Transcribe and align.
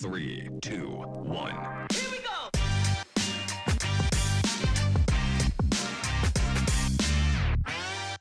3, 0.00 0.50
2, 0.60 0.78
1. 1.24 1.36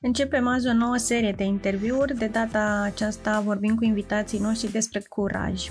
Începem 0.02 0.47
azi 0.47 0.68
o 0.68 0.73
nouă 0.73 0.97
serie 0.97 1.31
de 1.31 1.44
interviuri. 1.44 2.18
De 2.18 2.28
data 2.28 2.81
aceasta 2.86 3.39
vorbim 3.39 3.76
cu 3.76 3.84
invitații 3.84 4.39
noștri 4.39 4.71
despre 4.71 5.00
curaj. 5.10 5.70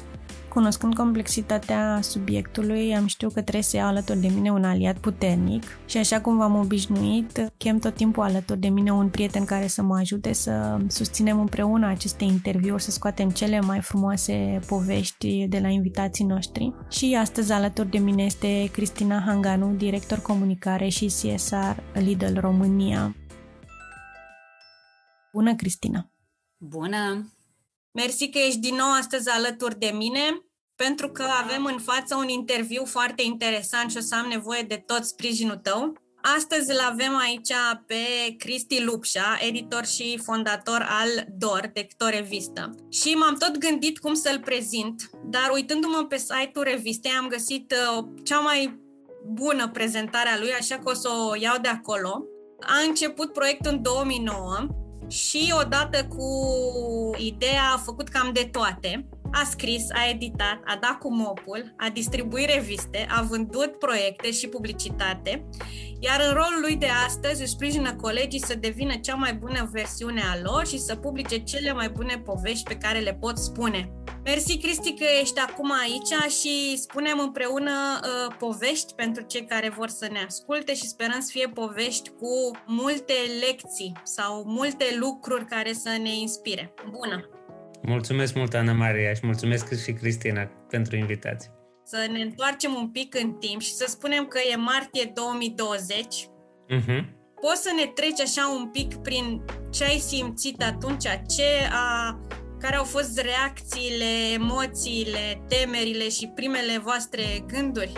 Cunoscând 0.58 0.94
complexitatea 0.94 2.00
subiectului, 2.02 2.96
am 2.96 3.06
știut 3.06 3.32
că 3.32 3.40
trebuie 3.40 3.62
să 3.62 3.76
iau 3.76 3.86
alături 3.86 4.18
de 4.18 4.28
mine 4.28 4.52
un 4.52 4.64
aliat 4.64 4.98
puternic 4.98 5.62
și 5.86 5.96
așa 5.96 6.20
cum 6.20 6.36
v-am 6.36 6.56
obișnuit, 6.56 7.52
chem 7.56 7.78
tot 7.78 7.94
timpul 7.94 8.22
alături 8.22 8.58
de 8.58 8.68
mine 8.68 8.92
un 8.92 9.08
prieten 9.08 9.44
care 9.44 9.66
să 9.66 9.82
mă 9.82 9.96
ajute 9.96 10.32
să 10.32 10.78
susținem 10.88 11.40
împreună 11.40 11.86
aceste 11.86 12.24
interviuri, 12.24 12.82
să 12.82 12.90
scoatem 12.90 13.30
cele 13.30 13.60
mai 13.60 13.80
frumoase 13.80 14.60
povești 14.66 15.46
de 15.48 15.58
la 15.58 15.68
invitații 15.68 16.24
noștri. 16.24 16.74
Și 16.90 17.16
astăzi 17.20 17.52
alături 17.52 17.90
de 17.90 17.98
mine 17.98 18.22
este 18.22 18.68
Cristina 18.72 19.22
Hanganu, 19.26 19.74
director 19.74 20.18
comunicare 20.18 20.88
și 20.88 21.06
CSR 21.06 21.80
Lidl 21.92 22.38
România. 22.38 23.16
Bună, 25.32 25.54
Cristina! 25.54 26.10
Bună! 26.56 27.32
Mersi 27.92 28.30
că 28.30 28.38
ești 28.38 28.60
din 28.60 28.74
nou 28.74 28.92
astăzi 28.98 29.28
alături 29.28 29.78
de 29.78 29.92
mine, 29.94 30.20
pentru 30.84 31.08
că 31.08 31.24
avem 31.42 31.64
în 31.64 31.78
față 31.78 32.14
un 32.16 32.28
interviu 32.28 32.84
foarte 32.84 33.22
interesant 33.22 33.90
și 33.90 33.96
o 33.96 34.00
să 34.00 34.14
am 34.14 34.26
nevoie 34.28 34.62
de 34.62 34.82
tot 34.86 35.04
sprijinul 35.04 35.56
tău. 35.56 35.92
Astăzi 36.36 36.70
îl 36.70 36.78
avem 36.90 37.16
aici 37.16 37.52
pe 37.86 38.34
Cristi 38.38 38.82
Lupșa, 38.82 39.38
editor 39.48 39.84
și 39.86 40.20
fondator 40.24 40.86
al 40.88 41.26
DOR, 41.38 41.70
Dector 41.72 42.10
Revistă. 42.10 42.74
Și 42.90 43.14
m-am 43.14 43.34
tot 43.34 43.58
gândit 43.58 43.98
cum 43.98 44.14
să-l 44.14 44.40
prezint, 44.44 45.10
dar 45.24 45.50
uitându-mă 45.52 46.06
pe 46.08 46.16
site-ul 46.16 46.64
revistei 46.64 47.12
am 47.20 47.28
găsit 47.28 47.72
uh, 47.72 48.04
cea 48.24 48.38
mai 48.38 48.80
bună 49.26 49.68
prezentare 49.68 50.28
a 50.28 50.38
lui, 50.38 50.52
așa 50.52 50.78
că 50.78 50.90
o 50.90 50.94
să 50.94 51.08
o 51.30 51.34
iau 51.40 51.56
de 51.62 51.68
acolo. 51.68 52.24
A 52.60 52.86
început 52.88 53.32
proiectul 53.32 53.72
în 53.72 53.82
2009 53.82 54.66
și 55.08 55.54
odată 55.60 56.04
cu 56.04 56.26
ideea 57.16 57.62
a 57.74 57.78
făcut 57.78 58.08
cam 58.08 58.30
de 58.32 58.48
toate. 58.52 59.08
A 59.32 59.44
scris, 59.44 59.86
a 59.90 60.08
editat, 60.10 60.60
a 60.64 60.78
dat 60.80 60.98
cu 60.98 61.14
mopul, 61.14 61.74
a 61.76 61.88
distribuit 61.88 62.50
reviste, 62.50 63.06
a 63.10 63.22
vândut 63.22 63.78
proiecte 63.78 64.30
și 64.30 64.48
publicitate, 64.48 65.48
iar 65.98 66.20
în 66.28 66.32
rolul 66.32 66.60
lui 66.60 66.76
de 66.76 66.88
astăzi 67.06 67.40
își 67.40 67.50
sprijină 67.50 67.94
colegii 67.94 68.44
să 68.44 68.54
devină 68.54 68.94
cea 68.96 69.14
mai 69.14 69.34
bună 69.34 69.68
versiune 69.72 70.22
a 70.32 70.38
lor 70.42 70.66
și 70.66 70.78
să 70.78 70.96
publice 70.96 71.38
cele 71.38 71.72
mai 71.72 71.88
bune 71.88 72.22
povești 72.24 72.68
pe 72.68 72.76
care 72.76 72.98
le 72.98 73.14
pot 73.14 73.38
spune. 73.38 73.92
Mersi, 74.24 74.58
Cristi, 74.58 74.94
că 74.94 75.04
ești 75.20 75.38
acum 75.38 75.72
aici 75.72 76.32
și 76.32 76.76
spunem 76.76 77.18
împreună 77.18 77.70
uh, 78.02 78.34
povești 78.38 78.94
pentru 78.94 79.22
cei 79.22 79.44
care 79.44 79.68
vor 79.68 79.88
să 79.88 80.08
ne 80.12 80.24
asculte 80.26 80.74
și 80.74 80.88
sperăm 80.88 81.20
să 81.20 81.28
fie 81.32 81.48
povești 81.48 82.08
cu 82.08 82.50
multe 82.66 83.14
lecții 83.46 83.92
sau 84.02 84.44
multe 84.46 84.84
lucruri 84.98 85.44
care 85.44 85.72
să 85.72 85.96
ne 86.02 86.14
inspire. 86.14 86.74
Bună! 86.90 87.37
Mulțumesc 87.82 88.34
mult, 88.34 88.54
Ana 88.54 88.72
Maria, 88.72 89.14
și 89.14 89.20
mulțumesc 89.22 89.82
și 89.82 89.92
Cristina 89.92 90.44
pentru 90.68 90.96
invitație. 90.96 91.50
Să 91.84 92.06
ne 92.12 92.20
întoarcem 92.20 92.74
un 92.74 92.88
pic 92.88 93.14
în 93.14 93.32
timp 93.32 93.60
și 93.60 93.72
să 93.72 93.84
spunem 93.88 94.26
că 94.26 94.38
e 94.52 94.56
martie 94.56 95.12
2020. 95.14 96.28
Uh-huh. 96.70 97.04
Poți 97.40 97.62
să 97.62 97.72
ne 97.76 97.86
treci 97.86 98.20
așa 98.20 98.56
un 98.58 98.68
pic 98.68 98.94
prin 98.94 99.44
ce 99.70 99.84
ai 99.84 99.98
simțit 99.98 100.62
atunci, 100.62 101.02
ce 101.02 101.68
a 101.72 102.18
care 102.60 102.76
au 102.76 102.84
fost 102.84 103.20
reacțiile, 103.20 104.32
emoțiile, 104.34 105.44
temerile 105.48 106.08
și 106.08 106.32
primele 106.34 106.78
voastre 106.78 107.22
gânduri? 107.46 107.92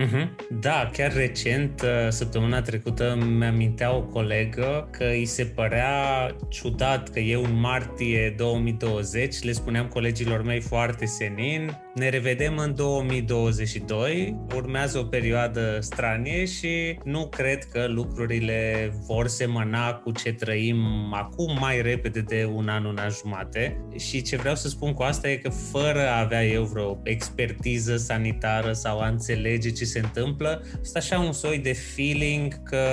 Uh-huh. 0.00 0.28
Da, 0.60 0.90
chiar 0.92 1.12
recent, 1.12 1.82
uh, 1.82 2.08
săptămâna 2.08 2.62
trecută, 2.62 3.18
mi-amintea 3.38 3.94
o 3.94 4.00
colegă 4.00 4.88
că 4.90 5.04
îi 5.04 5.24
se 5.24 5.44
părea 5.44 6.26
ciudat 6.48 7.08
că 7.08 7.18
eu 7.18 7.44
în 7.44 7.60
martie 7.60 8.34
2020 8.36 9.42
le 9.42 9.52
spuneam 9.52 9.86
colegilor 9.86 10.42
mei 10.42 10.60
foarte 10.60 11.06
senin, 11.06 11.78
ne 11.94 12.08
revedem 12.08 12.56
în 12.56 12.74
2022, 12.74 14.36
urmează 14.54 14.98
o 14.98 15.04
perioadă 15.04 15.78
stranie 15.80 16.44
și 16.44 16.98
nu 17.04 17.26
cred 17.26 17.64
că 17.64 17.86
lucrurile 17.88 18.92
vor 19.06 19.26
semăna 19.26 19.94
cu 19.94 20.12
ce 20.12 20.32
trăim 20.32 21.12
acum 21.12 21.58
mai 21.60 21.82
repede 21.82 22.20
de 22.20 22.50
un 22.54 22.68
an, 22.68 22.84
un 22.84 22.98
an 22.98 23.10
jumate. 23.10 23.84
Și 23.98 24.22
ce 24.22 24.36
vreau 24.36 24.54
să 24.54 24.68
spun 24.68 24.92
cu 24.92 25.02
asta 25.02 25.30
e 25.30 25.36
că 25.36 25.48
fără 25.48 26.08
a 26.08 26.18
avea 26.18 26.46
eu 26.46 26.64
vreo 26.64 27.00
expertiză 27.02 27.96
sanitară 27.96 28.72
sau 28.72 29.00
a 29.00 29.08
înțelege 29.08 29.70
ce 29.70 29.84
se 29.84 29.98
întâmplă, 29.98 30.62
este 30.82 30.98
așa 30.98 31.18
un 31.18 31.32
soi 31.32 31.58
de 31.58 31.72
feeling 31.72 32.62
că 32.62 32.84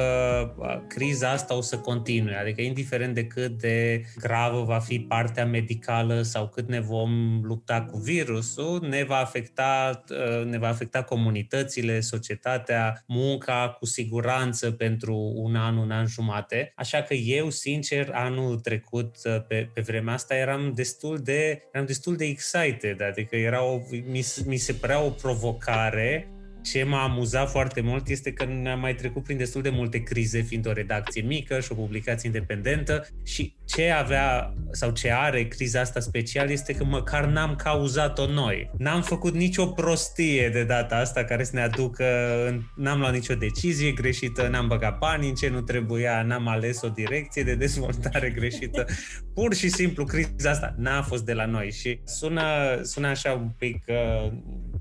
criza 0.87 1.31
asta 1.31 1.55
o 1.55 1.61
să 1.61 1.77
continue, 1.77 2.35
adică 2.35 2.61
indiferent 2.61 3.13
de 3.13 3.25
cât 3.25 3.51
de 3.51 4.01
gravă 4.19 4.63
va 4.63 4.79
fi 4.79 4.99
partea 4.99 5.45
medicală 5.45 6.21
sau 6.21 6.47
cât 6.47 6.67
ne 6.67 6.79
vom 6.79 7.41
lupta 7.43 7.81
cu 7.81 7.97
virusul, 7.97 8.86
ne 8.89 9.03
va 9.03 9.17
afecta, 9.17 10.03
uh, 10.09 10.45
ne 10.45 10.57
va 10.57 10.67
afecta 10.67 11.03
comunitățile, 11.03 11.99
societatea, 11.99 13.03
munca 13.07 13.75
cu 13.79 13.85
siguranță 13.85 14.71
pentru 14.71 15.31
un 15.35 15.55
an, 15.55 15.77
un 15.77 15.91
an 15.91 16.05
jumate. 16.05 16.71
Așa 16.75 17.01
că 17.01 17.13
eu, 17.13 17.49
sincer, 17.49 18.09
anul 18.13 18.59
trecut, 18.59 19.15
uh, 19.23 19.45
pe, 19.47 19.69
pe 19.73 19.81
vremea 19.81 20.13
asta, 20.13 20.35
eram 20.35 20.73
destul 20.75 21.17
de, 21.17 21.61
eram 21.71 21.85
destul 21.85 22.15
de 22.15 22.25
excited, 22.25 23.01
adică 23.01 23.35
era 23.35 23.63
o, 23.63 23.79
mi, 23.89 24.25
mi 24.45 24.57
se 24.57 24.73
părea 24.73 25.01
o 25.01 25.09
provocare 25.09 26.31
ce 26.71 26.83
m-a 26.83 27.03
amuzat 27.03 27.49
foarte 27.49 27.81
mult 27.81 28.07
este 28.07 28.33
că 28.33 28.45
ne-am 28.45 28.79
mai 28.79 28.95
trecut 28.95 29.23
prin 29.23 29.37
destul 29.37 29.61
de 29.61 29.69
multe 29.69 30.03
crize, 30.03 30.41
fiind 30.41 30.67
o 30.67 30.71
redacție 30.71 31.21
mică 31.21 31.59
și 31.59 31.71
o 31.71 31.75
publicație 31.75 32.27
independentă 32.27 33.07
și 33.23 33.55
ce 33.65 33.89
avea 33.89 34.53
sau 34.71 34.91
ce 34.91 35.11
are 35.11 35.47
criza 35.47 35.79
asta 35.79 35.99
special 35.99 36.49
este 36.49 36.73
că 36.73 36.83
măcar 36.83 37.25
n-am 37.25 37.55
cauzat-o 37.55 38.27
noi. 38.27 38.71
N-am 38.77 39.01
făcut 39.01 39.33
nicio 39.33 39.65
prostie 39.65 40.49
de 40.49 40.63
data 40.63 40.95
asta 40.95 41.23
care 41.23 41.43
să 41.43 41.51
ne 41.53 41.61
aducă, 41.61 42.05
n-am 42.75 42.99
luat 42.99 43.13
nicio 43.13 43.35
decizie 43.35 43.91
greșită, 43.91 44.47
n-am 44.47 44.67
băgat 44.67 44.97
bani 44.97 45.27
în 45.27 45.35
ce 45.35 45.49
nu 45.49 45.61
trebuia, 45.61 46.21
n-am 46.21 46.47
ales 46.47 46.81
o 46.81 46.89
direcție 46.89 47.43
de 47.43 47.55
dezvoltare 47.55 48.29
greșită. 48.29 48.85
Pur 49.33 49.53
și 49.53 49.69
simplu, 49.69 50.03
criza 50.03 50.49
asta 50.49 50.75
n-a 50.77 51.01
fost 51.01 51.25
de 51.25 51.33
la 51.33 51.45
noi 51.45 51.71
și 51.71 51.99
sună, 52.03 52.43
sună 52.81 53.07
așa 53.07 53.31
un 53.31 53.49
pic 53.57 53.83
uh, 53.87 54.31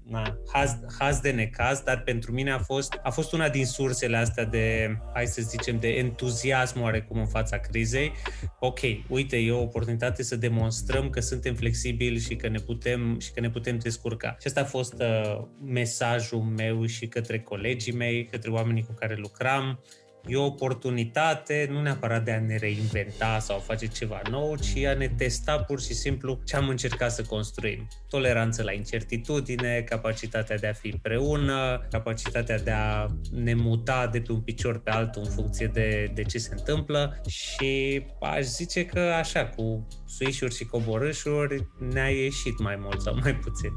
na, 0.08 0.38
haz, 0.52 0.78
haz 0.98 1.20
de 1.20 1.30
necaz, 1.30 1.80
dar 1.80 2.02
pentru 2.02 2.32
mine 2.32 2.50
a 2.50 2.58
fost, 2.58 3.00
a 3.02 3.10
fost 3.10 3.32
una 3.32 3.48
din 3.48 3.66
sursele 3.66 4.16
astea 4.16 4.44
de, 4.44 4.96
hai 5.14 5.26
să 5.26 5.42
zicem, 5.42 5.78
de 5.78 5.88
entuziasm 5.88 6.80
oarecum 6.80 7.18
în 7.18 7.26
fața 7.26 7.58
crizei. 7.58 8.12
Ok, 8.58 8.80
uite, 9.08 9.36
e 9.36 9.52
o 9.52 9.60
oportunitate 9.60 10.22
să 10.22 10.36
demonstrăm 10.36 11.10
că 11.10 11.20
suntem 11.20 11.54
flexibili 11.54 12.20
și 12.20 12.36
că 12.36 12.48
ne 12.48 12.58
putem, 12.58 13.18
și 13.20 13.32
că 13.32 13.40
ne 13.40 13.50
putem 13.50 13.78
descurca. 13.78 14.36
Și 14.40 14.46
asta 14.46 14.60
a 14.60 14.64
fost 14.64 14.94
uh, 15.00 15.44
mesajul 15.64 16.40
meu 16.40 16.86
și 16.86 17.06
către 17.06 17.40
colegii 17.40 17.92
mei, 17.92 18.26
către 18.26 18.50
oamenii 18.50 18.82
cu 18.82 18.92
care 18.92 19.14
lucram, 19.14 19.80
E 20.26 20.36
o 20.36 20.44
oportunitate 20.44 21.68
nu 21.70 21.82
neapărat 21.82 22.24
de 22.24 22.32
a 22.32 22.40
ne 22.40 22.56
reinventa 22.56 23.38
sau 23.38 23.58
face 23.58 23.86
ceva 23.86 24.20
nou, 24.30 24.56
ci 24.56 24.84
a 24.84 24.94
ne 24.94 25.08
testa 25.08 25.58
pur 25.58 25.80
și 25.80 25.94
simplu 25.94 26.40
ce 26.44 26.56
am 26.56 26.68
încercat 26.68 27.12
să 27.12 27.22
construim. 27.22 27.88
Toleranță 28.08 28.62
la 28.62 28.72
incertitudine, 28.72 29.84
capacitatea 29.88 30.56
de 30.56 30.66
a 30.66 30.72
fi 30.72 30.88
împreună, 30.88 31.86
capacitatea 31.90 32.58
de 32.58 32.70
a 32.70 33.06
ne 33.32 33.54
muta 33.54 34.06
de 34.06 34.20
pe 34.20 34.32
un 34.32 34.40
picior 34.40 34.78
pe 34.78 34.90
altul 34.90 35.22
în 35.24 35.30
funcție 35.30 35.66
de, 35.66 36.10
de 36.14 36.22
ce 36.22 36.38
se 36.38 36.54
întâmplă 36.56 37.20
și 37.26 38.02
aș 38.20 38.44
zice 38.44 38.84
că 38.86 39.00
așa, 39.00 39.46
cu 39.46 39.86
suișuri 40.06 40.54
și 40.54 40.64
coborâșuri 40.64 41.66
ne-a 41.92 42.08
ieșit 42.08 42.58
mai 42.58 42.76
mult 42.78 43.00
sau 43.00 43.18
mai 43.22 43.34
puțin. 43.34 43.72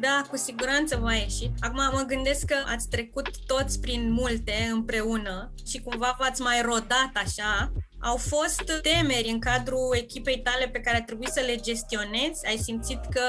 Da, 0.00 0.26
cu 0.30 0.36
siguranță 0.36 0.96
va 0.96 1.14
ieși. 1.14 1.50
Acum 1.60 1.90
mă 1.92 2.04
gândesc 2.06 2.44
că 2.44 2.56
ați 2.66 2.88
trecut 2.88 3.28
toți 3.46 3.80
prin 3.80 4.12
multe 4.12 4.68
împreună 4.72 5.52
și 5.66 5.80
cumva 5.80 6.16
v-ați 6.18 6.42
mai 6.42 6.62
rodat 6.62 7.10
așa. 7.14 7.72
Au 8.00 8.16
fost 8.16 8.80
temeri 8.82 9.28
în 9.28 9.38
cadrul 9.38 9.96
echipei 9.96 10.40
tale 10.40 10.68
pe 10.68 10.80
care 10.80 10.96
a 10.96 11.02
trebuit 11.02 11.28
să 11.28 11.40
le 11.40 11.56
gestionezi? 11.56 12.46
Ai 12.46 12.56
simțit 12.56 13.00
că 13.10 13.22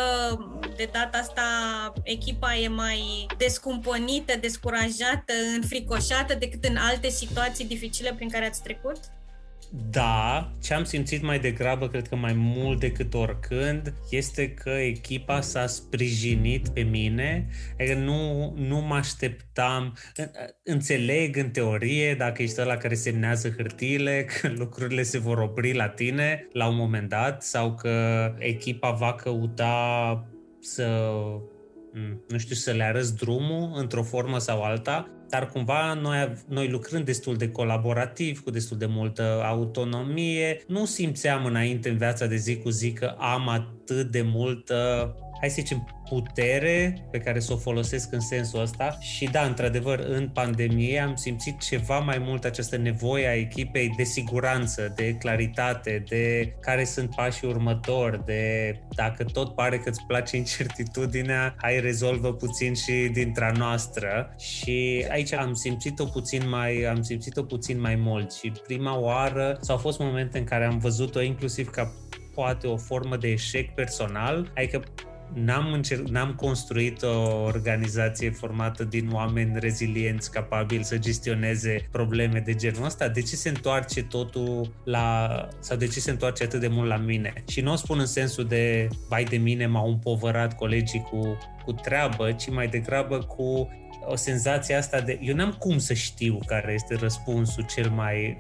de 0.75 0.89
data 0.91 1.17
asta 1.17 1.43
echipa 2.03 2.55
e 2.55 2.67
mai 2.67 3.25
descumpănită, 3.37 4.37
descurajată, 4.39 5.33
înfricoșată 5.55 6.33
decât 6.33 6.63
în 6.63 6.75
alte 6.75 7.09
situații 7.09 7.65
dificile 7.65 8.13
prin 8.13 8.29
care 8.29 8.47
ați 8.47 8.63
trecut? 8.63 8.99
Da, 9.69 10.51
ce 10.61 10.73
am 10.73 10.83
simțit 10.83 11.21
mai 11.21 11.39
degrabă, 11.39 11.87
cred 11.87 12.07
că 12.07 12.15
mai 12.15 12.33
mult 12.33 12.79
decât 12.79 13.13
oricând, 13.13 13.93
este 14.09 14.53
că 14.53 14.69
echipa 14.69 15.41
s-a 15.41 15.67
sprijinit 15.67 16.69
pe 16.69 16.81
mine, 16.81 17.47
adică 17.79 17.95
nu, 17.95 18.53
nu 18.57 18.79
mă 18.79 18.95
așteptam, 18.95 19.97
înțeleg 20.63 21.37
în 21.37 21.49
teorie, 21.49 22.15
dacă 22.15 22.41
ești 22.41 22.61
ăla 22.61 22.77
care 22.77 22.93
semnează 22.93 23.49
hârtiile, 23.49 24.25
că 24.41 24.51
lucrurile 24.55 25.03
se 25.03 25.19
vor 25.19 25.37
opri 25.37 25.73
la 25.73 25.87
tine 25.87 26.47
la 26.51 26.67
un 26.67 26.75
moment 26.75 27.09
dat 27.09 27.43
sau 27.43 27.75
că 27.75 28.33
echipa 28.37 28.91
va 28.91 29.13
căuta 29.13 30.27
să, 30.59 31.11
nu 32.27 32.37
știu, 32.37 32.55
să 32.55 32.71
le 32.71 32.83
arăți 32.83 33.15
drumul 33.15 33.71
într-o 33.75 34.03
formă 34.03 34.37
sau 34.37 34.61
alta, 34.61 35.11
dar 35.29 35.49
cumva 35.49 35.93
noi, 35.93 36.33
noi 36.47 36.69
lucrând 36.69 37.05
destul 37.05 37.35
de 37.35 37.51
colaborativ, 37.51 38.43
cu 38.43 38.51
destul 38.51 38.77
de 38.77 38.85
multă 38.85 39.41
autonomie, 39.45 40.63
nu 40.67 40.85
simțeam 40.85 41.45
înainte 41.45 41.89
în 41.89 41.97
viața 41.97 42.25
de 42.25 42.35
zi 42.35 42.57
cu 42.57 42.69
zi 42.69 42.91
că 42.91 43.15
am 43.17 43.49
atât 43.49 44.11
de 44.11 44.21
multă 44.21 45.15
hai 45.39 45.49
să 45.49 45.55
zicem, 45.59 45.87
putere 46.09 47.07
pe 47.11 47.17
care 47.17 47.39
să 47.39 47.53
o 47.53 47.57
folosesc 47.57 48.13
în 48.13 48.19
sensul 48.19 48.61
ăsta. 48.61 48.97
Și 48.99 49.25
da, 49.25 49.41
într-adevăr, 49.41 49.99
în 49.99 50.29
pandemie 50.29 50.99
am 50.99 51.15
simțit 51.15 51.59
ceva 51.59 51.99
mai 51.99 52.17
mult 52.17 52.43
această 52.43 52.77
nevoie 52.77 53.27
a 53.27 53.33
echipei 53.33 53.93
de 53.97 54.03
siguranță, 54.03 54.93
de 54.95 55.13
claritate, 55.13 56.03
de 56.07 56.53
care 56.61 56.83
sunt 56.83 57.15
pașii 57.15 57.47
următori, 57.47 58.25
de 58.25 58.73
dacă 58.95 59.23
tot 59.23 59.55
pare 59.55 59.77
că 59.77 59.89
îți 59.89 60.05
place 60.07 60.37
incertitudinea, 60.37 61.55
hai 61.57 61.79
rezolvă 61.79 62.33
puțin 62.33 62.73
și 62.73 63.09
dintre 63.13 63.51
noastră. 63.57 64.35
Și 64.39 65.05
aici 65.09 65.33
am 65.33 65.53
simțit-o 65.53 66.05
puțin 66.05 66.49
mai, 66.49 66.83
am 66.83 67.01
simțit-o 67.01 67.43
puțin 67.43 67.79
mai 67.79 67.95
mult. 67.95 68.33
Și 68.33 68.51
prima 68.67 68.99
oară 68.99 69.57
sau 69.61 69.75
au 69.75 69.81
fost 69.81 69.99
momente 69.99 70.37
în 70.37 70.43
care 70.43 70.65
am 70.65 70.77
văzut-o 70.77 71.21
inclusiv 71.21 71.69
ca 71.69 71.93
poate 72.33 72.67
o 72.67 72.77
formă 72.77 73.17
de 73.17 73.27
eșec 73.27 73.73
personal, 73.73 74.51
adică 74.55 74.83
n-am, 75.33 75.81
încer- 75.81 76.09
n-am 76.09 76.33
construit 76.33 77.03
o 77.03 77.43
organizație 77.43 78.29
formată 78.29 78.83
din 78.83 79.09
oameni 79.11 79.59
rezilienți, 79.59 80.31
capabili 80.31 80.83
să 80.83 80.97
gestioneze 80.97 81.87
probleme 81.91 82.39
de 82.39 82.53
genul 82.53 82.85
ăsta. 82.85 83.07
De 83.07 83.21
ce 83.21 83.35
se 83.35 83.49
întoarce 83.49 84.03
totul 84.03 84.73
la... 84.83 85.47
sau 85.59 85.77
de 85.77 85.87
ce 85.87 85.99
se 85.99 86.11
întoarce 86.11 86.43
atât 86.43 86.59
de 86.59 86.67
mult 86.67 86.87
la 86.87 86.97
mine? 86.97 87.33
Și 87.47 87.61
nu 87.61 87.71
o 87.71 87.75
spun 87.75 87.99
în 87.99 88.05
sensul 88.05 88.45
de, 88.45 88.87
vai 89.09 89.23
de 89.23 89.37
mine, 89.37 89.65
m-au 89.65 89.89
împovărat 89.89 90.55
colegii 90.55 91.01
cu, 91.01 91.37
cu 91.65 91.71
treabă, 91.71 92.31
ci 92.31 92.49
mai 92.49 92.67
degrabă 92.67 93.17
cu 93.17 93.69
o 94.05 94.15
senzație 94.15 94.75
asta 94.75 95.01
de... 95.01 95.19
Eu 95.21 95.35
n-am 95.35 95.51
cum 95.59 95.77
să 95.77 95.93
știu 95.93 96.39
care 96.45 96.73
este 96.73 96.95
răspunsul 96.95 97.65
cel 97.65 97.89
mai, 97.89 98.37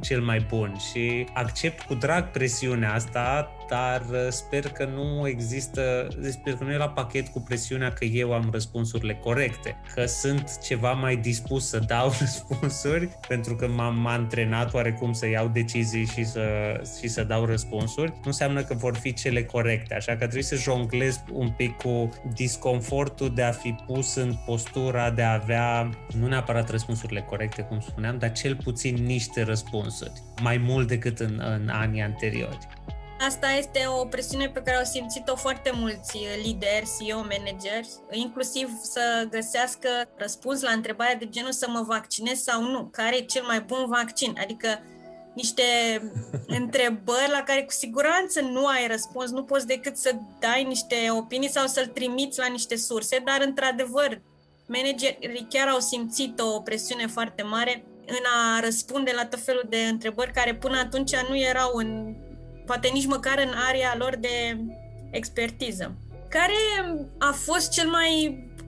cel 0.00 0.20
mai 0.20 0.46
bun 0.48 0.76
și 0.90 1.26
accept 1.34 1.80
cu 1.80 1.94
drag 1.94 2.30
presiunea 2.30 2.94
asta, 2.94 3.52
dar 3.68 4.00
uh, 4.10 4.26
sper 4.28 4.68
că 4.68 4.84
nu 4.84 5.28
există, 5.28 6.08
sper 6.30 6.54
că 6.54 6.64
nu 6.64 6.72
e 6.72 6.76
la 6.76 6.88
pachet 6.88 7.28
cu 7.28 7.40
presiunea 7.40 7.92
că 7.92 8.04
eu 8.04 8.32
am 8.32 8.48
răspunsurile 8.52 9.14
corecte, 9.14 9.76
că 9.94 10.06
sunt 10.06 10.58
ceva 10.62 10.92
mai 10.92 11.16
dispus 11.16 11.68
să 11.68 11.78
dau 11.78 12.12
răspunsuri 12.20 13.08
pentru 13.28 13.56
că 13.56 13.68
m-am 13.68 14.06
antrenat 14.06 14.74
oarecum 14.74 15.12
să 15.12 15.28
iau 15.28 15.48
decizii 15.48 16.06
și 16.06 16.24
să, 16.24 16.42
și 17.00 17.08
să 17.08 17.24
dau 17.24 17.44
răspunsuri, 17.44 18.10
nu 18.10 18.22
înseamnă 18.24 18.62
că 18.62 18.74
vor 18.74 18.96
fi 18.96 19.12
cele 19.12 19.44
corecte, 19.44 19.94
așa 19.94 20.12
că 20.12 20.18
trebuie 20.18 20.42
să 20.42 20.56
jonglez 20.56 21.22
un 21.32 21.50
pic 21.50 21.76
cu 21.76 22.08
disconfortul 22.34 23.34
de 23.34 23.42
a 23.42 23.52
fi 23.52 23.74
pus 23.86 24.14
în 24.14 24.34
postura 24.46 25.10
de 25.10 25.22
a 25.22 25.32
avea 25.32 25.90
nu 26.18 26.26
neapărat 26.26 26.70
răspunsurile 26.70 27.20
corecte, 27.20 27.62
cum 27.62 27.80
spuneam, 27.80 28.18
dar 28.18 28.32
cel 28.32 28.56
puțin 28.56 28.94
niște 28.94 29.42
răspunsuri, 29.42 30.12
mai 30.42 30.56
mult 30.56 30.88
decât 30.88 31.18
în, 31.18 31.42
în 31.44 31.68
anii 31.68 32.02
anteriori. 32.02 32.58
Asta 33.20 33.50
este 33.50 33.80
o 34.00 34.04
presiune 34.04 34.48
pe 34.48 34.62
care 34.62 34.76
au 34.76 34.84
simțit-o 34.84 35.36
foarte 35.36 35.70
mulți 35.74 36.18
lideri, 36.42 36.88
CEO, 36.98 37.16
manageri, 37.16 37.88
inclusiv 38.10 38.68
să 38.82 39.26
găsească 39.30 39.88
răspuns 40.16 40.62
la 40.62 40.70
întrebarea 40.70 41.14
de 41.14 41.28
genul 41.28 41.52
să 41.52 41.66
mă 41.70 41.82
vaccinez 41.86 42.38
sau 42.38 42.62
nu, 42.62 42.88
care 42.92 43.16
e 43.16 43.20
cel 43.20 43.44
mai 43.44 43.60
bun 43.60 43.86
vaccin, 43.86 44.36
adică 44.40 44.82
niște 45.34 45.62
întrebări 46.60 47.30
la 47.30 47.42
care 47.42 47.62
cu 47.62 47.72
siguranță 47.72 48.40
nu 48.40 48.66
ai 48.66 48.86
răspuns, 48.86 49.30
nu 49.30 49.44
poți 49.44 49.66
decât 49.66 49.96
să 49.96 50.14
dai 50.40 50.64
niște 50.64 50.96
opinii 51.10 51.50
sau 51.50 51.66
să-l 51.66 51.86
trimiți 51.86 52.38
la 52.38 52.46
niște 52.46 52.76
surse, 52.76 53.22
dar 53.24 53.40
într-adevăr 53.46 54.20
managerii 54.66 55.46
chiar 55.48 55.68
au 55.68 55.78
simțit 55.78 56.40
o 56.40 56.60
presiune 56.60 57.06
foarte 57.06 57.42
mare 57.42 57.84
în 58.06 58.24
a 58.36 58.60
răspunde 58.60 59.12
la 59.14 59.26
tot 59.26 59.40
felul 59.40 59.66
de 59.68 59.76
întrebări 59.76 60.32
care 60.32 60.54
până 60.54 60.78
atunci 60.78 61.16
nu 61.28 61.38
erau 61.38 61.70
în 61.74 62.16
poate 62.70 62.88
nici 62.88 63.06
măcar 63.06 63.38
în 63.38 63.52
area 63.68 63.94
lor 63.96 64.16
de 64.16 64.56
expertiză. 65.10 65.96
Care 66.28 66.60
a 67.18 67.32
fost 67.32 67.70
cel 67.70 67.88
mai 67.88 68.10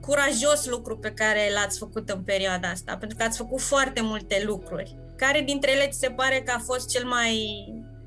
curajos 0.01 0.65
lucru 0.65 0.97
pe 0.97 1.11
care 1.11 1.49
l-ați 1.53 1.77
făcut 1.77 2.09
în 2.09 2.23
perioada 2.23 2.69
asta? 2.69 2.97
Pentru 2.97 3.17
că 3.17 3.23
ați 3.23 3.37
făcut 3.37 3.61
foarte 3.61 4.01
multe 4.01 4.43
lucruri. 4.45 4.95
Care 5.17 5.41
dintre 5.41 5.71
ele 5.71 5.87
ți 5.87 5.99
se 5.99 6.09
pare 6.09 6.41
că 6.41 6.51
a 6.55 6.59
fost 6.59 6.89
cel 6.89 7.05
mai, 7.05 7.33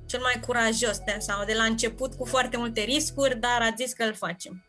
cel 0.06 0.20
mai 0.20 0.40
curajos 0.46 0.98
de, 0.98 1.16
sau 1.18 1.44
de 1.44 1.54
la 1.54 1.64
început 1.64 2.14
cu 2.14 2.24
foarte 2.24 2.56
multe 2.56 2.80
riscuri, 2.80 3.40
dar 3.40 3.60
ați 3.60 3.84
zis 3.84 3.92
că 3.92 4.02
îl 4.02 4.14
facem? 4.14 4.64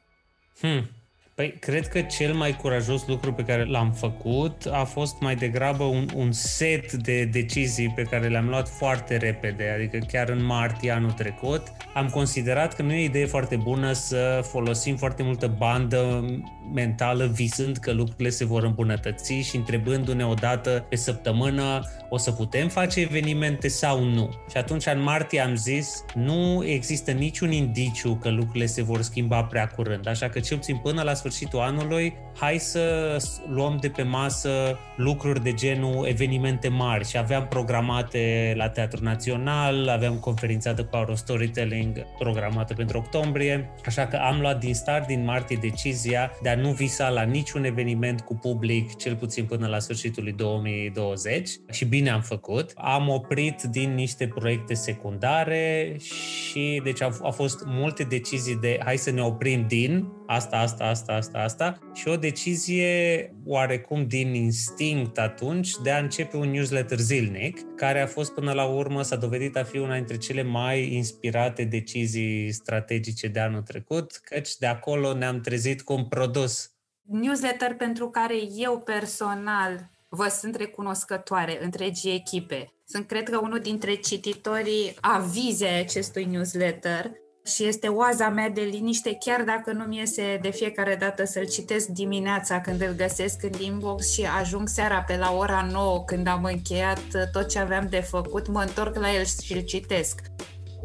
Hmm. 0.60 0.90
Păi, 1.36 1.58
cred 1.60 1.88
că 1.88 2.02
cel 2.02 2.34
mai 2.34 2.56
curajos 2.56 3.08
lucru 3.08 3.34
pe 3.34 3.44
care 3.44 3.66
l-am 3.66 3.92
făcut 3.92 4.66
a 4.72 4.84
fost 4.84 5.22
mai 5.22 5.36
degrabă 5.36 5.84
un, 5.84 6.08
un 6.16 6.32
set 6.32 6.94
de 6.94 7.26
decizii 7.26 7.94
pe 7.96 8.04
care 8.04 8.28
le-am 8.28 8.48
luat 8.48 8.70
foarte 8.70 9.18
repede, 9.18 9.70
adică 9.70 9.98
chiar 9.98 10.30
în 10.30 10.46
martie 10.46 10.92
anul 10.92 11.12
trecut. 11.12 11.64
Am 11.94 12.10
considerat 12.10 12.76
că 12.76 12.82
nu 12.82 12.94
e 12.94 13.02
o 13.02 13.04
idee 13.04 13.26
foarte 13.26 13.56
bună 13.56 13.92
să 13.92 14.42
folosim 14.52 14.96
foarte 14.96 15.24
multă 15.24 15.56
bandă 15.58 16.26
mentală 16.74 17.26
visând 17.26 17.78
că 17.78 17.92
lucrurile 17.92 18.30
se 18.30 18.46
vor 18.46 18.64
îmbunătăți 18.64 19.34
și 19.34 19.56
întrebându-ne 19.56 20.26
odată 20.26 20.86
pe 20.90 20.96
săptămână 20.96 21.82
o 22.10 22.18
să 22.18 22.32
putem 22.32 22.68
face 22.68 23.00
evenimente 23.00 23.68
sau 23.68 24.04
nu. 24.04 24.30
Și 24.50 24.58
atunci 24.58 24.86
în 24.86 25.02
martie 25.02 25.40
am 25.40 25.56
zis 25.56 26.06
nu 26.14 26.66
există 26.66 27.12
niciun 27.12 27.52
indiciu 27.52 28.16
că 28.16 28.30
lucrurile 28.30 28.66
se 28.66 28.84
vor 28.84 29.02
schimba 29.02 29.44
prea 29.44 29.68
curând, 29.68 30.08
așa 30.08 30.30
că 30.30 30.40
cel 30.40 30.58
puțin 30.58 30.78
până 30.78 31.02
la 31.02 31.14
sfârșitul 31.14 31.60
anului, 31.60 32.14
hai 32.40 32.58
să 32.58 33.18
luăm 33.48 33.78
de 33.82 33.90
pe 33.90 34.04
masă 34.04 34.80
lucruri 34.96 35.44
de 35.44 35.54
genul 35.54 36.06
evenimente 36.08 36.68
mari. 36.68 37.08
Și 37.08 37.18
aveam 37.18 37.48
programate 37.48 38.54
la 38.58 38.70
Teatrul 38.70 39.04
Național, 39.04 39.88
aveam 39.88 40.14
conferința 40.14 40.72
de 40.72 40.84
Power 40.84 41.16
Storytelling 41.16 42.06
programată 42.18 42.74
pentru 42.74 42.98
octombrie, 42.98 43.70
așa 43.86 44.08
că 44.08 44.16
am 44.16 44.40
luat 44.40 44.60
din 44.60 44.74
start, 44.74 45.08
din 45.08 45.24
martie, 45.24 45.58
decizia 45.62 46.32
de 46.42 46.50
a 46.50 46.55
nu 46.56 46.72
visa 46.72 47.10
la 47.10 47.22
niciun 47.22 47.64
eveniment 47.64 48.22
cu 48.22 48.36
public, 48.36 48.96
cel 48.96 49.16
puțin 49.16 49.46
până 49.46 49.68
la 49.68 49.80
sfârșitul 49.80 50.24
lui 50.24 50.34
2020 50.34 51.50
și 51.72 51.86
bine 51.86 52.10
am 52.10 52.22
făcut. 52.22 52.72
Am 52.76 53.10
oprit 53.10 53.62
din 53.62 53.94
niște 53.94 54.28
proiecte 54.28 54.74
secundare 54.74 55.96
și 56.00 56.82
deci 56.84 57.02
au, 57.02 57.14
au 57.22 57.32
fost 57.32 57.64
multe 57.66 58.04
decizii 58.04 58.56
de 58.56 58.80
hai 58.84 58.98
să 58.98 59.12
ne 59.12 59.22
oprim 59.22 59.66
din 59.68 60.08
asta, 60.28 60.58
asta, 60.58 60.84
asta, 60.84 61.14
asta, 61.14 61.40
asta 61.40 61.80
și 61.94 62.08
o 62.08 62.16
decizie 62.16 63.34
oarecum 63.46 64.08
din 64.08 64.34
instinct 64.34 65.18
atunci 65.18 65.72
de 65.84 65.92
a 65.92 65.98
începe 65.98 66.38
un 66.38 66.50
newsletter 66.50 67.00
zilnic, 67.00 67.76
care 67.76 68.02
a 68.02 68.08
fost 68.08 68.34
până 68.34 68.52
la 68.52 68.66
urmă, 68.66 69.02
s-a 69.02 69.16
dovedit 69.16 69.58
a 69.58 69.64
fi 69.64 69.78
una 69.78 69.96
dintre 69.96 70.18
cele 70.18 70.44
mai 70.44 70.94
inspirate 70.94 71.64
decizii 71.64 72.52
strategice 72.52 73.28
de 73.28 73.40
anul 73.40 73.62
trecut, 73.62 74.12
căci 74.12 74.58
de 74.58 74.66
acolo 74.66 75.14
ne-am 75.14 75.42
trezit 75.42 75.82
cu 75.82 75.94
un 75.94 76.06
produs. 76.06 76.70
Newsletter 77.02 77.76
pentru 77.76 78.10
care 78.10 78.36
eu 78.56 78.80
personal 78.80 79.90
vă 80.10 80.28
sunt 80.28 80.56
recunoscătoare 80.56 81.64
întregii 81.64 82.14
echipe. 82.14 82.74
Sunt, 82.88 83.08
cred 83.08 83.30
că, 83.30 83.38
unul 83.38 83.60
dintre 83.60 83.96
cititorii 83.96 84.96
avize 85.02 85.68
acestui 85.68 86.26
newsletter 86.26 87.12
și 87.46 87.66
este 87.66 87.88
oaza 87.88 88.30
mea 88.30 88.50
de 88.50 88.62
liniște, 88.62 89.18
chiar 89.20 89.44
dacă 89.44 89.72
nu-mi 89.72 89.98
iese 89.98 90.40
de 90.42 90.50
fiecare 90.50 90.96
dată 90.96 91.26
să-l 91.26 91.48
citesc 91.48 91.88
dimineața 91.88 92.62
când 92.62 92.82
îl 92.82 92.94
găsesc 92.98 93.44
în 93.44 93.62
inbox 93.62 94.12
și 94.12 94.26
ajung 94.40 94.68
seara 94.68 95.02
pe 95.02 95.18
la 95.18 95.36
ora 95.38 95.68
9 95.72 96.04
când 96.04 96.28
am 96.28 96.44
încheiat 96.44 97.02
tot 97.32 97.50
ce 97.50 97.60
aveam 97.60 97.88
de 97.90 98.00
făcut, 98.00 98.48
mă 98.48 98.62
întorc 98.62 98.96
la 98.96 99.14
el 99.14 99.26
și 99.44 99.54
îl 99.54 99.62
citesc. 99.62 100.22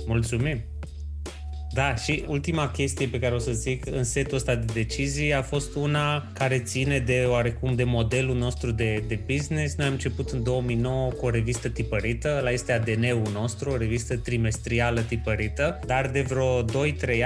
Mulțumim! 0.06 0.69
Da, 1.72 1.94
și 1.94 2.24
ultima 2.26 2.70
chestie 2.70 3.06
pe 3.06 3.18
care 3.18 3.34
o 3.34 3.38
să 3.38 3.52
zic 3.52 3.86
în 3.86 4.04
setul 4.04 4.36
ăsta 4.36 4.54
de 4.54 4.72
decizii 4.72 5.34
a 5.34 5.42
fost 5.42 5.74
una 5.74 6.26
care 6.32 6.58
ține 6.58 6.98
de 6.98 7.26
oarecum 7.28 7.74
de 7.74 7.84
modelul 7.84 8.36
nostru 8.36 8.70
de, 8.70 9.04
de 9.08 9.20
business. 9.26 9.74
Noi 9.74 9.86
am 9.86 9.92
început 9.92 10.30
în 10.30 10.42
2009 10.42 11.10
cu 11.10 11.26
o 11.26 11.30
revistă 11.30 11.68
tipărită, 11.68 12.40
la 12.42 12.50
este 12.50 12.72
ADN-ul 12.72 13.30
nostru, 13.32 13.70
o 13.70 13.76
revistă 13.76 14.16
trimestrială 14.16 15.00
tipărită, 15.00 15.80
dar 15.86 16.08
de 16.08 16.20
vreo 16.20 16.64
2-3 16.64 16.66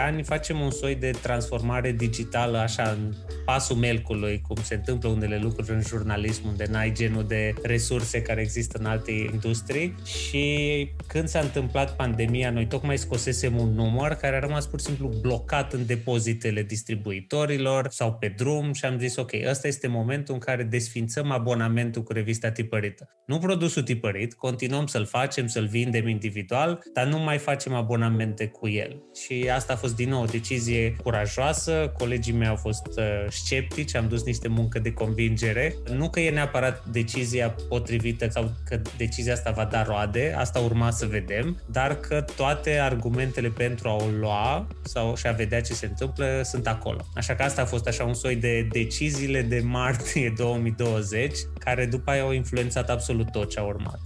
ani 0.05 0.23
facem 0.23 0.61
un 0.61 0.71
soi 0.71 0.95
de 0.95 1.11
transformare 1.23 1.93
digitală 1.93 2.59
așa 2.59 2.83
în 2.83 3.15
pasul 3.45 3.77
melcului, 3.77 4.43
cum 4.49 4.57
se 4.63 4.75
întâmplă 4.75 5.09
unele 5.09 5.39
lucruri 5.43 5.71
în 5.71 5.83
jurnalism, 5.87 6.47
unde 6.47 6.65
n-ai 6.71 6.93
genul 6.93 7.25
de 7.27 7.55
resurse 7.63 8.23
care 8.23 8.41
există 8.41 8.79
în 8.79 8.87
alte 8.87 9.11
industrii. 9.11 9.95
Și 10.05 10.91
când 11.07 11.29
s-a 11.29 11.39
întâmplat 11.41 11.97
pandemia, 11.97 12.51
noi 12.51 12.67
tocmai 12.67 12.99
scosesem 12.99 13.59
un 13.59 13.75
număr 13.75 14.13
care 14.13 14.34
a 14.35 14.39
rămas 14.39 14.67
pur 14.67 14.81
și 14.81 14.87
simplu 14.87 15.09
blocat 15.21 15.73
în 15.73 15.87
depozitele 15.87 16.63
distribuitorilor 16.63 17.89
sau 17.91 18.13
pe 18.13 18.35
drum 18.37 18.73
și 18.73 18.85
am 18.85 18.99
zis, 18.99 19.17
ok, 19.17 19.31
ăsta 19.49 19.67
este 19.67 19.87
momentul 19.87 20.35
în 20.35 20.41
care 20.41 20.63
desfințăm 20.63 21.31
abonamentul 21.31 22.03
cu 22.03 22.13
revista 22.13 22.51
tipărită. 22.51 23.09
Nu 23.27 23.39
produsul 23.39 23.83
tipărit, 23.83 24.35
continuăm 24.35 24.87
să-l 24.87 25.05
facem, 25.05 25.47
să-l 25.47 25.67
vindem 25.67 26.09
individual, 26.09 26.81
dar 26.93 27.07
nu 27.07 27.19
mai 27.19 27.39
facem 27.39 27.75
abonamente 27.75 28.47
cu 28.47 28.69
el. 28.69 29.03
Și 29.27 29.51
asta 29.55 29.73
a 29.73 29.77
fost 29.77 29.97
din 29.97 30.09
nou 30.09 30.23
o 30.23 30.27
decizie 30.27 30.97
curajoasă, 31.03 31.93
colegii 31.99 32.33
mei 32.33 32.49
au 32.49 32.57
fost 32.57 32.87
uh, 32.87 33.05
sceptici, 33.29 33.95
am 33.95 34.09
dus 34.09 34.25
niște 34.25 34.49
muncă 34.49 34.79
de 34.79 34.93
convingere. 34.93 35.75
Nu 35.97 36.11
că 36.11 36.21
e 36.21 36.31
neapărat 36.31 36.85
decizia 36.85 37.55
potrivită 37.69 38.29
sau 38.31 38.51
că 38.65 38.81
decizia 38.97 39.33
asta 39.33 39.51
va 39.51 39.65
da 39.65 39.83
roade, 39.83 40.35
asta 40.37 40.59
urma 40.59 40.91
să 40.91 41.07
vedem, 41.07 41.63
dar 41.71 42.01
că 42.01 42.25
toate 42.37 42.79
argumentele 42.79 43.49
pentru 43.49 43.89
a 43.89 43.95
o 43.95 44.24
lua 44.25 44.67
sau 44.83 45.17
și 45.17 45.27
a 45.27 45.33
vedea 45.33 45.61
ce 45.61 45.73
se 45.73 45.87
întâmplă 45.87 46.41
sunt 46.45 46.67
acolo. 46.67 47.01
Așa 47.15 47.35
că 47.35 47.43
asta 47.43 47.63
a 47.63 47.65
fost 47.65 47.87
așa 47.87 48.05
un 48.05 48.15
soi 48.15 48.37
de 48.37 48.69
deciziile 48.71 49.43
de 49.43 49.61
martie 49.65 50.33
2020, 50.37 51.39
care 51.59 51.87
după 51.87 52.11
aia 52.11 52.23
au 52.23 52.33
influențat 52.33 52.91
absolut 52.91 53.31
tot 53.31 53.51
ce 53.51 53.61
a 53.61 53.63
urmat. 53.63 54.01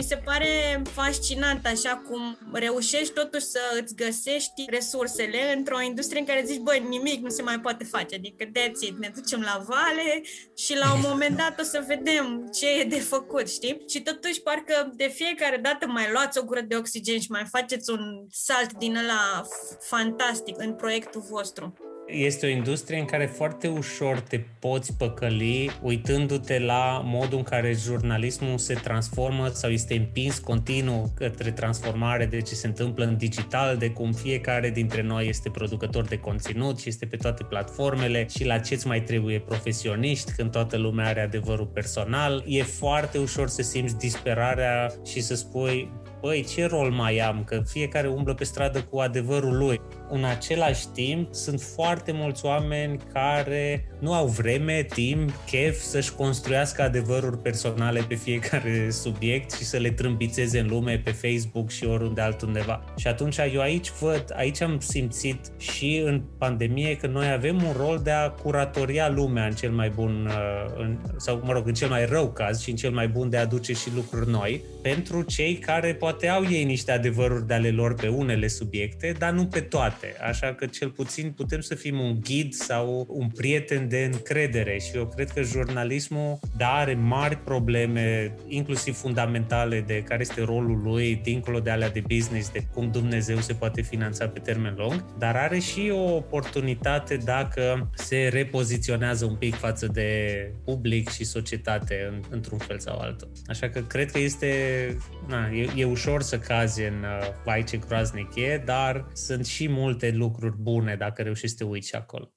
Mi 0.00 0.06
se 0.06 0.22
pare 0.24 0.82
fascinant 0.94 1.66
așa 1.66 2.02
cum 2.08 2.38
reușești 2.52 3.12
totuși 3.12 3.44
să 3.44 3.60
îți 3.82 3.94
găsești 3.94 4.64
resursele 4.68 5.54
într-o 5.56 5.80
industrie 5.80 6.20
în 6.20 6.26
care 6.26 6.42
zici, 6.44 6.58
băi, 6.58 6.84
nimic 6.88 7.22
nu 7.22 7.28
se 7.28 7.42
mai 7.42 7.60
poate 7.60 7.84
face, 7.84 8.14
adică 8.14 8.44
that's 8.44 8.80
it, 8.80 8.98
ne 8.98 9.10
ducem 9.14 9.40
la 9.40 9.64
vale 9.66 10.22
și 10.56 10.76
la 10.76 10.92
un 10.92 11.00
moment 11.08 11.36
dat 11.36 11.60
o 11.60 11.62
să 11.62 11.84
vedem 11.86 12.48
ce 12.52 12.70
e 12.70 12.84
de 12.84 12.98
făcut, 12.98 13.48
știi? 13.48 13.84
Și 13.88 14.02
totuși 14.02 14.40
parcă 14.40 14.92
de 14.94 15.08
fiecare 15.14 15.56
dată 15.56 15.86
mai 15.86 16.10
luați 16.12 16.38
o 16.38 16.42
gură 16.44 16.60
de 16.60 16.76
oxigen 16.76 17.20
și 17.20 17.30
mai 17.30 17.44
faceți 17.50 17.90
un 17.90 18.26
salt 18.30 18.72
din 18.72 18.96
ăla 18.96 19.42
fantastic 19.80 20.54
în 20.58 20.74
proiectul 20.74 21.24
vostru 21.30 21.74
este 22.12 22.46
o 22.46 22.48
industrie 22.48 22.98
în 22.98 23.04
care 23.04 23.26
foarte 23.26 23.68
ușor 23.68 24.20
te 24.20 24.40
poți 24.58 24.96
păcăli 24.96 25.70
uitându-te 25.82 26.58
la 26.58 27.02
modul 27.04 27.38
în 27.38 27.44
care 27.44 27.72
jurnalismul 27.72 28.58
se 28.58 28.74
transformă 28.74 29.48
sau 29.48 29.70
este 29.70 29.94
împins 29.94 30.38
continuu 30.38 31.12
către 31.14 31.50
transformare 31.50 32.26
de 32.26 32.40
ce 32.40 32.54
se 32.54 32.66
întâmplă 32.66 33.04
în 33.04 33.16
digital, 33.16 33.76
de 33.76 33.90
cum 33.90 34.12
fiecare 34.12 34.70
dintre 34.70 35.02
noi 35.02 35.28
este 35.28 35.50
producător 35.50 36.04
de 36.04 36.18
conținut 36.18 36.78
și 36.78 36.88
este 36.88 37.06
pe 37.06 37.16
toate 37.16 37.44
platformele 37.44 38.26
și 38.30 38.44
la 38.44 38.58
ce-ți 38.58 38.86
mai 38.86 39.02
trebuie 39.02 39.38
profesioniști 39.38 40.32
când 40.32 40.50
toată 40.50 40.76
lumea 40.76 41.06
are 41.06 41.20
adevărul 41.20 41.66
personal. 41.66 42.44
E 42.46 42.62
foarte 42.62 43.18
ușor 43.18 43.48
să 43.48 43.62
simți 43.62 43.98
disperarea 43.98 44.92
și 45.06 45.20
să 45.20 45.34
spui 45.34 45.90
băi, 46.20 46.44
ce 46.44 46.66
rol 46.66 46.90
mai 46.90 47.18
am? 47.18 47.44
Că 47.44 47.62
fiecare 47.66 48.08
umblă 48.08 48.34
pe 48.34 48.44
stradă 48.44 48.82
cu 48.82 48.98
adevărul 48.98 49.56
lui. 49.56 49.80
În 50.08 50.24
același 50.24 50.88
timp, 50.88 51.34
sunt 51.34 51.60
foarte 51.60 52.12
mulți 52.12 52.44
oameni 52.44 52.98
care 53.12 53.89
nu 54.00 54.12
au 54.12 54.26
vreme, 54.26 54.86
timp, 54.94 55.30
chef 55.46 55.80
să-și 55.80 56.12
construiască 56.12 56.82
adevăruri 56.82 57.38
personale 57.38 58.04
pe 58.08 58.14
fiecare 58.14 58.90
subiect 58.90 59.50
și 59.52 59.64
să 59.64 59.76
le 59.76 59.90
trâmbițeze 59.90 60.58
în 60.58 60.66
lume 60.68 61.00
pe 61.04 61.10
Facebook 61.10 61.70
și 61.70 61.84
oriunde 61.84 62.20
altundeva. 62.20 62.84
Și 62.96 63.06
atunci 63.06 63.36
eu 63.52 63.60
aici 63.60 63.90
văd, 63.90 64.24
aici 64.36 64.60
am 64.60 64.80
simțit 64.80 65.40
și 65.58 66.02
în 66.04 66.22
pandemie 66.38 66.96
că 66.96 67.06
noi 67.06 67.30
avem 67.30 67.62
un 67.62 67.72
rol 67.76 68.00
de 68.02 68.10
a 68.10 68.30
curatoria 68.30 69.08
lumea 69.08 69.46
în 69.46 69.52
cel 69.52 69.70
mai 69.70 69.88
bun, 69.88 70.26
uh, 70.26 70.72
în, 70.78 70.98
sau 71.16 71.42
mă 71.44 71.52
rog, 71.52 71.66
în 71.66 71.74
cel 71.74 71.88
mai 71.88 72.06
rău 72.06 72.32
caz 72.32 72.62
și 72.62 72.70
în 72.70 72.76
cel 72.76 72.90
mai 72.90 73.08
bun 73.08 73.30
de 73.30 73.36
a 73.36 73.40
aduce 73.40 73.72
și 73.72 73.94
lucruri 73.94 74.30
noi 74.30 74.62
pentru 74.82 75.22
cei 75.22 75.54
care 75.54 75.94
poate 75.94 76.28
au 76.28 76.44
ei 76.50 76.64
niște 76.64 76.92
adevăruri 76.92 77.46
de 77.46 77.54
ale 77.54 77.70
lor 77.70 77.94
pe 77.94 78.08
unele 78.08 78.48
subiecte, 78.48 79.14
dar 79.18 79.32
nu 79.32 79.46
pe 79.46 79.60
toate. 79.60 80.14
Așa 80.28 80.54
că 80.54 80.66
cel 80.66 80.88
puțin 80.88 81.32
putem 81.36 81.60
să 81.60 81.74
fim 81.74 82.00
un 82.00 82.20
ghid 82.20 82.52
sau 82.52 83.06
un 83.08 83.28
prieten 83.28 83.88
de 83.90 84.10
încredere 84.12 84.78
și 84.78 84.96
eu 84.96 85.06
cred 85.06 85.30
că 85.30 85.42
jurnalismul 85.42 86.38
da, 86.56 86.68
are 86.68 86.94
mari 86.94 87.36
probleme, 87.36 88.34
inclusiv 88.46 88.94
fundamentale 88.94 89.80
de 89.80 90.02
care 90.02 90.20
este 90.20 90.42
rolul 90.42 90.80
lui, 90.82 91.20
dincolo 91.22 91.60
de 91.60 91.70
alea 91.70 91.90
de 91.90 92.02
business, 92.08 92.50
de 92.50 92.62
cum 92.72 92.90
Dumnezeu 92.90 93.36
se 93.36 93.52
poate 93.52 93.82
finanța 93.82 94.28
pe 94.28 94.38
termen 94.38 94.74
lung, 94.76 95.04
dar 95.18 95.36
are 95.36 95.58
și 95.58 95.90
o 95.92 96.14
oportunitate 96.14 97.16
dacă 97.16 97.90
se 97.94 98.28
repoziționează 98.32 99.24
un 99.24 99.36
pic 99.36 99.54
față 99.54 99.86
de 99.86 100.10
public 100.64 101.08
și 101.08 101.24
societate 101.24 102.06
în, 102.10 102.22
într-un 102.30 102.58
fel 102.58 102.78
sau 102.78 102.98
altul. 102.98 103.30
Așa 103.46 103.68
că 103.68 103.80
cred 103.80 104.10
că 104.10 104.18
este, 104.18 104.48
na, 105.28 105.48
e, 105.48 105.68
e 105.76 105.84
ușor 105.84 106.22
să 106.22 106.38
cazi 106.38 106.82
în 106.82 107.02
uh, 107.02 107.28
vai 107.44 107.64
ce 107.64 107.76
groaznic 107.76 108.34
e, 108.34 108.62
dar 108.64 109.06
sunt 109.12 109.46
și 109.46 109.68
multe 109.68 110.10
lucruri 110.10 110.56
bune 110.60 110.94
dacă 110.98 111.22
reușești 111.22 111.56
să 111.56 111.64
te 111.64 111.70
uiți 111.70 111.94
acolo 111.94 112.32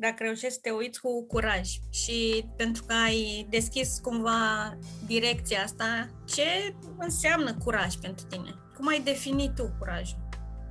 dacă 0.00 0.22
reușești 0.22 0.54
să 0.54 0.58
te 0.62 0.70
uiți 0.70 1.00
cu 1.00 1.26
curaj 1.26 1.68
și 1.90 2.44
pentru 2.56 2.84
că 2.84 2.94
ai 2.94 3.46
deschis 3.50 3.98
cumva 4.02 4.76
direcția 5.06 5.62
asta, 5.62 6.08
ce 6.24 6.74
înseamnă 6.98 7.54
curaj 7.64 7.94
pentru 7.94 8.26
tine? 8.26 8.54
Cum 8.76 8.88
ai 8.88 9.00
definit 9.00 9.54
tu 9.54 9.74
curajul? 9.78 10.27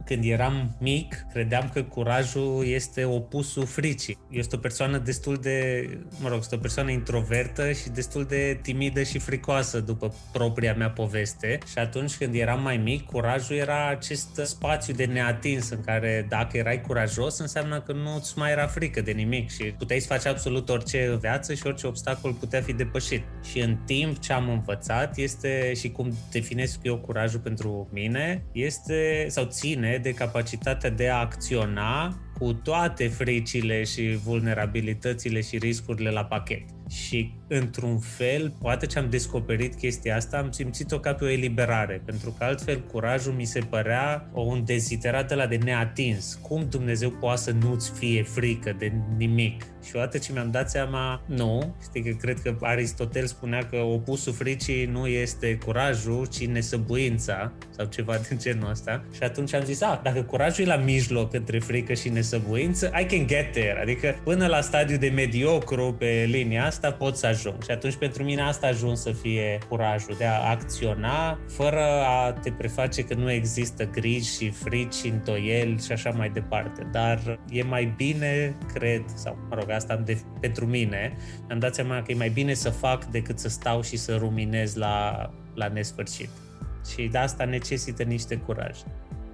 Când 0.07 0.23
eram 0.23 0.75
mic, 0.79 1.25
credeam 1.31 1.69
că 1.73 1.83
curajul 1.83 2.65
este 2.65 3.03
opusul 3.03 3.65
fricii. 3.65 4.17
Este 4.29 4.55
o 4.55 4.59
persoană 4.59 4.97
destul 4.97 5.35
de, 5.35 5.87
mă 6.19 6.29
rog, 6.29 6.39
este 6.39 6.55
o 6.55 6.57
persoană 6.57 6.91
introvertă 6.91 7.71
și 7.71 7.89
destul 7.89 8.23
de 8.23 8.59
timidă 8.61 9.03
și 9.03 9.19
fricoasă 9.19 9.79
după 9.79 10.13
propria 10.31 10.73
mea 10.73 10.89
poveste. 10.89 11.57
Și 11.71 11.77
atunci 11.77 12.15
când 12.15 12.35
eram 12.35 12.61
mai 12.61 12.77
mic, 12.77 13.05
curajul 13.05 13.55
era 13.55 13.89
acest 13.89 14.41
spațiu 14.43 14.93
de 14.93 15.05
neatins 15.05 15.69
în 15.69 15.81
care 15.81 16.25
dacă 16.29 16.57
erai 16.57 16.81
curajos, 16.81 17.39
înseamnă 17.39 17.81
că 17.81 17.93
nu-ți 17.93 18.37
mai 18.37 18.51
era 18.51 18.67
frică 18.67 19.01
de 19.01 19.11
nimic 19.11 19.49
și 19.49 19.63
puteai 19.63 19.99
să 19.99 20.07
faci 20.07 20.25
absolut 20.25 20.69
orice 20.69 21.05
în 21.05 21.17
viață 21.17 21.53
și 21.53 21.67
orice 21.67 21.87
obstacol 21.87 22.33
putea 22.33 22.61
fi 22.61 22.73
depășit. 22.73 23.23
Și 23.51 23.59
în 23.59 23.77
timp 23.85 24.19
ce 24.19 24.33
am 24.33 24.49
învățat 24.49 25.17
este 25.17 25.73
și 25.75 25.91
cum 25.91 26.13
definesc 26.31 26.79
eu 26.83 26.97
curajul 26.97 27.39
pentru 27.39 27.89
mine, 27.91 28.43
este 28.51 29.25
sau 29.29 29.45
ține 29.45 29.96
de 29.97 30.13
capacitatea 30.13 30.89
de 30.89 31.09
a 31.09 31.19
acționa 31.19 32.17
cu 32.39 32.53
toate 32.53 33.07
fricile 33.07 33.83
și 33.83 34.19
vulnerabilitățile 34.23 35.41
și 35.41 35.57
riscurile 35.57 36.09
la 36.09 36.25
pachet. 36.25 36.76
Și 36.89 37.33
într-un 37.47 37.99
fel, 37.99 38.53
poate 38.61 38.85
ce 38.85 38.99
am 38.99 39.09
descoperit 39.09 39.75
chestia 39.75 40.15
asta, 40.15 40.37
am 40.37 40.51
simțit-o 40.51 40.99
ca 40.99 41.13
pe 41.13 41.23
o 41.23 41.29
eliberare, 41.29 42.01
pentru 42.05 42.35
că 42.37 42.43
altfel 42.43 42.81
curajul 42.81 43.33
mi 43.33 43.45
se 43.45 43.59
părea 43.59 44.29
un 44.33 44.65
deziderat 44.65 45.35
la 45.35 45.47
de 45.47 45.55
neatins. 45.55 46.39
Cum 46.41 46.67
Dumnezeu 46.69 47.09
poate 47.09 47.41
să 47.41 47.51
nu-ți 47.51 47.91
fie 47.91 48.23
frică 48.23 48.75
de 48.79 48.91
nimic? 49.17 49.63
Și 49.87 49.95
odată 49.95 50.17
ce 50.17 50.31
mi-am 50.31 50.51
dat 50.51 50.69
seama, 50.69 51.21
nu, 51.25 51.75
știi 51.83 52.03
că 52.03 52.09
cred 52.09 52.39
că 52.39 52.55
Aristotel 52.61 53.25
spunea 53.25 53.65
că 53.65 53.75
opusul 53.75 54.33
fricii 54.33 54.85
nu 54.85 55.07
este 55.07 55.57
curajul, 55.65 56.25
ci 56.25 56.45
nesăbuința 56.45 57.51
sau 57.69 57.85
ceva 57.85 58.15
de 58.29 58.35
genul 58.37 58.69
ăsta. 58.69 59.03
Și 59.15 59.23
atunci 59.23 59.53
am 59.53 59.63
zis, 59.63 59.81
a, 59.81 59.99
dacă 60.03 60.21
curajul 60.23 60.65
e 60.65 60.67
la 60.67 60.75
mijloc 60.75 61.33
între 61.33 61.59
frică 61.59 61.93
și 61.93 62.09
nesăbuință, 62.09 62.91
I 63.01 63.05
can 63.05 63.27
get 63.27 63.51
there. 63.51 63.79
Adică 63.81 64.15
până 64.23 64.47
la 64.47 64.61
stadiu 64.61 64.97
de 64.97 65.09
mediocru 65.09 65.95
pe 65.99 66.25
linia 66.29 66.65
asta 66.65 66.76
pot 66.85 67.17
să 67.17 67.25
ajung. 67.27 67.63
Și 67.63 67.71
atunci 67.71 67.95
pentru 67.95 68.23
mine 68.23 68.41
asta 68.41 68.65
a 68.65 68.69
ajuns 68.69 69.01
să 69.01 69.11
fie 69.11 69.57
curajul 69.69 70.15
de 70.17 70.25
a 70.25 70.49
acționa 70.49 71.39
fără 71.47 71.83
a 72.05 72.31
te 72.31 72.51
preface 72.51 73.03
că 73.03 73.13
nu 73.13 73.31
există 73.31 73.85
griji 73.85 74.35
și 74.37 74.49
frici 74.49 74.93
și 74.93 75.07
întoieli 75.07 75.81
și 75.81 75.91
așa 75.91 76.09
mai 76.09 76.29
departe. 76.29 76.87
Dar 76.91 77.39
e 77.49 77.63
mai 77.63 77.93
bine, 77.97 78.55
cred, 78.73 79.03
sau 79.15 79.37
mă 79.49 79.55
rog, 79.59 79.69
asta 79.69 79.95
de, 79.95 80.21
pentru 80.39 80.65
mine, 80.65 81.17
am 81.49 81.59
dat 81.59 81.75
seama 81.75 82.01
că 82.01 82.11
e 82.11 82.15
mai 82.15 82.29
bine 82.29 82.53
să 82.53 82.69
fac 82.69 83.05
decât 83.05 83.39
să 83.39 83.49
stau 83.49 83.81
și 83.81 83.97
să 83.97 84.15
ruminez 84.15 84.75
la, 84.75 85.29
la 85.55 85.67
nesfârșit. 85.67 86.29
Și 86.91 87.07
de 87.07 87.17
asta 87.17 87.43
necesită 87.43 88.03
niște 88.03 88.35
curaj. 88.35 88.77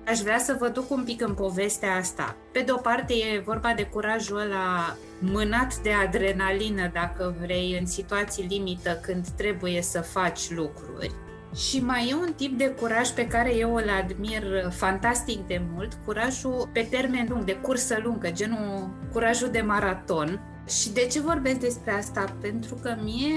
Aș 0.07 0.19
vrea 0.19 0.37
să 0.37 0.55
vă 0.59 0.67
duc 0.67 0.91
un 0.91 1.03
pic 1.03 1.21
în 1.21 1.33
povestea 1.33 1.95
asta. 1.95 2.35
Pe 2.51 2.59
de 2.59 2.71
o 2.71 2.77
parte 2.77 3.13
e 3.13 3.43
vorba 3.45 3.73
de 3.75 3.83
curajul 3.83 4.37
ăla 4.37 4.97
mânat 5.19 5.77
de 5.77 5.91
adrenalină, 5.91 6.89
dacă 6.93 7.35
vrei, 7.41 7.77
în 7.79 7.85
situații 7.85 8.45
limită 8.49 8.99
când 9.01 9.27
trebuie 9.27 9.81
să 9.81 10.01
faci 10.01 10.49
lucruri. 10.49 11.11
Și 11.55 11.79
mai 11.79 12.09
e 12.09 12.15
un 12.15 12.33
tip 12.35 12.57
de 12.57 12.69
curaj 12.69 13.09
pe 13.09 13.27
care 13.27 13.55
eu 13.55 13.75
îl 13.75 13.89
admir 14.03 14.69
fantastic 14.69 15.47
de 15.47 15.61
mult, 15.73 15.97
curajul 16.05 16.69
pe 16.73 16.87
termen 16.89 17.25
lung, 17.29 17.43
de 17.43 17.55
cursă 17.55 17.99
lungă, 18.03 18.31
genul 18.31 18.89
curajul 19.11 19.49
de 19.49 19.61
maraton. 19.61 20.41
Și 20.67 20.91
de 20.91 21.01
ce 21.11 21.21
vorbesc 21.21 21.59
despre 21.59 21.91
asta? 21.91 22.35
Pentru 22.41 22.75
că 22.75 22.95
mie, 23.03 23.35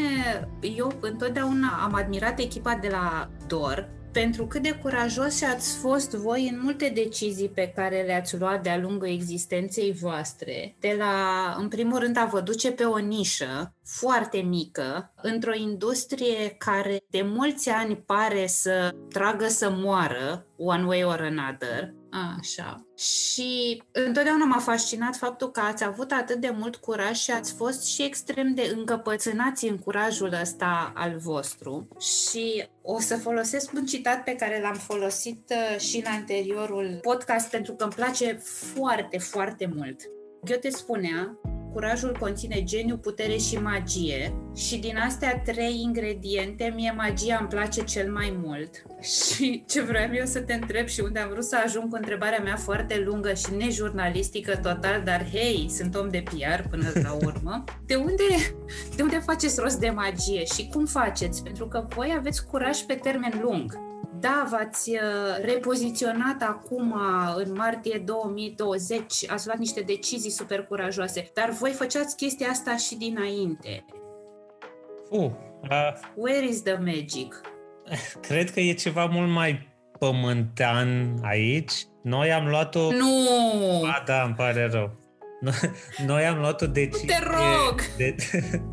eu 0.61 0.93
întotdeauna 1.01 1.81
am 1.85 1.95
admirat 1.95 2.39
echipa 2.39 2.79
de 2.81 2.89
la 2.89 3.31
DOR, 3.47 3.89
pentru 4.23 4.47
cât 4.47 4.63
de 4.63 4.79
curajoși 4.83 5.45
ați 5.45 5.77
fost 5.77 6.11
voi 6.11 6.49
în 6.53 6.61
multe 6.63 6.93
decizii 6.95 7.49
pe 7.49 7.73
care 7.75 8.03
le-ați 8.03 8.39
luat 8.39 8.63
de-a 8.63 8.79
lungul 8.79 9.09
existenței 9.09 9.93
voastre, 9.93 10.77
de 10.81 10.95
la, 10.99 11.57
în 11.59 11.69
primul 11.69 11.99
rând, 11.99 12.17
a 12.19 12.29
vă 12.33 12.41
duce 12.41 12.73
pe 12.73 12.85
o 12.85 12.99
nișă 12.99 13.75
foarte 13.85 14.39
mică, 14.39 15.13
într-o 15.23 15.55
industrie 15.55 16.55
care 16.59 17.01
de 17.11 17.23
mulți 17.23 17.71
ani 17.71 17.97
pare 17.97 18.47
să 18.47 18.95
tragă 19.09 19.47
să 19.47 19.71
moară, 19.71 20.47
one 20.57 20.85
way 20.85 21.05
or 21.05 21.21
another, 21.21 21.95
Așa. 22.39 22.87
Și 22.97 23.83
întotdeauna 23.93 24.45
m-a 24.45 24.59
fascinat 24.59 25.17
faptul 25.17 25.51
că 25.51 25.61
ați 25.61 25.85
avut 25.85 26.13
atât 26.13 26.37
de 26.37 26.55
mult 26.59 26.77
curaj 26.77 27.17
și 27.17 27.31
ați 27.31 27.55
fost 27.55 27.85
și 27.85 28.03
extrem 28.03 28.55
de 28.55 28.73
încăpățânați 28.77 29.67
în 29.67 29.79
curajul 29.79 30.33
ăsta 30.41 30.93
al 30.95 31.17
vostru. 31.19 31.89
Și 32.01 32.69
o 32.83 33.01
să 33.01 33.17
folosesc 33.17 33.73
un 33.73 33.87
citat 33.87 34.25
pe 34.25 34.35
care 34.35 34.61
l-am 34.61 34.75
folosit 34.75 35.51
uh, 35.51 35.79
și 35.81 35.97
în 35.97 36.13
anteriorul 36.13 36.99
podcast 37.03 37.51
pentru 37.51 37.75
că 37.75 37.85
îmi 37.85 37.93
place 37.93 38.41
foarte, 38.75 39.19
foarte 39.19 39.71
mult. 39.75 40.01
Goethe 40.45 40.71
spunea 40.71 41.39
curajul 41.77 42.17
conține 42.21 42.63
geniu, 42.63 42.97
putere 42.97 43.37
și 43.37 43.57
magie 43.57 44.35
și 44.55 44.79
din 44.79 44.97
astea 44.97 45.43
trei 45.45 45.81
ingrediente, 45.83 46.73
mie 46.75 46.95
magia 46.97 47.37
îmi 47.41 47.49
place 47.49 47.85
cel 47.85 48.13
mai 48.13 48.39
mult. 48.45 48.83
Și 49.37 49.65
ce 49.67 49.83
vreau 49.83 50.15
eu 50.15 50.25
să 50.25 50.41
te 50.41 50.55
întreb 50.55 50.87
și 50.87 51.01
unde 51.01 51.19
am 51.19 51.29
vrut 51.29 51.45
să 51.45 51.57
ajung 51.65 51.91
cu 51.91 51.97
întrebarea 51.97 52.43
mea 52.43 52.57
foarte 52.57 53.03
lungă 53.07 53.33
și 53.33 53.55
nejurnalistică 53.57 54.57
total, 54.57 55.03
dar 55.05 55.27
hei, 55.33 55.67
sunt 55.71 55.95
om 55.97 56.09
de 56.09 56.23
PR 56.25 56.69
până 56.71 56.91
la 57.03 57.13
urmă. 57.13 57.65
De 57.87 57.95
unde, 57.95 58.55
de 58.97 59.03
unde 59.03 59.19
faceți 59.19 59.61
rost 59.61 59.79
de 59.81 59.91
magie 59.91 60.45
și 60.45 60.69
cum 60.73 60.87
faceți? 60.87 61.43
Pentru 61.43 61.69
că 61.69 61.87
voi 61.89 62.15
aveți 62.19 62.47
curaj 62.47 62.79
pe 62.79 62.95
termen 62.95 63.41
lung. 63.43 63.86
Da, 64.21 64.47
v-ați 64.51 64.91
uh, 64.91 64.99
repoziționat 65.45 66.43
acum 66.43 66.91
uh, 66.91 67.45
în 67.45 67.53
martie 67.57 68.03
2020, 68.05 69.31
ați 69.31 69.47
luat 69.47 69.59
niște 69.59 69.81
decizii 69.81 70.31
super 70.31 70.65
curajoase, 70.65 71.31
dar 71.35 71.51
voi 71.51 71.71
făceați 71.71 72.17
chestia 72.17 72.49
asta 72.49 72.77
și 72.77 72.97
dinainte. 72.97 73.85
Uh, 75.11 75.31
uh, 75.63 75.93
Where 76.15 76.47
is 76.47 76.63
the 76.63 76.77
magic? 76.79 77.41
Cred 78.29 78.51
că 78.51 78.61
e 78.61 78.73
ceva 78.73 79.05
mult 79.05 79.31
mai 79.31 79.69
pământean 79.99 81.19
aici. 81.23 81.73
Noi 82.03 82.33
am 82.33 82.49
luat-o... 82.49 82.93
Nu! 82.93 83.85
A, 83.85 84.03
da, 84.07 84.23
îmi 84.23 84.35
pare 84.35 84.69
rău. 84.73 85.06
Noi 86.07 86.25
am 86.25 86.39
luat 86.39 86.63
o 86.63 86.67
decizie 86.67 87.07
Te 87.07 87.25
rog! 87.25 87.81
De, 87.97 88.15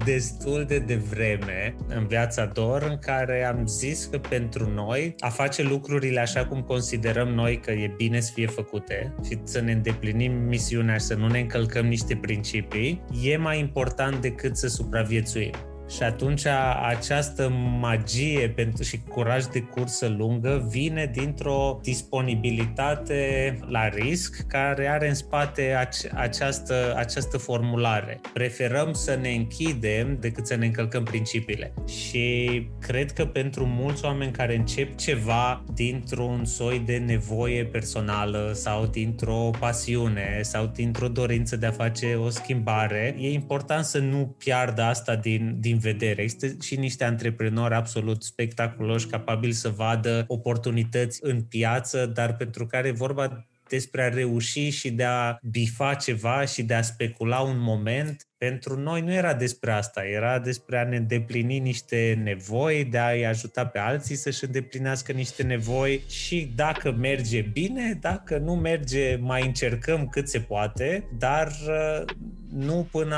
destul 0.06 0.66
de 0.68 0.80
devreme 0.80 1.76
în 1.88 2.08
viața 2.08 2.46
Dor 2.46 2.82
în 2.82 2.98
care 2.98 3.46
am 3.46 3.68
zis 3.68 4.06
că 4.06 4.18
pentru 4.18 4.70
noi 4.70 5.16
a 5.20 5.30
face 5.30 5.64
lucrurile 5.64 6.20
așa 6.20 6.46
cum 6.46 6.62
considerăm 6.62 7.28
noi 7.28 7.60
că 7.60 7.72
e 7.72 7.94
bine 7.98 8.20
să 8.20 8.32
fie 8.34 8.48
făcute 8.48 9.14
și 9.26 9.40
să 9.44 9.62
ne 9.62 9.72
îndeplinim 9.72 10.34
misiunea 10.34 10.98
și 10.98 11.06
să 11.06 11.16
nu 11.16 11.28
ne 11.28 11.40
încălcăm 11.40 11.86
niște 11.86 12.16
principii 12.16 13.04
e 13.24 13.38
mai 13.38 13.60
important 13.60 14.22
decât 14.22 14.58
să 14.58 14.68
supraviețuim. 14.68 15.73
Și 15.96 16.04
atunci 16.04 16.46
această 16.82 17.50
magie 17.80 18.50
pentru 18.50 18.84
și 18.84 19.00
curaj 19.10 19.46
de 19.46 19.60
cursă 19.60 20.16
lungă 20.18 20.68
vine 20.70 21.12
dintr-o 21.14 21.80
disponibilitate 21.84 23.60
la 23.68 23.88
risc 23.88 24.48
care 24.48 24.88
are 24.88 25.08
în 25.08 25.14
spate 25.14 25.74
ace- 25.80 26.12
această, 26.16 26.94
această 26.98 27.38
formulare. 27.38 28.20
Preferăm 28.34 28.94
să 28.94 29.18
ne 29.22 29.30
închidem 29.30 30.18
decât 30.20 30.48
să 30.48 30.56
ne 30.56 30.66
încălcăm 30.66 31.04
principiile. 31.04 31.74
Și 31.88 32.68
cred 32.80 33.12
că 33.12 33.26
pentru 33.26 33.66
mulți 33.66 34.06
oameni 34.06 34.32
care 34.32 34.56
încep 34.56 34.98
ceva 34.98 35.64
dintr-un 35.74 36.46
soi 36.46 36.80
de 36.86 36.98
nevoie 36.98 37.66
personală 37.66 38.52
sau 38.54 38.86
dintr-o 38.86 39.50
pasiune 39.60 40.40
sau 40.42 40.66
dintr-o 40.66 41.08
dorință 41.08 41.56
de 41.56 41.66
a 41.66 41.72
face 41.72 42.16
o 42.16 42.30
schimbare, 42.30 43.16
e 43.20 43.32
important 43.32 43.86
să 43.86 44.00
nu 44.00 44.36
piardă 44.38 44.82
asta 44.82 45.16
din, 45.16 45.56
din 45.60 45.78
vedere. 45.84 46.22
Există 46.22 46.48
și 46.62 46.76
niște 46.76 47.04
antreprenori 47.04 47.74
absolut 47.74 48.24
spectaculoși, 48.24 49.08
capabili 49.08 49.54
să 49.54 49.70
vadă 49.70 50.26
oportunități 50.28 51.20
în 51.22 51.42
piață, 51.42 52.06
dar 52.06 52.36
pentru 52.36 52.66
care 52.68 52.88
e 52.88 52.92
vorba 52.92 53.48
despre 53.70 54.04
a 54.04 54.10
reuși 54.10 54.70
și 54.70 54.92
de 54.92 55.04
a 55.04 55.38
bifa 55.42 55.94
ceva 55.94 56.46
și 56.46 56.64
de 56.64 56.74
a 56.74 56.82
specula 56.82 57.40
un 57.40 57.60
moment 57.60 58.28
pentru 58.38 58.80
noi 58.80 59.02
nu 59.02 59.14
era 59.14 59.34
despre 59.34 59.72
asta, 59.72 60.04
era 60.06 60.40
despre 60.40 60.80
a 60.80 60.84
ne 60.84 60.98
îndeplini 60.98 61.60
niște 61.60 62.20
nevoi, 62.24 62.86
de 62.86 62.98
a-i 62.98 63.26
ajuta 63.26 63.66
pe 63.66 63.80
alții 63.80 64.16
să-și 64.16 64.44
îndeplinească 64.44 65.12
niște 65.12 65.44
nevoi 65.44 66.04
și 66.10 66.52
dacă 66.56 66.92
merge 66.92 67.42
bine, 67.42 67.98
dacă 68.02 68.38
nu 68.38 68.56
merge, 68.56 69.16
mai 69.16 69.46
încercăm 69.46 70.08
cât 70.08 70.30
se 70.30 70.40
poate, 70.40 71.10
dar 71.18 71.48
uh, 71.48 72.06
nu 72.54 72.88
până, 72.92 73.18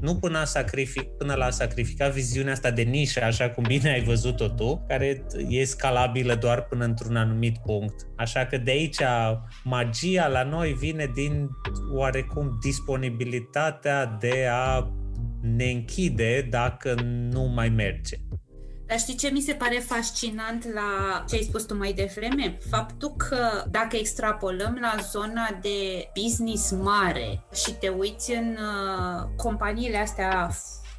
nu 0.00 0.16
până, 0.16 0.38
a 0.38 0.44
sacrific, 0.44 1.02
până 1.02 1.34
la 1.34 1.44
a 1.44 1.50
sacrifica 1.50 2.08
viziunea 2.08 2.52
asta 2.52 2.70
de 2.70 2.82
nișă, 2.82 3.22
așa 3.22 3.50
cum 3.50 3.64
bine 3.66 3.90
ai 3.90 4.02
văzut-o 4.02 4.48
tu, 4.48 4.84
care 4.88 5.26
e 5.48 5.64
scalabilă 5.64 6.34
doar 6.34 6.62
până 6.62 6.84
într-un 6.84 7.16
anumit 7.16 7.58
punct. 7.58 8.06
Așa 8.16 8.46
că 8.46 8.56
de 8.58 8.70
aici 8.70 9.00
magia 9.64 10.26
la 10.26 10.42
noi 10.42 10.72
vine 10.72 11.10
din 11.14 11.48
oarecum 11.94 12.58
disponibilitatea 12.62 14.16
de 14.20 14.46
a 14.50 14.90
ne 15.40 15.64
închide 15.64 16.46
dacă 16.50 16.94
nu 17.30 17.42
mai 17.54 17.68
merge. 17.68 18.16
Dar 18.86 18.98
știi 18.98 19.16
ce 19.16 19.28
mi 19.28 19.40
se 19.40 19.52
pare 19.52 19.78
fascinant 19.78 20.72
la 20.72 21.24
ce 21.28 21.34
ai 21.34 21.42
spus 21.42 21.62
tu 21.62 21.76
mai 21.76 21.92
devreme? 21.92 22.58
Faptul 22.70 23.14
că 23.16 23.64
dacă 23.70 23.96
extrapolăm 23.96 24.78
la 24.80 24.94
zona 25.10 25.58
de 25.62 26.08
business 26.22 26.70
mare 26.70 27.46
și 27.64 27.72
te 27.72 27.88
uiți 27.88 28.32
în 28.32 28.56
uh, 28.60 29.28
companiile 29.36 29.96
astea 29.96 30.50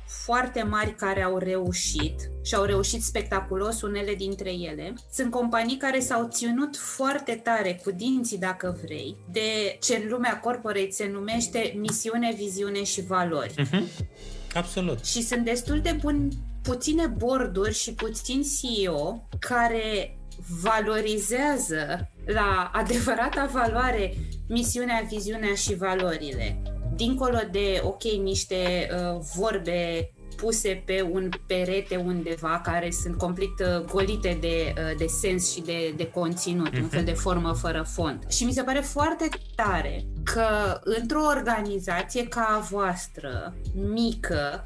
foarte 0.07 0.63
mari 0.63 0.95
care 0.95 1.23
au 1.23 1.37
reușit 1.37 2.29
și 2.43 2.55
au 2.55 2.63
reușit 2.63 3.03
spectaculos 3.03 3.81
unele 3.81 4.15
dintre 4.15 4.51
ele. 4.51 4.93
Sunt 5.13 5.31
companii 5.31 5.77
care 5.77 5.99
s-au 5.99 6.27
ținut 6.31 6.77
foarte 6.77 7.33
tare 7.43 7.79
cu 7.83 7.91
dinții, 7.91 8.37
dacă 8.37 8.77
vrei, 8.83 9.17
de 9.31 9.77
ce 9.81 9.95
în 9.95 10.09
lumea 10.09 10.39
corporate 10.39 10.89
se 10.91 11.09
numește 11.13 11.73
misiune, 11.77 12.33
viziune 12.37 12.83
și 12.83 13.01
valori. 13.01 13.53
Uh-huh. 13.53 14.05
Absolut. 14.53 15.05
Și 15.05 15.21
sunt 15.21 15.45
destul 15.45 15.79
de 15.79 15.97
buni 16.01 16.37
puține 16.67 17.05
borduri 17.05 17.73
și 17.73 17.93
puțin 17.93 18.41
CEO 18.41 19.27
care 19.39 20.17
valorizează 20.61 22.09
la 22.25 22.71
adevărata 22.73 23.49
valoare 23.53 24.13
misiunea, 24.47 25.05
viziunea 25.09 25.53
și 25.53 25.75
valorile. 25.75 26.61
Dincolo 26.95 27.37
de, 27.51 27.81
ok, 27.83 28.03
niște 28.03 28.89
uh, 28.91 29.19
vorbe 29.35 30.11
puse 30.35 30.83
pe 30.85 31.09
un 31.11 31.29
perete 31.47 31.95
undeva 31.95 32.61
care 32.63 32.91
sunt 32.91 33.17
complet 33.17 33.59
uh, 33.59 33.85
golite 33.91 34.37
de, 34.41 34.73
uh, 34.77 34.97
de 34.97 35.05
sens 35.05 35.51
și 35.51 35.61
de, 35.61 35.93
de 35.95 36.09
conținut, 36.09 36.69
uh-huh. 36.69 36.81
un 36.81 36.87
fel 36.87 37.03
de 37.03 37.13
formă 37.13 37.53
fără 37.53 37.85
fond. 37.87 38.27
Și 38.29 38.43
mi 38.43 38.53
se 38.53 38.63
pare 38.63 38.79
foarte 38.79 39.29
tare 39.55 40.05
că 40.23 40.79
într-o 40.83 41.25
organizație 41.25 42.27
ca 42.27 42.57
a 42.57 42.59
voastră, 42.59 43.55
mică, 43.73 44.61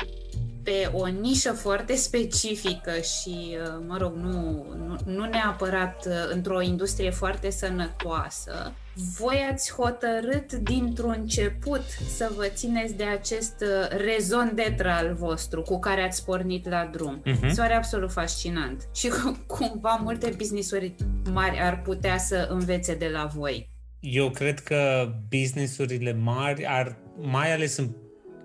pe 0.64 0.90
o 0.94 1.08
nișă 1.08 1.52
foarte 1.52 1.96
specifică 1.96 2.92
și, 2.92 3.58
uh, 3.58 3.84
mă 3.88 3.98
rog, 3.98 4.16
nu, 4.16 4.66
nu, 4.78 4.96
nu 5.06 5.26
neapărat 5.26 6.08
într-o 6.32 6.62
industrie 6.62 7.10
foarte 7.10 7.50
sănătoasă, 7.50 8.74
voi 8.94 9.48
ați 9.52 9.74
hotărât 9.74 10.54
dintr-un 10.54 11.16
început 11.20 11.84
să 12.16 12.32
vă 12.36 12.48
țineți 12.54 12.94
de 12.94 13.04
acest 13.04 13.56
uh, 13.62 13.98
rezon 14.06 14.52
detră 14.56 14.90
al 14.90 15.14
vostru 15.14 15.62
cu 15.62 15.80
care 15.80 16.02
ați 16.02 16.26
pornit 16.26 16.70
la 16.70 16.90
drum. 16.92 17.22
Uh-huh. 17.22 17.50
Se 17.52 17.62
pare 17.62 17.74
absolut 17.74 18.12
fascinant. 18.12 18.88
Și 19.00 19.12
cumva 19.48 20.00
multe 20.04 20.34
business-uri 20.38 20.96
mari 21.32 21.60
ar 21.60 21.82
putea 21.82 22.18
să 22.18 22.48
învețe 22.50 22.96
de 22.96 23.08
la 23.08 23.30
voi. 23.36 23.70
Eu 24.00 24.30
cred 24.30 24.60
că 24.60 25.12
businessurile 25.30 26.14
mari 26.14 26.66
ar, 26.66 26.98
mai 27.18 27.54
ales 27.54 27.78
în 27.78 27.90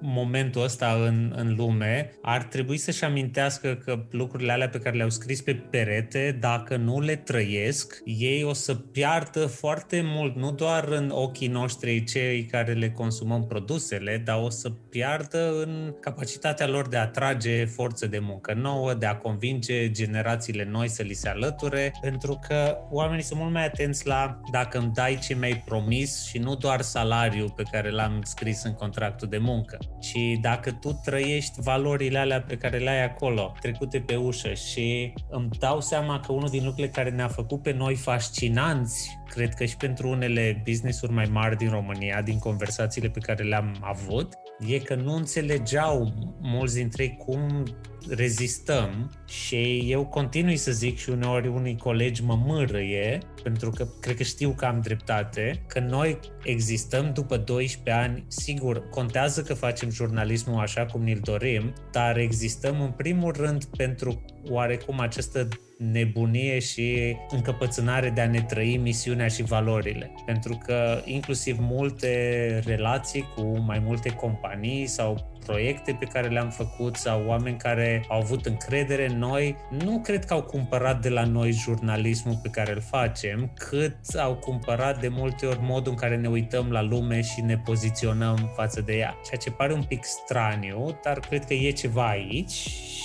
momentul 0.01 0.63
ăsta 0.63 0.99
în, 1.07 1.33
în 1.37 1.55
lume, 1.57 2.11
ar 2.23 2.43
trebui 2.43 2.77
să-și 2.77 3.05
amintească 3.05 3.75
că 3.85 4.05
lucrurile 4.11 4.53
alea 4.53 4.69
pe 4.69 4.79
care 4.79 4.97
le-au 4.97 5.11
scris 5.11 5.41
pe 5.41 5.55
perete, 5.55 6.37
dacă 6.41 6.77
nu 6.77 7.01
le 7.01 7.17
trăiesc, 7.17 8.03
ei 8.05 8.43
o 8.43 8.53
să 8.53 8.75
piardă 8.75 9.47
foarte 9.47 10.01
mult, 10.05 10.37
nu 10.37 10.53
doar 10.53 10.89
în 10.89 11.11
ochii 11.11 11.49
noștri 11.49 12.05
cei 12.05 12.45
care 12.45 12.73
le 12.73 12.91
consumăm 12.91 13.47
produsele, 13.47 14.23
dar 14.25 14.41
o 14.43 14.51
să 14.51 14.71
piardă 14.71 15.61
în 15.63 15.95
capacitatea 16.01 16.67
lor 16.67 16.89
de 16.89 16.97
a 16.97 17.01
atrage 17.01 17.65
forță 17.65 18.07
de 18.07 18.19
muncă 18.19 18.55
nouă, 18.55 18.95
de 18.95 19.07
a 19.07 19.17
convinge 19.17 19.91
generațiile 19.91 20.65
noi 20.65 20.89
să 20.89 21.03
li 21.03 21.15
se 21.15 21.29
alăture, 21.29 21.93
pentru 22.01 22.41
că 22.49 22.79
oamenii 22.91 23.23
sunt 23.23 23.41
mult 23.41 23.53
mai 23.53 23.65
atenți 23.65 24.07
la 24.07 24.41
dacă 24.51 24.79
îmi 24.79 24.93
dai 24.95 25.19
ce 25.23 25.35
mi-ai 25.35 25.63
promis 25.65 26.27
și 26.27 26.39
nu 26.39 26.55
doar 26.55 26.81
salariul 26.81 27.53
pe 27.57 27.63
care 27.71 27.91
l-am 27.91 28.21
scris 28.25 28.63
în 28.63 28.73
contractul 28.73 29.29
de 29.29 29.39
muncă. 29.39 29.79
Ci 30.01 30.39
dacă 30.41 30.73
tu 30.73 31.01
trăiești 31.05 31.61
valorile 31.61 32.19
alea 32.19 32.43
pe 32.43 32.57
care 32.57 32.79
le 32.79 32.91
ai 32.91 33.05
acolo, 33.05 33.53
trecute 33.61 34.01
pe 34.01 34.17
ușă 34.17 34.53
și 34.53 35.13
îmi 35.31 35.49
dau 35.59 35.81
seama 35.81 36.21
că 36.21 36.33
unul 36.33 36.49
din 36.49 36.65
lucrurile 36.65 36.93
care 36.93 37.11
ne-a 37.11 37.29
făcut 37.29 37.63
pe 37.63 37.73
noi 37.73 37.95
fascinanți, 37.95 39.19
cred 39.29 39.55
că 39.55 39.65
și 39.65 39.77
pentru 39.77 40.09
unele 40.09 40.63
business-uri 40.65 41.13
mai 41.13 41.29
mari 41.31 41.57
din 41.57 41.71
România, 41.71 42.23
din 42.23 42.39
conversațiile 42.39 43.09
pe 43.09 43.19
care 43.19 43.45
le-am 43.45 43.77
avut, 43.81 44.29
e 44.59 44.79
că 44.79 44.95
nu 44.95 45.15
înțelegeau 45.15 46.13
mulți 46.41 46.75
dintre 46.75 47.03
ei 47.03 47.17
cum 47.27 47.63
rezistăm 48.09 49.11
și 49.27 49.85
eu 49.91 50.07
continui 50.07 50.57
să 50.57 50.73
zic 50.73 50.99
și 50.99 51.11
uneori 51.11 51.49
unii 51.49 51.77
colegi 51.77 52.23
mă 52.23 52.35
mârâie, 52.45 53.19
pentru 53.43 53.71
că 53.71 53.87
cred 54.01 54.17
că 54.17 54.23
știu 54.23 54.51
că 54.51 54.65
am 54.65 54.81
dreptate, 54.81 55.65
că 55.67 55.81
noi 55.81 56.19
existăm 56.43 57.13
după 57.13 57.37
12 57.37 58.05
ani, 58.05 58.25
sigur, 58.29 58.89
contează 58.89 59.43
că 59.43 59.55
facem 59.55 59.91
jurnalismul 59.91 60.61
așa 60.61 60.87
cum 60.87 61.03
ne-l 61.03 61.21
dorim, 61.23 61.73
dar 61.93 62.19
existăm 62.19 62.81
în 62.81 62.91
primul 62.91 63.33
rând 63.33 63.65
pentru 63.65 64.25
oarecum 64.49 65.01
această 65.01 65.49
nebunie 65.79 66.59
și 66.59 67.17
încăpățânare 67.31 68.11
de 68.11 68.21
a 68.21 68.31
ne 68.31 68.41
trăi 68.41 68.77
misiunea 68.77 69.29
și 69.29 69.43
valorile. 69.43 70.11
Pentru 70.27 70.59
că 70.65 71.03
inclusiv 71.05 71.57
multe 71.61 72.63
relații 72.65 73.25
cu 73.35 73.59
mai 73.67 73.79
multe 73.79 74.11
companii 74.11 74.87
sau 74.87 75.36
proiecte 75.47 75.97
pe 75.99 76.05
care 76.05 76.29
le-am 76.29 76.51
făcut 76.51 76.97
sau 76.97 77.23
oameni 77.27 77.57
care 77.57 78.05
au 78.09 78.21
avut 78.21 78.47
încredere 78.47 79.09
în 79.09 79.19
noi, 79.19 79.57
nu 79.85 80.01
cred 80.01 80.25
că 80.25 80.35
au 80.35 80.43
cumpărat 80.43 81.01
de 81.01 81.09
la 81.09 81.25
noi 81.25 81.53
jurnalismul 81.53 82.39
pe 82.43 82.49
care 82.49 82.73
îl 82.73 82.81
facem, 82.81 83.51
cât 83.55 83.97
au 84.19 84.35
cumpărat 84.35 85.01
de 85.01 85.09
multe 85.09 85.47
ori 85.47 85.59
modul 85.63 85.93
în 85.93 85.99
care 85.99 86.17
ne 86.17 86.29
uităm 86.29 86.71
la 86.71 86.83
lume 86.83 87.21
și 87.21 87.41
ne 87.41 87.59
poziționăm 87.59 88.53
față 88.55 88.81
de 88.81 88.97
ea. 88.97 89.15
Ceea 89.25 89.41
ce 89.41 89.51
pare 89.51 89.73
un 89.73 89.83
pic 89.83 90.05
straniu, 90.05 90.99
dar 91.05 91.19
cred 91.19 91.45
că 91.45 91.55
e 91.55 91.71
ceva 91.71 92.09
aici 92.09 92.51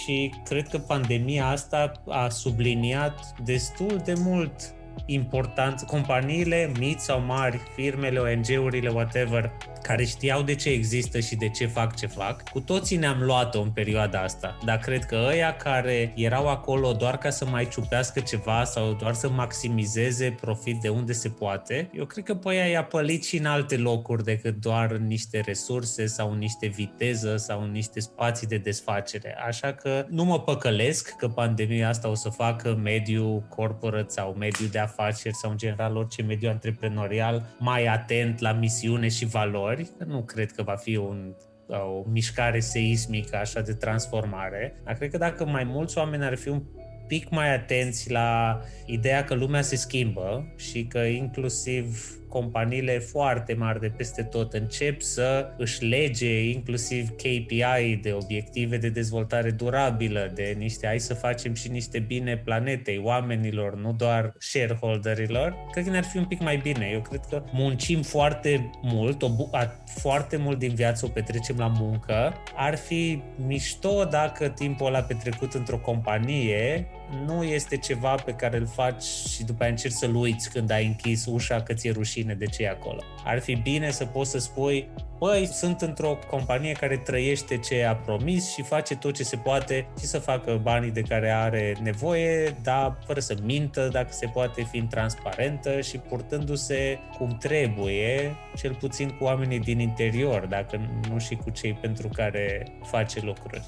și 0.04 0.34
cred 0.44 0.68
că 0.68 0.78
pandemia 0.78 1.48
asta 1.48 1.92
a 2.08 2.30
subliniat 2.30 3.34
destul 3.44 4.02
de 4.06 4.14
mult 4.18 4.74
important, 5.06 5.82
companiile 5.82 6.72
mici 6.80 7.00
sau 7.00 7.22
mari, 7.22 7.60
firmele, 7.76 8.20
ONG-urile, 8.20 8.90
whatever, 8.90 9.52
care 9.82 10.06
știau 10.06 10.42
de 10.42 10.56
ce 10.56 10.70
există 10.70 11.20
și 11.20 11.36
de 11.36 11.50
ce 11.50 11.66
fac 11.66 11.96
ce 11.96 12.08
fac, 12.08 12.50
cu 12.50 12.60
toții 12.60 12.98
ne-am 12.98 13.22
luat-o 13.22 13.62
în 13.62 13.70
perioada 13.70 14.22
asta. 14.22 14.58
Dar 14.66 14.78
cred 14.78 15.04
că 15.06 15.26
ăia 15.28 15.56
care 15.56 16.14
erau 16.16 16.48
acolo 16.48 16.92
doar 16.92 17.18
ca 17.18 17.30
să 17.30 17.46
mai 17.46 17.68
ciupească 17.68 18.20
ceva 18.20 18.64
sau 18.64 18.94
doar 18.94 19.14
să 19.14 19.30
maximizeze 19.30 20.38
profit 20.42 20.82
de 20.82 20.90
unde 20.90 21.14
se 21.14 21.30
poate, 21.30 21.90
eu 21.94 22.06
cred 22.06 22.24
că 22.24 22.36
pe 22.36 22.50
aia 22.50 22.66
i-a 22.66 22.84
pălit 22.84 23.24
și 23.24 23.38
în 23.38 23.46
alte 23.46 23.78
locuri 23.78 24.24
decât 24.24 24.62
doar 24.62 24.92
niște 24.92 25.40
resurse 25.46 26.06
sau 26.06 26.34
niște 26.34 26.68
viteză 26.68 27.38
sau 27.38 27.66
niște 27.72 28.00
spații 28.00 28.48
de 28.48 28.58
desfacere. 28.58 29.36
Așa 29.48 29.74
că 29.74 30.06
nu 30.10 30.24
mă 30.24 30.40
păcălesc 30.40 31.16
că 31.16 31.28
pandemia 31.28 31.90
asta 31.90 32.10
o 32.10 32.16
să 32.16 32.30
facă 32.30 32.80
mediul 32.84 33.44
corporate 33.50 34.10
sau 34.10 34.36
mediul 34.40 34.70
de 34.70 34.80
afaceri 34.80 35.36
sau 35.36 35.52
în 35.52 35.58
general 35.58 35.96
orice 35.96 36.22
mediu 36.22 36.50
antreprenorial 36.50 37.56
mai 37.60 37.86
atent 37.86 38.40
la 38.40 38.52
misiune 38.52 39.08
și 39.08 39.26
valori. 39.26 39.71
Nu 40.06 40.24
cred 40.24 40.52
că 40.52 40.64
va 40.64 40.76
fi 40.76 40.96
un 40.96 41.34
o 41.80 42.04
mișcare 42.12 42.60
seismică 42.60 43.38
așa 43.38 43.62
de 43.62 43.74
transformare, 43.74 44.82
dar 44.84 44.94
cred 44.94 45.10
că 45.10 45.18
dacă 45.18 45.46
mai 45.46 45.64
mulți 45.64 45.98
oameni 45.98 46.24
ar 46.24 46.38
fi 46.38 46.50
un 46.50 46.64
pic 47.08 47.30
mai 47.30 47.54
atenți 47.54 48.12
la 48.12 48.60
ideea 48.86 49.24
că 49.24 49.34
lumea 49.34 49.62
se 49.62 49.76
schimbă 49.76 50.54
și 50.56 50.84
că 50.84 51.00
inclusiv 51.00 52.16
companiile 52.32 53.00
foarte 53.00 53.54
mari 53.54 53.80
de 53.80 53.92
peste 53.98 54.24
tot 54.24 54.54
încep 54.54 55.02
să 55.02 55.54
își 55.58 55.84
lege 55.86 56.50
inclusiv 56.50 57.10
KPI 57.10 58.00
de 58.02 58.12
obiective 58.14 58.78
de 58.78 58.90
dezvoltare 58.90 59.52
durabilă, 59.52 60.32
de 60.34 60.56
niște 60.58 60.88
hai 60.88 61.00
să 61.00 61.14
facem 61.14 61.54
și 61.54 61.70
niște 61.70 62.00
bine 62.00 62.38
planetei, 62.38 63.02
oamenilor, 63.04 63.76
nu 63.76 63.94
doar 63.94 64.34
shareholderilor, 64.38 65.56
cred 65.72 65.84
că 65.84 65.90
ne-ar 65.90 66.04
fi 66.04 66.18
un 66.18 66.26
pic 66.26 66.42
mai 66.42 66.58
bine. 66.58 66.90
Eu 66.94 67.02
cred 67.02 67.22
că 67.30 67.44
muncim 67.52 68.02
foarte 68.02 68.70
mult, 68.82 69.22
o 69.22 69.30
bu- 69.30 69.50
a, 69.52 69.84
foarte 69.86 70.38
mult 70.38 70.60
din 70.60 70.74
viață 70.74 71.06
o 71.06 71.10
petrecem 71.10 71.56
la 71.58 71.68
muncă. 71.68 72.34
Ar 72.56 72.78
fi 72.78 73.22
mișto 73.46 74.04
dacă 74.04 74.48
timpul 74.48 74.88
ăla 74.88 75.02
petrecut 75.02 75.54
într-o 75.54 75.78
companie 75.78 76.88
nu 77.26 77.44
este 77.44 77.78
ceva 77.78 78.16
pe 78.16 78.32
care 78.32 78.58
îl 78.58 78.68
faci 78.68 79.04
și 79.04 79.44
după 79.44 79.64
aia 79.64 79.72
încerci 79.72 79.94
să-l 79.94 80.16
uiți 80.16 80.50
când 80.50 80.72
ai 80.72 80.86
închis 80.86 81.26
ușa 81.26 81.62
că 81.62 81.74
ți-e 81.74 81.92
rușine 81.92 82.34
de 82.34 82.46
ce 82.46 82.64
e 82.64 82.70
acolo. 82.70 83.02
Ar 83.26 83.40
fi 83.40 83.56
bine 83.56 83.92
să 83.92 84.06
poți 84.06 84.30
să 84.30 84.38
spui, 84.38 84.90
băi, 85.20 85.46
sunt 85.46 85.82
într-o 85.82 86.20
companie 86.30 86.72
care 86.72 86.98
trăiește 86.98 87.58
ce 87.58 87.84
a 87.84 87.96
promis 87.96 88.54
și 88.54 88.62
face 88.62 88.96
tot 88.96 89.16
ce 89.16 89.24
se 89.24 89.36
poate 89.36 89.88
și 90.00 90.06
să 90.06 90.20
facă 90.20 90.60
banii 90.62 90.92
de 90.92 91.02
care 91.02 91.30
are 91.30 91.76
nevoie, 91.82 92.58
dar 92.64 92.98
fără 93.06 93.20
să 93.20 93.38
mintă, 93.44 93.90
dacă 93.92 94.12
se 94.12 94.28
poate, 94.28 94.64
fiind 94.64 94.90
transparentă 94.90 95.82
și 95.82 95.98
purtându-se 95.98 97.00
cum 97.18 97.38
trebuie, 97.38 98.36
cel 98.56 98.74
puțin 98.74 99.10
cu 99.10 99.24
oamenii 99.24 99.60
din 99.60 99.80
interior, 99.80 100.46
dacă 100.46 100.80
nu 101.10 101.18
și 101.18 101.36
cu 101.36 101.50
cei 101.50 101.74
pentru 101.74 102.08
care 102.08 102.68
face 102.84 103.20
lucruri. 103.22 103.62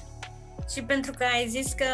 Și 0.74 0.82
pentru 0.82 1.12
că 1.18 1.24
ai 1.32 1.48
zis 1.48 1.72
că 1.72 1.84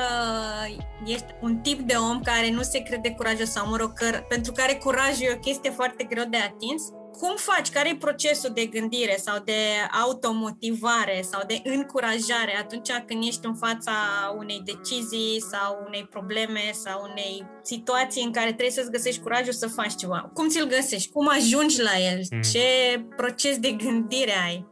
ești 1.04 1.34
un 1.40 1.56
tip 1.56 1.80
de 1.80 1.94
om 1.94 2.20
care 2.20 2.50
nu 2.50 2.62
se 2.62 2.82
crede 2.82 3.10
curajos 3.10 3.50
sau, 3.50 3.68
mă 3.68 3.76
rog, 3.76 3.92
că, 3.92 4.06
pentru 4.28 4.52
care 4.52 4.74
curajul 4.74 5.26
e 5.26 5.34
o 5.34 5.38
chestie 5.38 5.70
foarte 5.70 6.04
greu 6.04 6.24
de 6.24 6.36
atins, 6.36 6.82
cum 7.18 7.34
faci? 7.36 7.70
Care 7.70 7.88
e 7.88 7.96
procesul 7.96 8.50
de 8.54 8.64
gândire 8.66 9.16
sau 9.18 9.42
de 9.44 9.60
automotivare 10.02 11.20
sau 11.30 11.42
de 11.46 11.60
încurajare 11.64 12.56
atunci 12.58 12.90
când 13.06 13.22
ești 13.26 13.46
în 13.46 13.54
fața 13.54 13.92
unei 14.38 14.62
decizii 14.64 15.42
sau 15.50 15.84
unei 15.86 16.06
probleme 16.10 16.60
sau 16.72 17.08
unei 17.10 17.46
situații 17.62 18.24
în 18.24 18.32
care 18.32 18.46
trebuie 18.46 18.70
să-ți 18.70 18.90
găsești 18.90 19.20
curajul 19.20 19.52
să 19.52 19.68
faci 19.68 19.94
ceva? 19.94 20.30
Cum 20.34 20.48
ți-l 20.48 20.66
găsești? 20.66 21.10
Cum 21.10 21.28
ajungi 21.28 21.82
la 21.82 21.98
el? 22.12 22.20
Hmm. 22.28 22.40
Ce 22.40 22.68
proces 23.16 23.58
de 23.58 23.70
gândire 23.70 24.34
ai? 24.46 24.68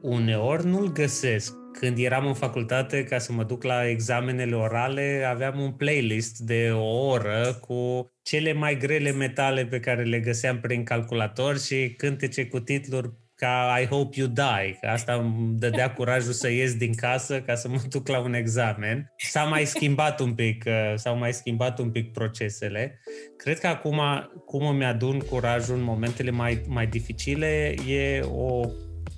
Uneori 0.00 0.66
nu-l 0.66 0.92
găsesc 0.92 1.61
când 1.72 1.98
eram 1.98 2.26
în 2.26 2.34
facultate, 2.34 3.04
ca 3.04 3.18
să 3.18 3.32
mă 3.32 3.44
duc 3.44 3.62
la 3.62 3.88
examenele 3.88 4.54
orale, 4.54 5.26
aveam 5.28 5.60
un 5.60 5.70
playlist 5.70 6.38
de 6.38 6.70
o 6.72 7.06
oră 7.06 7.58
cu 7.60 8.10
cele 8.22 8.52
mai 8.52 8.76
grele 8.76 9.10
metale 9.10 9.66
pe 9.66 9.80
care 9.80 10.02
le 10.02 10.20
găseam 10.20 10.60
prin 10.60 10.84
calculator 10.84 11.58
și 11.58 11.94
cântece 11.96 12.46
cu 12.46 12.60
titluri 12.60 13.10
ca 13.34 13.78
I 13.82 13.86
hope 13.86 14.18
you 14.18 14.28
die, 14.28 14.78
că 14.80 14.86
asta 14.86 15.12
îmi 15.12 15.58
dădea 15.58 15.92
curajul 15.92 16.32
să 16.32 16.50
ies 16.50 16.74
din 16.74 16.94
casă 16.94 17.40
ca 17.40 17.54
să 17.54 17.68
mă 17.68 17.80
duc 17.90 18.08
la 18.08 18.20
un 18.20 18.34
examen. 18.34 19.12
S-a 19.16 19.42
mai 19.42 19.64
schimbat 19.64 20.20
un 20.20 20.34
pic, 20.34 20.64
uh, 20.66 20.92
s-au 20.94 21.16
mai 21.16 21.32
schimbat 21.32 21.78
un 21.78 21.90
pic 21.90 22.12
procesele. 22.12 23.00
Cred 23.36 23.58
că 23.58 23.66
acum, 23.66 24.00
cum 24.44 24.66
îmi 24.66 24.84
adun 24.84 25.18
curajul 25.18 25.76
în 25.76 25.82
momentele 25.82 26.30
mai, 26.30 26.62
mai 26.68 26.86
dificile, 26.86 27.74
e 27.88 28.20
o 28.20 28.60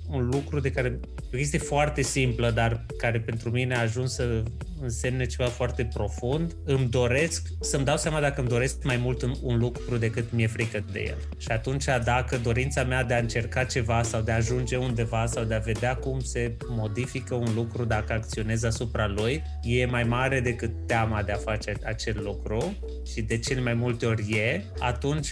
un 0.09 0.29
lucru 0.29 0.59
de 0.59 0.71
care 0.71 0.99
este 1.37 1.57
foarte 1.57 2.01
simplă, 2.01 2.51
dar 2.51 2.85
care 2.97 3.19
pentru 3.19 3.49
mine 3.49 3.75
a 3.75 3.81
ajuns 3.81 4.13
să 4.13 4.43
însemne 4.81 5.25
ceva 5.25 5.49
foarte 5.49 5.89
profund. 5.93 6.55
Îmi 6.65 6.87
doresc 6.89 7.47
să-mi 7.61 7.85
dau 7.85 7.97
seama 7.97 8.19
dacă 8.19 8.39
îmi 8.39 8.49
doresc 8.49 8.83
mai 8.83 8.97
mult 8.97 9.21
un 9.41 9.57
lucru 9.57 9.97
decât 9.97 10.31
mi-e 10.31 10.47
frică 10.47 10.83
de 10.91 11.03
el. 11.07 11.17
Și 11.37 11.47
atunci 11.47 11.85
dacă 12.03 12.37
dorința 12.37 12.83
mea 12.83 13.03
de 13.03 13.13
a 13.13 13.17
încerca 13.17 13.63
ceva 13.63 14.03
sau 14.03 14.21
de 14.21 14.31
a 14.31 14.35
ajunge 14.35 14.75
undeva 14.75 15.25
sau 15.25 15.43
de 15.43 15.53
a 15.53 15.59
vedea 15.59 15.95
cum 15.95 16.19
se 16.19 16.55
modifică 16.67 17.35
un 17.35 17.53
lucru 17.55 17.85
dacă 17.85 18.13
acționez 18.13 18.63
asupra 18.63 19.07
lui, 19.07 19.43
e 19.63 19.85
mai 19.85 20.03
mare 20.03 20.39
decât 20.39 20.71
teama 20.87 21.23
de 21.23 21.31
a 21.31 21.37
face 21.37 21.73
acel 21.83 22.19
lucru 22.23 22.77
și 23.13 23.21
de 23.21 23.37
cel 23.37 23.61
mai 23.61 23.73
multe 23.73 24.05
ori 24.05 24.31
e, 24.31 24.63
atunci, 24.79 25.29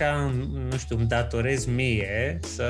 nu 0.69 0.77
știu, 0.77 0.97
îmi 0.97 1.07
datorez 1.07 1.65
mie 1.65 2.39
să 2.41 2.65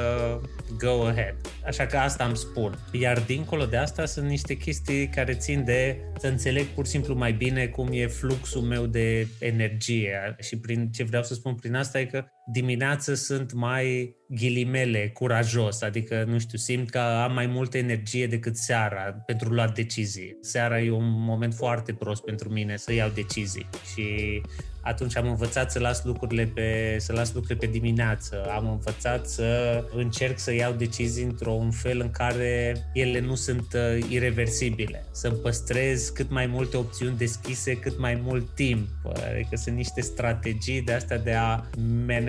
go 0.78 1.06
ahead. 1.06 1.36
Așa 1.66 1.86
că 1.86 1.98
asta 1.98 2.24
îmi 2.24 2.38
spun. 2.38 2.80
Iar 2.92 3.23
dincolo 3.26 3.66
de 3.66 3.78
asta 3.78 4.06
sunt 4.06 4.28
niște 4.28 4.54
chestii 4.54 5.08
care 5.08 5.34
țin 5.34 5.64
de 5.64 5.98
să 6.18 6.28
înțeleg 6.28 6.66
pur 6.66 6.86
și 6.86 6.92
simplu 6.92 7.16
mai 7.16 7.34
bine 7.34 7.68
cum 7.68 7.90
e 7.92 8.08
fluxul 8.08 8.62
meu 8.62 8.86
de 8.86 9.28
energie. 9.40 10.36
Și 10.40 10.58
prin 10.60 10.92
ce 10.92 11.04
vreau 11.04 11.24
să 11.24 11.34
spun 11.34 11.56
prin 11.56 11.76
asta 11.76 12.00
e 12.00 12.06
că 12.06 12.26
dimineața 12.46 13.14
sunt 13.14 13.54
mai 13.54 14.16
ghilimele, 14.28 15.10
curajos, 15.10 15.82
adică, 15.82 16.24
nu 16.28 16.40
știu, 16.40 16.58
simt 16.58 16.90
că 16.90 17.00
am 17.00 17.34
mai 17.34 17.46
multă 17.46 17.78
energie 17.78 18.28
decât 18.28 18.58
seara 18.58 19.02
pentru 19.26 19.50
luat 19.50 19.74
decizii. 19.74 20.38
Seara 20.42 20.82
e 20.82 20.92
un 20.92 21.10
moment 21.10 21.54
foarte 21.54 21.94
prost 21.94 22.24
pentru 22.24 22.50
mine 22.50 22.78
să 22.78 22.94
iau 22.94 23.10
decizii 23.10 23.70
și 23.94 24.42
atunci 24.84 25.18
am 25.18 25.28
învățat 25.28 25.72
să 25.72 25.80
las 25.80 26.04
lucrurile 26.04 26.46
pe, 26.46 26.96
să 27.00 27.14
las 27.14 27.34
lucrurile 27.34 27.66
pe 27.66 27.72
dimineață, 27.72 28.46
am 28.56 28.70
învățat 28.70 29.28
să 29.28 29.84
încerc 29.96 30.40
să 30.40 30.54
iau 30.54 30.74
decizii 30.74 31.24
într-un 31.24 31.72
fel 31.72 32.00
în 32.00 32.12
care 32.12 32.76
ele 32.94 33.20
nu 33.20 33.36
sunt 33.36 33.68
uh, 33.74 34.06
irreversibile, 34.10 35.06
să 35.12 35.30
păstrez 35.30 36.10
cât 36.10 36.30
mai 36.30 36.46
multe 36.46 36.78
opțiuni 36.78 37.18
deschise 37.18 37.74
cât 37.74 38.00
mai 38.00 38.22
mult 38.24 38.56
timp, 38.56 38.88
adică 39.32 39.56
sunt 39.56 39.76
niște 39.76 40.02
strategii 40.02 40.82
de 40.82 40.94
astea 40.94 41.18
de 41.18 41.34
a 41.34 41.64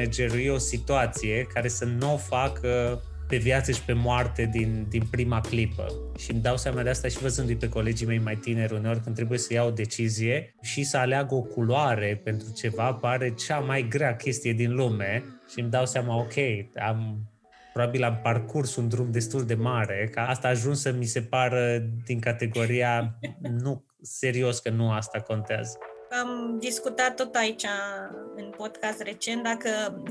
managerui 0.04 0.48
o 0.48 0.58
situație 0.58 1.46
care 1.54 1.68
să 1.68 1.84
nu 1.84 2.12
o 2.12 2.16
facă 2.16 3.02
pe 3.28 3.36
viață 3.36 3.72
și 3.72 3.82
pe 3.82 3.92
moarte 3.92 4.48
din, 4.52 4.86
din 4.88 5.02
prima 5.10 5.40
clipă. 5.40 5.86
Și 6.18 6.30
îmi 6.30 6.40
dau 6.40 6.56
seama 6.56 6.82
de 6.82 6.88
asta 6.88 7.08
și 7.08 7.18
văzându-i 7.18 7.56
pe 7.56 7.68
colegii 7.68 8.06
mei 8.06 8.18
mai 8.18 8.36
tineri 8.36 8.74
uneori 8.74 9.00
când 9.00 9.14
trebuie 9.14 9.38
să 9.38 9.52
iau 9.52 9.66
o 9.66 9.70
decizie 9.70 10.54
și 10.62 10.84
să 10.84 10.96
aleagă 10.96 11.34
o 11.34 11.42
culoare 11.42 12.20
pentru 12.24 12.52
ceva 12.52 12.92
pare 12.92 13.34
cea 13.46 13.58
mai 13.58 13.86
grea 13.88 14.16
chestie 14.16 14.52
din 14.52 14.74
lume 14.74 15.24
și 15.52 15.60
îmi 15.60 15.70
dau 15.70 15.86
seama, 15.86 16.16
ok, 16.16 16.34
am 16.74 17.28
probabil 17.72 18.04
am 18.04 18.20
parcurs 18.22 18.76
un 18.76 18.88
drum 18.88 19.10
destul 19.10 19.46
de 19.46 19.54
mare, 19.54 20.08
ca 20.12 20.26
asta 20.26 20.46
a 20.46 20.50
ajuns 20.50 20.80
să 20.80 20.92
mi 20.92 21.04
se 21.04 21.20
pară 21.20 21.82
din 22.04 22.20
categoria 22.20 23.18
nu 23.62 23.84
serios 24.00 24.58
că 24.58 24.70
nu 24.70 24.90
asta 24.90 25.20
contează. 25.20 25.78
Am 26.20 26.57
discutat 26.61 27.14
tot 27.14 27.35
aici 27.35 27.64
în 28.37 28.53
podcast 28.57 29.03
recent 29.03 29.42
dacă 29.42 29.68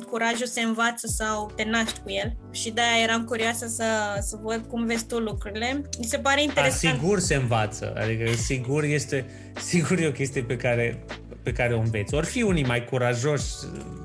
curajul 0.10 0.46
se 0.46 0.62
învață 0.62 1.08
sau 1.08 1.52
te 1.56 1.64
naști 1.64 2.00
cu 2.00 2.12
el 2.12 2.36
și 2.52 2.72
de-aia 2.72 3.04
eram 3.04 3.24
curioasă 3.24 3.68
să, 3.68 3.84
să 4.22 4.38
văd 4.42 4.66
cum 4.70 4.86
vezi 4.86 5.06
tu 5.06 5.20
lucrurile. 5.20 5.82
Mi 6.00 6.06
se 6.06 6.18
pare 6.18 6.42
interesant. 6.42 6.94
A, 6.94 6.98
sigur 6.98 7.20
se 7.20 7.36
învață, 7.36 7.94
adică 7.98 8.32
sigur 8.32 8.84
este, 8.84 9.26
sigur 9.60 10.00
e 10.00 10.08
o 10.08 10.12
chestie 10.12 10.44
pe 10.44 10.56
care 10.56 11.06
pe 11.44 11.52
care 11.52 11.74
o 11.74 11.80
înveți. 11.80 12.16
Ori 12.16 12.26
fi 12.26 12.42
unii 12.42 12.66
mai 12.66 12.86
curajoși, 12.86 13.46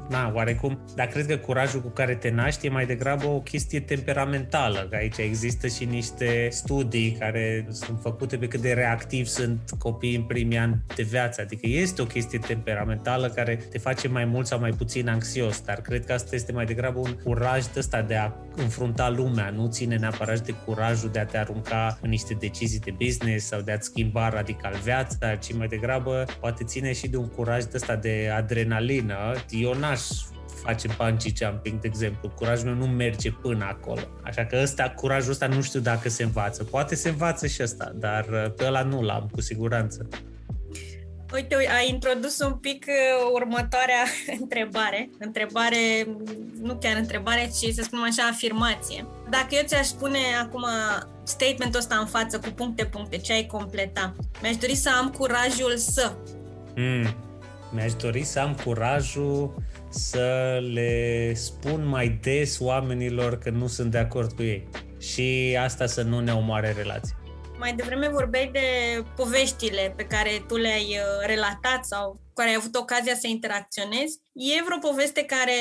na, 0.09 0.33
oarecum, 0.35 0.79
dar 0.95 1.07
cred 1.07 1.27
că 1.27 1.37
curajul 1.37 1.81
cu 1.81 1.89
care 1.89 2.15
te 2.15 2.31
naști 2.31 2.67
e 2.67 2.71
mai 2.71 2.87
degrabă 2.87 3.27
o 3.27 3.41
chestie 3.41 3.81
temperamentală, 3.81 4.87
că 4.91 4.97
aici 4.97 5.17
există 5.17 5.67
și 5.67 5.85
niște 5.85 6.49
studii 6.51 7.17
care 7.19 7.67
sunt 7.71 7.99
făcute 8.03 8.37
pe 8.37 8.49
cât 8.49 8.61
de 8.61 8.73
reactivi 8.73 9.29
sunt 9.29 9.61
copiii 9.79 10.17
în 10.17 10.23
primii 10.23 10.59
ani 10.59 10.83
de 10.95 11.03
viață, 11.03 11.41
adică 11.41 11.67
este 11.67 12.03
o 12.03 12.05
chestie 12.05 12.39
temperamentală 12.39 13.29
care 13.29 13.57
te 13.71 13.79
face 13.79 14.09
mai 14.09 14.25
mult 14.25 14.47
sau 14.47 14.59
mai 14.59 14.71
puțin 14.71 15.09
anxios, 15.09 15.61
dar 15.61 15.81
cred 15.81 16.05
că 16.05 16.13
asta 16.13 16.35
este 16.35 16.53
mai 16.53 16.65
degrabă 16.65 16.99
un 16.99 17.17
curaj 17.25 17.65
de 17.65 17.79
ăsta 17.79 18.03
de 18.03 18.15
a 18.15 18.33
înfrunta 18.57 19.11
lumea, 19.11 19.51
nu 19.51 19.67
ține 19.67 19.97
neapărat 19.97 20.41
de 20.41 20.55
curajul 20.65 21.11
de 21.11 21.19
a 21.19 21.25
te 21.25 21.39
arunca 21.39 21.99
în 22.03 22.09
niște 22.09 22.35
decizii 22.35 22.81
de 22.81 22.95
business 23.05 23.47
sau 23.47 23.61
de 23.61 23.73
a-ți 23.73 23.87
schimba 23.87 24.29
radical 24.29 24.75
viața, 24.83 25.35
ci 25.35 25.55
mai 25.55 25.67
degrabă 25.67 26.25
poate 26.41 26.65
ține 26.65 26.93
și 26.93 27.09
de 27.09 27.17
un 27.17 27.28
curaj 27.29 27.65
de 27.65 27.71
ăsta 27.75 27.97
de 27.97 28.33
adrenalină. 28.37 29.17
Eu 29.51 29.75
n-aș 29.75 30.01
face 30.63 30.89
bungee 30.97 31.33
jumping, 31.37 31.81
de 31.81 31.87
exemplu. 31.87 32.29
Curajul 32.29 32.67
meu 32.67 32.75
nu 32.75 32.87
merge 32.87 33.31
până 33.31 33.65
acolo. 33.65 34.01
Așa 34.25 34.45
că 34.45 34.59
ăsta, 34.63 34.91
curajul 34.97 35.31
ăsta 35.31 35.47
nu 35.47 35.63
știu 35.63 35.81
dacă 35.81 36.09
se 36.09 36.23
învață. 36.23 36.65
Poate 36.65 36.95
se 36.95 37.09
învață 37.09 37.47
și 37.47 37.63
ăsta, 37.63 37.93
dar 37.95 38.27
uh, 38.31 38.53
pe 38.57 38.65
ăla 38.65 38.83
nu 38.83 39.03
l-am, 39.03 39.29
cu 39.33 39.41
siguranță. 39.41 40.09
Uite, 41.35 41.55
ai 41.55 41.89
introdus 41.89 42.39
un 42.39 42.53
pic 42.53 42.87
uh, 42.89 43.31
următoarea 43.33 44.05
întrebare. 44.41 45.11
Întrebare, 45.19 46.07
nu 46.63 46.77
chiar 46.77 46.97
întrebare, 46.97 47.51
ci 47.61 47.73
să 47.73 47.83
spunem 47.83 48.05
așa, 48.05 48.29
afirmație. 48.31 49.07
Dacă 49.31 49.49
eu 49.51 49.63
ți-aș 49.65 49.87
spune 49.87 50.19
acum 50.43 50.65
statementul 51.23 51.81
ăsta 51.81 51.97
în 51.97 52.07
față 52.07 52.39
cu 52.39 52.49
puncte-puncte, 52.55 53.17
ce 53.17 53.33
ai 53.33 53.47
completa? 53.47 54.15
Mi-aș 54.43 54.57
dori 54.57 54.75
să 54.75 54.91
am 54.99 55.11
curajul 55.11 55.77
să... 55.77 56.17
Mm. 56.81 57.15
Mi-aș 57.73 57.95
dori 57.95 58.25
să 58.25 58.41
am 58.41 58.55
curajul 58.65 59.55
să 59.89 60.59
le 60.73 61.33
spun 61.35 61.87
mai 61.87 62.09
des 62.23 62.59
oamenilor 62.61 63.39
că 63.39 63.51
nu 63.51 63.67
sunt 63.67 63.91
de 63.91 63.99
acord 63.99 64.33
cu 64.33 64.43
ei. 64.43 64.69
Și 64.99 65.59
asta 65.61 65.87
să 65.87 66.03
nu 66.03 66.21
ne 66.21 66.33
omoare 66.33 66.73
relația. 66.73 67.17
Mai 67.59 67.73
devreme 67.73 68.09
vorbeai 68.09 68.51
de 68.53 68.61
poveștile 69.17 69.93
pe 69.97 70.05
care 70.05 70.45
tu 70.49 70.57
le-ai 70.57 70.99
uh, 70.99 71.27
relatat 71.27 71.85
sau 71.85 72.11
cu 72.11 72.33
care 72.35 72.49
ai 72.49 72.55
avut 72.59 72.75
ocazia 72.75 73.15
să 73.15 73.27
interacționezi. 73.27 74.21
E 74.33 74.63
vreo 74.65 74.91
poveste 74.91 75.23
care 75.25 75.53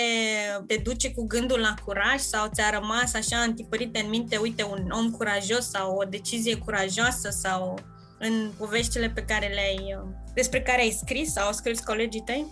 te 0.67 0.75
duce 0.84 1.12
cu 1.12 1.25
gândul 1.27 1.60
la 1.60 1.73
curaj 1.86 2.19
sau 2.19 2.49
ți-a 2.53 2.69
rămas 2.69 3.13
așa 3.13 3.38
întipărit 3.38 3.97
în 3.97 4.10
minte, 4.10 4.38
uite, 4.38 4.63
un 4.63 4.89
om 4.91 5.12
curajos 5.12 5.69
sau 5.69 5.95
o 5.95 6.03
decizie 6.03 6.56
curajoasă 6.56 7.30
sau 7.30 7.80
în 8.19 8.51
poveștile 8.58 9.10
pe 9.10 9.23
care 9.23 9.47
le-ai, 9.47 9.95
uh, 9.97 10.10
despre 10.34 10.62
care 10.62 10.82
ai 10.82 10.91
scris 10.91 11.32
sau 11.32 11.45
au 11.45 11.51
scris 11.51 11.80
colegii 11.80 12.21
tăi? 12.21 12.45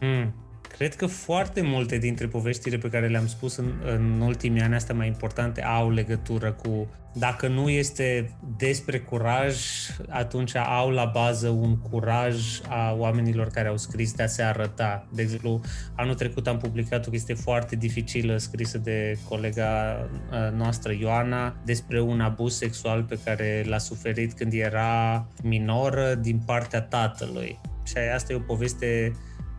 Mm. 0.00 0.34
Cred 0.76 0.94
că 0.94 1.06
foarte 1.06 1.60
multe 1.60 1.98
dintre 1.98 2.26
poveștile 2.26 2.76
pe 2.76 2.88
care 2.88 3.08
le-am 3.08 3.26
spus 3.26 3.56
în, 3.56 3.72
în 3.84 4.20
ultimii 4.20 4.60
ani 4.60 4.74
astea 4.74 4.94
mai 4.94 5.06
importante 5.06 5.62
au 5.62 5.90
legătură 5.90 6.52
cu 6.52 6.88
dacă 7.16 7.48
nu 7.48 7.68
este 7.68 8.36
despre 8.56 8.98
curaj, 8.98 9.56
atunci 10.08 10.56
au 10.56 10.90
la 10.90 11.04
bază 11.04 11.48
un 11.48 11.78
curaj 11.78 12.60
a 12.68 12.94
oamenilor 12.96 13.46
care 13.46 13.68
au 13.68 13.76
scris 13.76 14.12
de 14.12 14.22
a 14.22 14.26
se 14.26 14.42
arăta. 14.42 15.06
De 15.12 15.22
exemplu, 15.22 15.60
anul 15.96 16.14
trecut 16.14 16.46
am 16.46 16.58
publicat 16.58 17.06
o 17.06 17.10
chestie 17.10 17.34
foarte 17.34 17.76
dificilă 17.76 18.36
scrisă 18.36 18.78
de 18.78 19.18
colega 19.28 19.98
noastră 20.56 20.92
Ioana 20.92 21.56
despre 21.64 22.00
un 22.00 22.20
abuz 22.20 22.56
sexual 22.56 23.02
pe 23.02 23.18
care 23.24 23.64
l-a 23.66 23.78
suferit 23.78 24.32
când 24.32 24.52
era 24.52 25.26
minoră 25.42 26.14
din 26.14 26.40
partea 26.46 26.80
tatălui. 26.80 27.60
Și 27.86 27.94
asta 28.14 28.32
e 28.32 28.36
o 28.36 28.40
poveste 28.40 29.12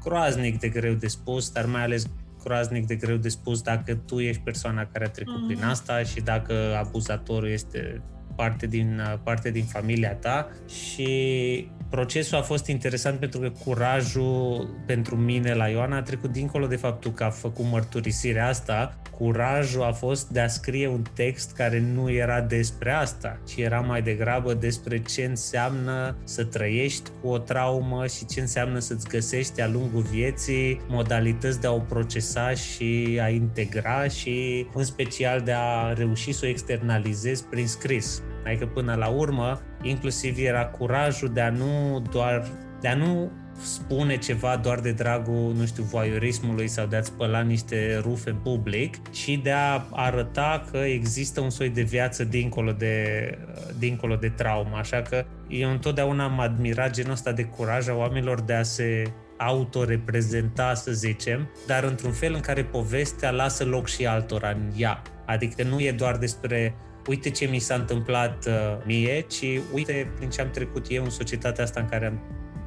groaznic 0.06 0.60
de 0.60 0.70
greu 0.70 0.94
de 0.94 1.08
spus, 1.08 1.52
dar 1.52 1.66
mai 1.66 1.84
ales 1.84 2.06
groaznic 2.44 2.86
de 2.86 2.96
greu 2.96 3.16
de 3.16 3.30
spus 3.30 3.62
dacă 3.62 3.96
tu 3.96 4.20
ești 4.20 4.42
persoana 4.42 4.86
care 4.86 5.06
a 5.06 5.10
trecut 5.10 5.34
mm-hmm. 5.34 5.48
prin 5.48 5.60
mhm. 5.60 5.70
asta 5.70 6.04
și 6.04 6.22
dacă 6.22 6.54
abuzatorul 6.78 7.50
este 7.50 8.02
parte 8.36 8.68
din, 8.68 9.02
parte 9.24 9.52
din 9.52 9.64
familia 9.64 10.16
ta 10.16 10.50
și 10.68 11.70
procesul 11.96 12.38
a 12.38 12.42
fost 12.42 12.68
interesant 12.68 13.20
pentru 13.20 13.40
că 13.40 13.52
curajul 13.64 14.70
pentru 14.86 15.16
mine 15.16 15.54
la 15.54 15.68
Ioana 15.68 15.98
a 15.98 16.02
trecut 16.02 16.32
dincolo 16.32 16.68
de 16.68 16.76
faptul 16.76 17.12
că 17.12 17.24
a 17.24 17.30
făcut 17.30 17.66
mărturisirea 17.72 18.48
asta, 18.48 18.98
curajul 19.18 19.84
a 19.84 19.92
fost 19.92 20.28
de 20.30 20.40
a 20.40 20.48
scrie 20.48 20.88
un 20.88 21.02
text 21.14 21.54
care 21.54 21.80
nu 21.94 22.12
era 22.12 22.42
despre 22.42 22.92
asta, 22.92 23.40
ci 23.48 23.56
era 23.56 23.80
mai 23.80 24.02
degrabă 24.02 24.54
despre 24.54 25.02
ce 25.02 25.24
înseamnă 25.24 26.18
să 26.24 26.44
trăiești 26.44 27.10
cu 27.22 27.28
o 27.28 27.38
traumă 27.38 28.08
și 28.08 28.26
ce 28.26 28.40
înseamnă 28.40 28.80
să-ți 28.80 29.08
găsești 29.08 29.56
de-a 29.56 29.68
lungul 29.68 30.02
vieții 30.02 30.82
modalități 30.88 31.62
de 31.62 31.68
a 31.68 31.72
o 31.72 31.80
procesa 31.80 32.50
și 32.52 33.20
a 33.22 33.30
integra 33.30 34.08
și 34.08 34.68
în 34.74 34.84
special 34.84 35.42
de 35.42 35.54
a 35.56 35.94
reuși 35.94 36.32
să 36.32 36.42
o 36.46 36.48
externalizezi 36.48 37.44
prin 37.44 37.68
scris. 37.68 38.22
Adică 38.46 38.66
până 38.66 38.96
la 38.96 39.08
urmă, 39.08 39.62
inclusiv 39.88 40.38
era 40.38 40.66
curajul 40.66 41.30
de 41.34 41.42
a 41.42 41.50
nu 41.50 42.04
doar 42.12 42.48
de 42.82 42.88
a 42.88 42.96
nu 42.96 43.32
spune 43.62 44.18
ceva 44.18 44.58
doar 44.58 44.80
de 44.80 44.92
dragul, 44.92 45.54
nu 45.58 45.66
știu, 45.66 45.84
voyeurismului 45.84 46.68
sau 46.68 46.86
de 46.86 46.96
a-ți 46.96 47.08
spăla 47.08 47.42
niște 47.42 48.00
rufe 48.02 48.30
în 48.30 48.36
public, 48.36 49.10
ci 49.10 49.40
de 49.44 49.52
a 49.52 49.86
arăta 49.92 50.66
că 50.72 50.78
există 50.78 51.42
un 51.42 51.50
soi 51.50 51.70
de 51.70 51.82
viață 51.82 52.24
dincolo 52.24 52.72
de, 52.72 53.38
dincolo 53.80 54.16
de 54.16 54.30
traumă. 54.30 54.76
Așa 54.76 55.02
că 55.02 55.26
eu 55.48 55.72
întotdeauna 55.72 56.24
am 56.24 56.40
admirat 56.40 56.92
genul 56.92 57.12
ăsta 57.12 57.32
de 57.32 57.44
curaj 57.44 57.88
a 57.88 57.96
oamenilor 57.96 58.42
de 58.42 58.54
a 58.54 58.64
se 58.64 59.04
autoreprezenta, 59.38 60.74
să 60.74 60.92
zicem, 60.92 61.50
dar 61.68 61.84
într-un 61.84 62.12
fel 62.12 62.34
în 62.34 62.40
care 62.40 62.64
povestea 62.64 63.32
lasă 63.32 63.64
loc 63.66 63.88
și 63.88 64.06
altora 64.06 64.50
în 64.50 64.72
ea. 64.78 65.02
Adică 65.26 65.64
nu 65.64 65.80
e 65.80 65.92
doar 65.92 66.18
despre 66.18 66.76
uite 67.08 67.30
ce 67.30 67.46
mi 67.46 67.60
s-a 67.60 67.76
întâmplat 67.76 68.46
uh, 68.46 68.54
mie, 68.86 69.22
ci 69.22 69.60
uite 69.74 70.12
prin 70.16 70.30
ce 70.30 70.42
am 70.42 70.50
trecut 70.50 70.86
eu 70.90 71.04
în 71.04 71.10
societatea 71.10 71.64
asta 71.64 71.80
în 71.80 71.88
care 71.88 72.06
am 72.06 72.20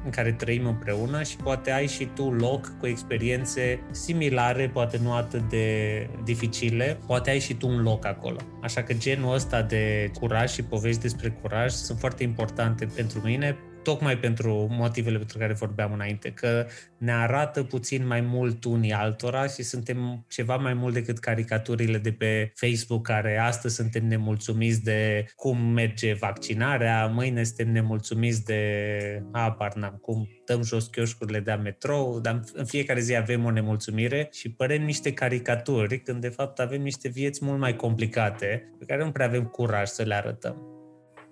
în 0.03 0.09
care 0.11 0.31
trăim 0.31 0.65
împreună 0.65 1.23
și 1.23 1.35
poate 1.35 1.71
ai 1.71 1.87
și 1.87 2.05
tu 2.05 2.31
loc 2.31 2.71
cu 2.79 2.87
experiențe 2.87 3.79
similare, 3.91 4.69
poate 4.73 4.99
nu 5.03 5.13
atât 5.13 5.49
de 5.49 6.07
dificile, 6.23 6.99
poate 7.05 7.29
ai 7.29 7.39
și 7.39 7.53
tu 7.53 7.67
un 7.67 7.81
loc 7.81 8.05
acolo. 8.05 8.37
Așa 8.61 8.83
că 8.83 8.93
genul 8.93 9.33
ăsta 9.33 9.61
de 9.61 10.11
curaj 10.19 10.51
și 10.51 10.63
povești 10.63 11.01
despre 11.01 11.29
curaj 11.41 11.71
sunt 11.71 11.99
foarte 11.99 12.23
importante 12.23 12.85
pentru 12.85 13.21
mine 13.23 13.57
tocmai 13.83 14.17
pentru 14.17 14.67
motivele 14.71 15.17
pentru 15.17 15.37
care 15.37 15.53
vorbeam 15.53 15.93
înainte, 15.93 16.31
că 16.31 16.65
ne 16.97 17.11
arată 17.11 17.63
puțin 17.63 18.07
mai 18.07 18.21
mult 18.21 18.63
unii 18.63 18.91
altora 18.91 19.47
și 19.47 19.63
suntem 19.63 20.25
ceva 20.27 20.55
mai 20.55 20.73
mult 20.73 20.93
decât 20.93 21.19
caricaturile 21.19 21.97
de 21.97 22.11
pe 22.11 22.51
Facebook 22.55 23.05
care 23.05 23.37
astăzi 23.37 23.75
suntem 23.75 24.07
nemulțumiți 24.07 24.83
de 24.83 25.25
cum 25.35 25.57
merge 25.61 26.13
vaccinarea, 26.13 27.07
mâine 27.07 27.43
suntem 27.43 27.71
nemulțumiți 27.71 28.45
de 28.45 29.23
apar 29.31 29.73
n-am 29.73 29.97
cum 30.01 30.27
dăm 30.45 30.63
jos 30.63 30.87
chioșcurile 30.87 31.39
de 31.39 31.51
metrou, 31.51 32.19
dar 32.19 32.39
în 32.53 32.65
fiecare 32.65 32.99
zi 32.99 33.15
avem 33.15 33.45
o 33.45 33.51
nemulțumire 33.51 34.29
și 34.31 34.51
părem 34.51 34.83
niște 34.83 35.13
caricaturi 35.13 36.01
când 36.01 36.21
de 36.21 36.29
fapt 36.29 36.59
avem 36.59 36.81
niște 36.81 37.07
vieți 37.07 37.45
mult 37.45 37.59
mai 37.59 37.75
complicate 37.75 38.75
pe 38.79 38.85
care 38.85 39.03
nu 39.03 39.11
prea 39.11 39.25
avem 39.25 39.43
curaj 39.43 39.87
să 39.87 40.03
le 40.03 40.15
arătăm. 40.15 40.78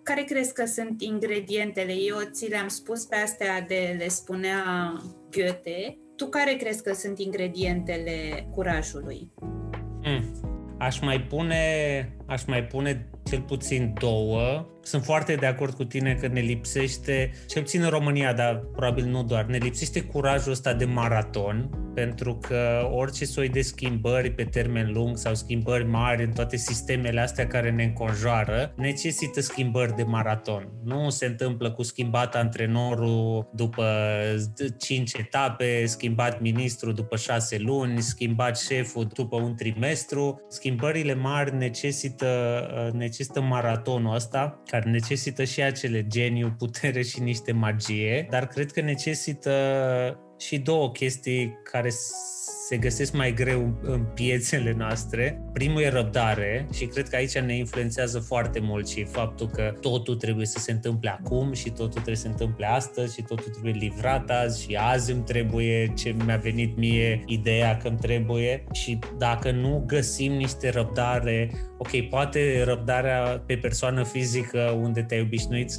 Care 0.08 0.22
crezi 0.24 0.54
că 0.54 0.66
sunt 0.66 1.02
ingredientele? 1.02 1.94
Eu 1.94 2.16
ți 2.32 2.50
le-am 2.50 2.68
spus 2.68 3.06
pe 3.06 3.16
astea 3.16 3.62
de 3.62 3.96
le 3.98 4.08
spunea 4.08 4.62
Goethe. 5.32 5.98
Tu 6.16 6.26
care 6.26 6.54
crezi 6.54 6.84
că 6.84 6.94
sunt 6.94 7.20
ingredientele 7.20 8.48
curajului? 8.52 9.32
Mm. 10.04 10.42
Aș 10.80 11.00
mai 11.00 11.22
pune, 11.22 11.62
aș 12.26 12.46
mai 12.46 12.64
pune 12.64 13.10
cel 13.28 13.42
puțin 13.42 13.94
două 14.00 14.66
sunt 14.88 15.04
foarte 15.04 15.36
de 15.36 15.46
acord 15.46 15.74
cu 15.74 15.84
tine 15.84 16.14
că 16.14 16.28
ne 16.28 16.40
lipsește, 16.40 17.32
cel 17.48 17.62
puțin 17.62 17.82
în 17.82 17.90
România, 17.90 18.34
dar 18.34 18.64
probabil 18.76 19.06
nu 19.06 19.24
doar, 19.24 19.46
ne 19.46 19.58
lipsește 19.58 20.02
curajul 20.02 20.52
ăsta 20.52 20.74
de 20.74 20.86
maraton, 20.86 21.70
pentru 21.94 22.36
că 22.36 22.90
orice 22.92 23.26
soi 23.26 23.50
de 23.50 23.62
schimbări 23.62 24.32
pe 24.32 24.44
termen 24.44 24.92
lung 24.94 25.18
sau 25.18 25.36
schimbări 25.36 25.86
mari 25.86 26.24
în 26.24 26.32
toate 26.32 26.58
sistemele 26.58 27.20
astea 27.20 27.48
care 27.48 27.72
ne 27.72 27.84
înconjoară, 27.84 28.74
necesită 28.76 29.42
schimbări 29.42 29.96
de 29.96 30.04
maraton. 30.04 30.70
Nu 30.84 31.10
se 31.10 31.26
întâmplă 31.26 31.72
cu 31.72 31.84
schimbat 31.84 32.36
antrenorul 32.36 33.50
după 33.54 33.86
5 34.78 35.14
etape, 35.14 35.86
schimbat 35.86 36.42
ministru 36.42 36.92
după 36.92 37.16
6 37.18 37.58
luni, 37.60 38.02
schimbat 38.02 38.58
șeful 38.58 39.08
după 39.14 39.36
un 39.36 39.56
trimestru. 39.56 40.42
Schimbările 40.50 41.14
mari 41.14 41.56
necesită, 41.56 42.28
necesită 42.94 43.17
maratonul 43.42 44.16
ăsta, 44.16 44.62
care 44.66 44.90
necesită 44.90 45.44
și 45.44 45.62
acele 45.62 46.08
geniu, 46.08 46.56
putere 46.58 47.02
și 47.02 47.20
niște 47.20 47.52
magie, 47.52 48.28
dar 48.30 48.48
cred 48.48 48.72
că 48.72 48.82
necesită 48.82 49.54
și 50.40 50.60
două 50.60 50.92
chestii 50.92 51.54
care 51.64 51.90
se 52.70 52.78
găsesc 52.78 53.14
mai 53.14 53.34
greu 53.34 53.78
în 53.82 54.06
piețele 54.14 54.74
noastre. 54.78 55.42
Primul 55.54 55.82
e 55.82 55.90
răbdare 55.90 56.68
și 56.74 56.86
cred 56.86 57.10
că 57.10 57.16
aici 57.16 57.38
ne 57.38 57.56
influențează 57.58 58.20
foarte 58.20 58.60
mult 58.60 58.88
și 58.88 59.04
faptul 59.04 59.48
că 59.48 59.74
totul 59.82 60.16
trebuie 60.16 60.46
să 60.46 60.60
se 60.60 60.72
întâmple 60.72 61.10
acum 61.10 61.54
și 61.54 61.70
totul 61.70 61.88
trebuie 61.88 62.16
să 62.16 62.22
se 62.22 62.28
întâmple 62.28 62.66
astăzi 62.66 63.16
și 63.16 63.22
totul 63.22 63.52
trebuie 63.52 63.74
livrat 63.74 64.30
azi 64.30 64.64
și 64.64 64.76
azi 64.76 65.12
îmi 65.12 65.24
trebuie 65.24 65.94
ce 65.96 66.16
mi-a 66.26 66.38
venit 66.38 66.78
mie 66.78 67.24
ideea 67.26 67.78
că 67.78 67.88
îmi 67.88 67.98
trebuie 67.98 68.64
și 68.72 69.00
dacă 69.18 69.52
nu 69.52 69.84
găsim 69.86 70.32
niște 70.32 70.70
răbdare, 70.70 71.52
ok, 71.78 72.10
poate 72.10 72.64
răbdarea 72.64 73.44
pe 73.46 73.56
persoană 73.56 74.04
fizică 74.04 74.78
unde 74.82 75.02
te-ai 75.02 75.22
obișnuit, 75.22 75.72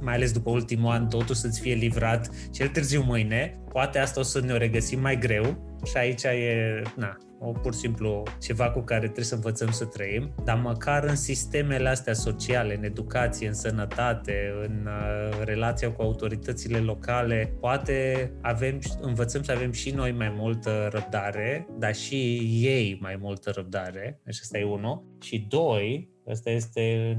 mai 0.00 0.14
ales 0.14 0.32
după 0.32 0.50
ultimul 0.50 0.90
an, 0.90 1.08
totul 1.08 1.34
să-ți 1.34 1.60
fie 1.60 1.74
livrat 1.74 2.30
cel 2.52 2.68
târziu 2.68 3.02
mâine, 3.06 3.58
poate 3.72 3.98
asta 3.98 4.20
o 4.20 4.22
să 4.22 4.40
ne 4.40 4.52
o 4.52 4.56
regăsim 4.56 5.00
mai 5.00 5.18
greu 5.18 5.76
și 5.84 5.96
aici 5.96 6.22
e, 6.22 6.82
na, 6.96 7.16
o 7.40 7.52
pur 7.52 7.72
și 7.72 7.78
simplu 7.78 8.22
ceva 8.40 8.70
cu 8.70 8.80
care 8.80 9.04
trebuie 9.04 9.24
să 9.24 9.34
învățăm 9.34 9.70
să 9.70 9.84
trăim, 9.84 10.34
dar 10.44 10.58
măcar 10.58 11.04
în 11.04 11.16
sistemele 11.16 11.88
astea 11.88 12.12
sociale, 12.12 12.76
în 12.76 12.84
educație, 12.84 13.48
în 13.48 13.54
sănătate, 13.54 14.52
în 14.66 14.86
uh, 14.86 15.44
relația 15.44 15.92
cu 15.92 16.02
autoritățile 16.02 16.78
locale, 16.78 17.56
poate 17.60 18.30
avem, 18.42 18.78
învățăm 19.00 19.42
să 19.42 19.52
avem 19.52 19.72
și 19.72 19.90
noi 19.90 20.12
mai 20.12 20.34
multă 20.36 20.88
răbdare, 20.92 21.66
dar 21.78 21.94
și 21.94 22.36
ei 22.62 22.98
mai 23.00 23.16
multă 23.20 23.50
răbdare. 23.54 24.20
Deci 24.24 24.38
asta 24.40 24.58
e 24.58 24.64
unul. 24.64 25.16
Și 25.20 25.46
doi, 25.48 26.16
Asta 26.30 26.50
este 26.50 27.16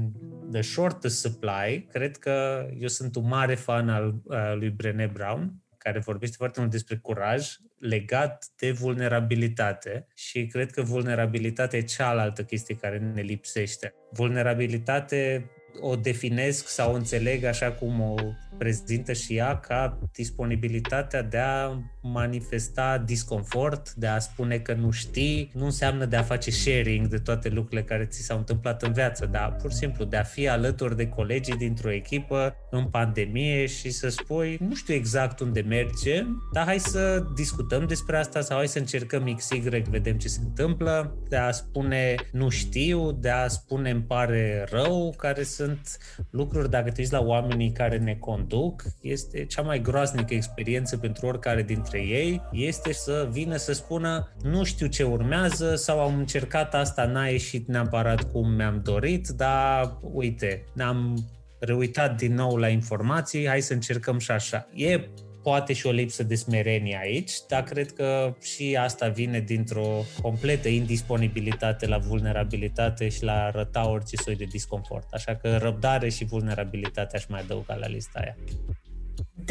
the 0.52 0.60
shortest 0.60 1.20
supply. 1.20 1.86
Cred 1.92 2.16
că 2.16 2.66
eu 2.78 2.88
sunt 2.88 3.16
un 3.16 3.28
mare 3.28 3.54
fan 3.54 3.88
al 3.88 4.14
uh, 4.24 4.54
lui 4.54 4.70
Brené 4.70 5.06
Brown 5.12 5.54
care 5.82 5.98
vorbește 5.98 6.36
foarte 6.38 6.60
mult 6.60 6.72
despre 6.72 6.96
curaj 6.96 7.56
legat 7.78 8.46
de 8.56 8.70
vulnerabilitate 8.70 10.06
și 10.14 10.46
cred 10.46 10.70
că 10.70 10.82
vulnerabilitatea 10.82 11.78
e 11.78 11.82
cealaltă 11.82 12.44
chestie 12.44 12.76
care 12.76 12.98
ne 12.98 13.20
lipsește. 13.20 13.94
Vulnerabilitate 14.10 15.50
o 15.80 15.96
definesc 15.96 16.68
sau 16.68 16.92
o 16.92 16.94
înțeleg 16.94 17.44
așa 17.44 17.72
cum 17.72 18.00
o 18.00 18.14
prezintă 18.58 19.12
și 19.12 19.36
ea 19.36 19.58
ca 19.58 19.98
disponibilitatea 20.12 21.22
de 21.22 21.38
a 21.38 21.78
manifesta 22.02 23.02
disconfort, 23.06 23.92
de 23.92 24.06
a 24.06 24.18
spune 24.18 24.58
că 24.58 24.72
nu 24.72 24.90
știi, 24.90 25.50
nu 25.54 25.64
înseamnă 25.64 26.04
de 26.04 26.16
a 26.16 26.22
face 26.22 26.50
sharing 26.50 27.06
de 27.06 27.16
toate 27.16 27.48
lucrurile 27.48 27.82
care 27.82 28.04
ți 28.04 28.22
s-au 28.22 28.38
întâmplat 28.38 28.82
în 28.82 28.92
viață, 28.92 29.26
dar 29.26 29.56
pur 29.62 29.70
și 29.70 29.76
simplu 29.76 30.04
de 30.04 30.16
a 30.16 30.22
fi 30.22 30.48
alături 30.48 30.96
de 30.96 31.08
colegii 31.08 31.56
dintr-o 31.56 31.92
echipă 31.92 32.54
în 32.70 32.84
pandemie 32.84 33.66
și 33.66 33.90
să 33.90 34.08
spui, 34.08 34.56
nu 34.60 34.74
știu 34.74 34.94
exact 34.94 35.40
unde 35.40 35.60
mergem, 35.60 36.50
dar 36.52 36.64
hai 36.64 36.78
să 36.78 37.24
discutăm 37.34 37.86
despre 37.86 38.16
asta 38.16 38.40
sau 38.40 38.56
hai 38.56 38.68
să 38.68 38.78
încercăm 38.78 39.34
XY, 39.36 39.58
vedem 39.90 40.18
ce 40.18 40.28
se 40.28 40.40
întâmplă, 40.42 41.18
de 41.28 41.36
a 41.36 41.50
spune 41.50 42.14
nu 42.32 42.48
știu, 42.48 43.12
de 43.12 43.28
a 43.28 43.48
spune 43.48 43.90
îmi 43.90 44.02
pare 44.02 44.66
rău, 44.70 45.14
care 45.16 45.42
sunt 45.60 45.98
lucruri, 46.30 46.70
dacă 46.70 46.90
te 46.90 47.00
uiți 47.00 47.12
la 47.12 47.20
oamenii 47.20 47.72
care 47.72 47.98
ne 47.98 48.14
conduc, 48.14 48.82
este 49.00 49.44
cea 49.44 49.62
mai 49.62 49.82
groaznică 49.82 50.34
experiență 50.34 50.96
pentru 50.96 51.26
oricare 51.26 51.62
dintre 51.62 51.98
ei, 51.98 52.42
este 52.52 52.92
să 52.92 53.28
vină 53.30 53.56
să 53.56 53.72
spună 53.72 54.32
nu 54.42 54.64
știu 54.64 54.86
ce 54.86 55.02
urmează 55.02 55.74
sau 55.74 56.00
am 56.00 56.18
încercat 56.18 56.74
asta, 56.74 57.04
n-a 57.04 57.26
ieșit 57.26 57.68
neapărat 57.68 58.30
cum 58.32 58.52
mi-am 58.52 58.80
dorit, 58.84 59.28
dar 59.28 59.98
uite, 60.12 60.64
ne-am 60.72 61.28
reuitat 61.58 62.16
din 62.16 62.34
nou 62.34 62.56
la 62.56 62.68
informații, 62.68 63.48
hai 63.48 63.60
să 63.60 63.72
încercăm 63.72 64.18
și 64.18 64.30
așa. 64.30 64.68
E 64.74 65.08
poate 65.42 65.72
și 65.72 65.86
o 65.86 65.90
lipsă 65.90 66.22
de 66.22 66.34
smerenie 66.34 66.98
aici, 67.02 67.32
dar 67.48 67.62
cred 67.62 67.92
că 67.92 68.36
și 68.42 68.76
asta 68.80 69.08
vine 69.08 69.40
dintr-o 69.40 70.04
completă 70.22 70.68
indisponibilitate 70.68 71.86
la 71.86 71.98
vulnerabilitate 71.98 73.08
și 73.08 73.24
la 73.24 73.44
arăta 73.44 73.88
orice 73.88 74.16
soi 74.16 74.36
de 74.36 74.44
disconfort. 74.44 75.12
Așa 75.12 75.34
că 75.34 75.56
răbdare 75.56 76.08
și 76.08 76.24
vulnerabilitate 76.24 77.16
aș 77.16 77.26
mai 77.26 77.40
adăuga 77.40 77.74
la 77.74 77.86
lista 77.86 78.20
aia. 78.20 78.36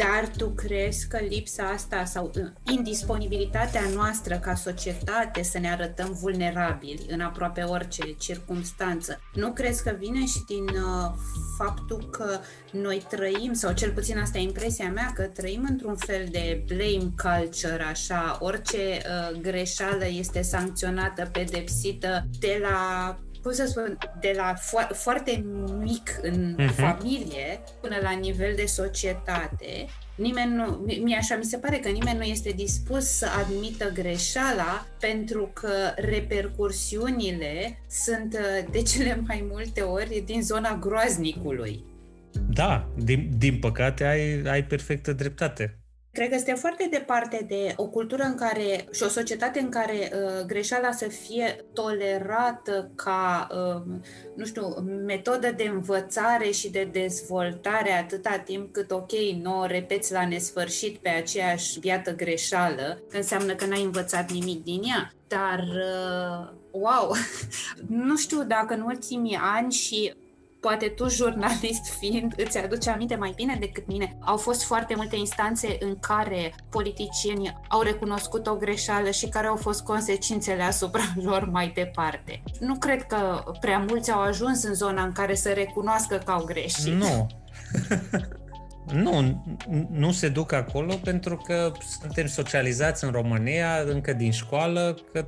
Dar 0.00 0.30
tu 0.36 0.48
crezi 0.48 1.08
că 1.08 1.18
lipsa 1.28 1.62
asta 1.62 2.04
sau 2.04 2.30
uh, 2.36 2.44
indisponibilitatea 2.76 3.82
noastră 3.94 4.38
ca 4.38 4.54
societate 4.54 5.42
să 5.42 5.58
ne 5.58 5.70
arătăm 5.70 6.16
vulnerabili 6.20 7.06
în 7.08 7.20
aproape 7.20 7.62
orice 7.62 8.14
circunstanță, 8.18 9.20
nu 9.34 9.52
crezi 9.52 9.82
că 9.82 9.96
vine 9.98 10.26
și 10.26 10.44
din 10.46 10.64
uh, 10.68 11.12
faptul 11.58 12.08
că 12.10 12.38
noi 12.72 13.06
trăim, 13.08 13.52
sau 13.52 13.72
cel 13.72 13.92
puțin 13.92 14.18
asta 14.18 14.38
e 14.38 14.42
impresia 14.42 14.90
mea, 14.90 15.12
că 15.14 15.22
trăim 15.22 15.66
într-un 15.68 15.96
fel 15.96 16.28
de 16.30 16.64
blame 16.66 17.12
culture, 17.22 17.82
așa, 17.82 18.36
orice 18.40 18.76
uh, 18.78 19.40
greșeală 19.40 20.06
este 20.06 20.42
sancționată, 20.42 21.28
pedepsită 21.32 22.26
de 22.38 22.58
la 22.62 23.18
cum 23.42 23.52
să 23.52 23.66
spun, 23.66 23.98
de 24.20 24.32
la 24.36 24.54
fo- 24.54 24.94
foarte 24.94 25.44
mic 25.78 26.18
în 26.22 26.56
uh-huh. 26.58 26.74
familie 26.74 27.60
până 27.80 27.96
la 28.02 28.10
nivel 28.10 28.52
de 28.56 28.66
societate, 28.66 29.86
nimeni 30.14 30.54
nu, 30.54 30.84
mie 31.02 31.16
așa 31.16 31.36
mi 31.36 31.44
se 31.44 31.56
pare 31.56 31.76
că 31.76 31.88
nimeni 31.88 32.18
nu 32.18 32.24
este 32.24 32.50
dispus 32.50 33.04
să 33.04 33.26
admită 33.38 33.90
greșeala 33.92 34.86
pentru 35.00 35.50
că 35.52 35.70
repercursiunile 35.96 37.78
sunt 37.88 38.36
de 38.70 38.82
cele 38.82 39.22
mai 39.26 39.44
multe 39.50 39.80
ori 39.80 40.22
din 40.26 40.42
zona 40.42 40.78
groaznicului. 40.80 41.84
Da, 42.48 42.88
din, 42.96 43.30
din 43.38 43.58
păcate 43.58 44.04
ai, 44.04 44.42
ai 44.42 44.64
perfectă 44.64 45.12
dreptate. 45.12 45.79
Cred 46.12 46.28
că 46.28 46.34
este 46.34 46.52
foarte 46.52 46.88
departe 46.90 47.44
de 47.48 47.72
o 47.76 47.86
cultură 47.88 48.22
în 48.22 48.34
care 48.34 48.88
și 48.92 49.02
o 49.02 49.08
societate 49.08 49.60
în 49.60 49.68
care 49.68 50.12
uh, 50.12 50.44
greșeala 50.46 50.92
să 50.92 51.08
fie 51.08 51.64
tolerată 51.72 52.90
ca, 52.94 53.46
uh, 53.50 53.82
nu 54.36 54.44
știu, 54.44 54.66
metodă 55.06 55.52
de 55.56 55.70
învățare 55.72 56.50
și 56.50 56.70
de 56.70 56.88
dezvoltare 56.92 57.92
atâta 57.92 58.38
timp 58.38 58.72
cât, 58.72 58.90
ok, 58.90 59.12
nu 59.42 59.60
o 59.60 59.66
repeți 59.66 60.12
la 60.12 60.26
nesfârșit 60.26 60.96
pe 60.96 61.08
aceeași 61.08 61.78
biată 61.78 62.14
greșeală, 62.14 63.02
că 63.10 63.16
înseamnă 63.16 63.54
că 63.54 63.66
n-ai 63.66 63.82
învățat 63.82 64.30
nimic 64.30 64.64
din 64.64 64.82
ea. 64.82 65.12
Dar, 65.28 65.58
uh, 65.58 66.52
wow, 66.70 67.12
nu 68.08 68.16
știu 68.16 68.42
dacă 68.42 68.74
în 68.74 68.80
ultimii 68.80 69.38
ani 69.40 69.72
și 69.72 70.14
poate 70.60 70.86
tu, 70.86 71.08
jurnalist 71.08 71.88
fiind, 71.98 72.32
îți 72.36 72.58
aduce 72.58 72.90
aminte 72.90 73.16
mai 73.16 73.32
bine 73.36 73.56
decât 73.60 73.86
mine, 73.86 74.16
au 74.20 74.36
fost 74.36 74.64
foarte 74.64 74.94
multe 74.96 75.16
instanțe 75.16 75.76
în 75.80 75.96
care 76.00 76.54
politicienii 76.70 77.58
au 77.68 77.80
recunoscut 77.80 78.46
o 78.46 78.54
greșeală 78.54 79.10
și 79.10 79.28
care 79.28 79.46
au 79.46 79.56
fost 79.56 79.82
consecințele 79.82 80.62
asupra 80.62 81.02
lor 81.28 81.48
mai 81.50 81.72
departe. 81.74 82.42
Nu 82.60 82.74
cred 82.74 83.02
că 83.02 83.44
prea 83.60 83.78
mulți 83.88 84.10
au 84.10 84.20
ajuns 84.20 84.62
în 84.62 84.74
zona 84.74 85.02
în 85.02 85.12
care 85.12 85.34
să 85.34 85.48
recunoască 85.48 86.16
că 86.24 86.30
au 86.30 86.44
greșit. 86.44 86.92
Nu. 86.92 87.26
Nu, 88.92 89.42
nu 89.90 90.12
se 90.12 90.28
duc 90.28 90.52
acolo 90.52 90.94
pentru 90.94 91.36
că 91.36 91.72
suntem 92.00 92.26
socializați 92.26 93.04
în 93.04 93.10
România 93.10 93.76
încă 93.86 94.12
din 94.12 94.30
școală 94.30 94.98
că 95.12 95.26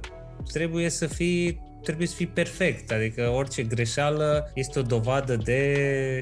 trebuie 0.52 0.88
să 0.88 1.06
fii 1.06 1.62
trebuie 1.82 2.06
să 2.06 2.14
fii 2.14 2.26
perfect, 2.26 2.92
adică 2.92 3.28
orice 3.28 3.62
greșeală 3.62 4.50
este 4.54 4.78
o 4.78 4.82
dovadă 4.82 5.36
de, 5.36 5.60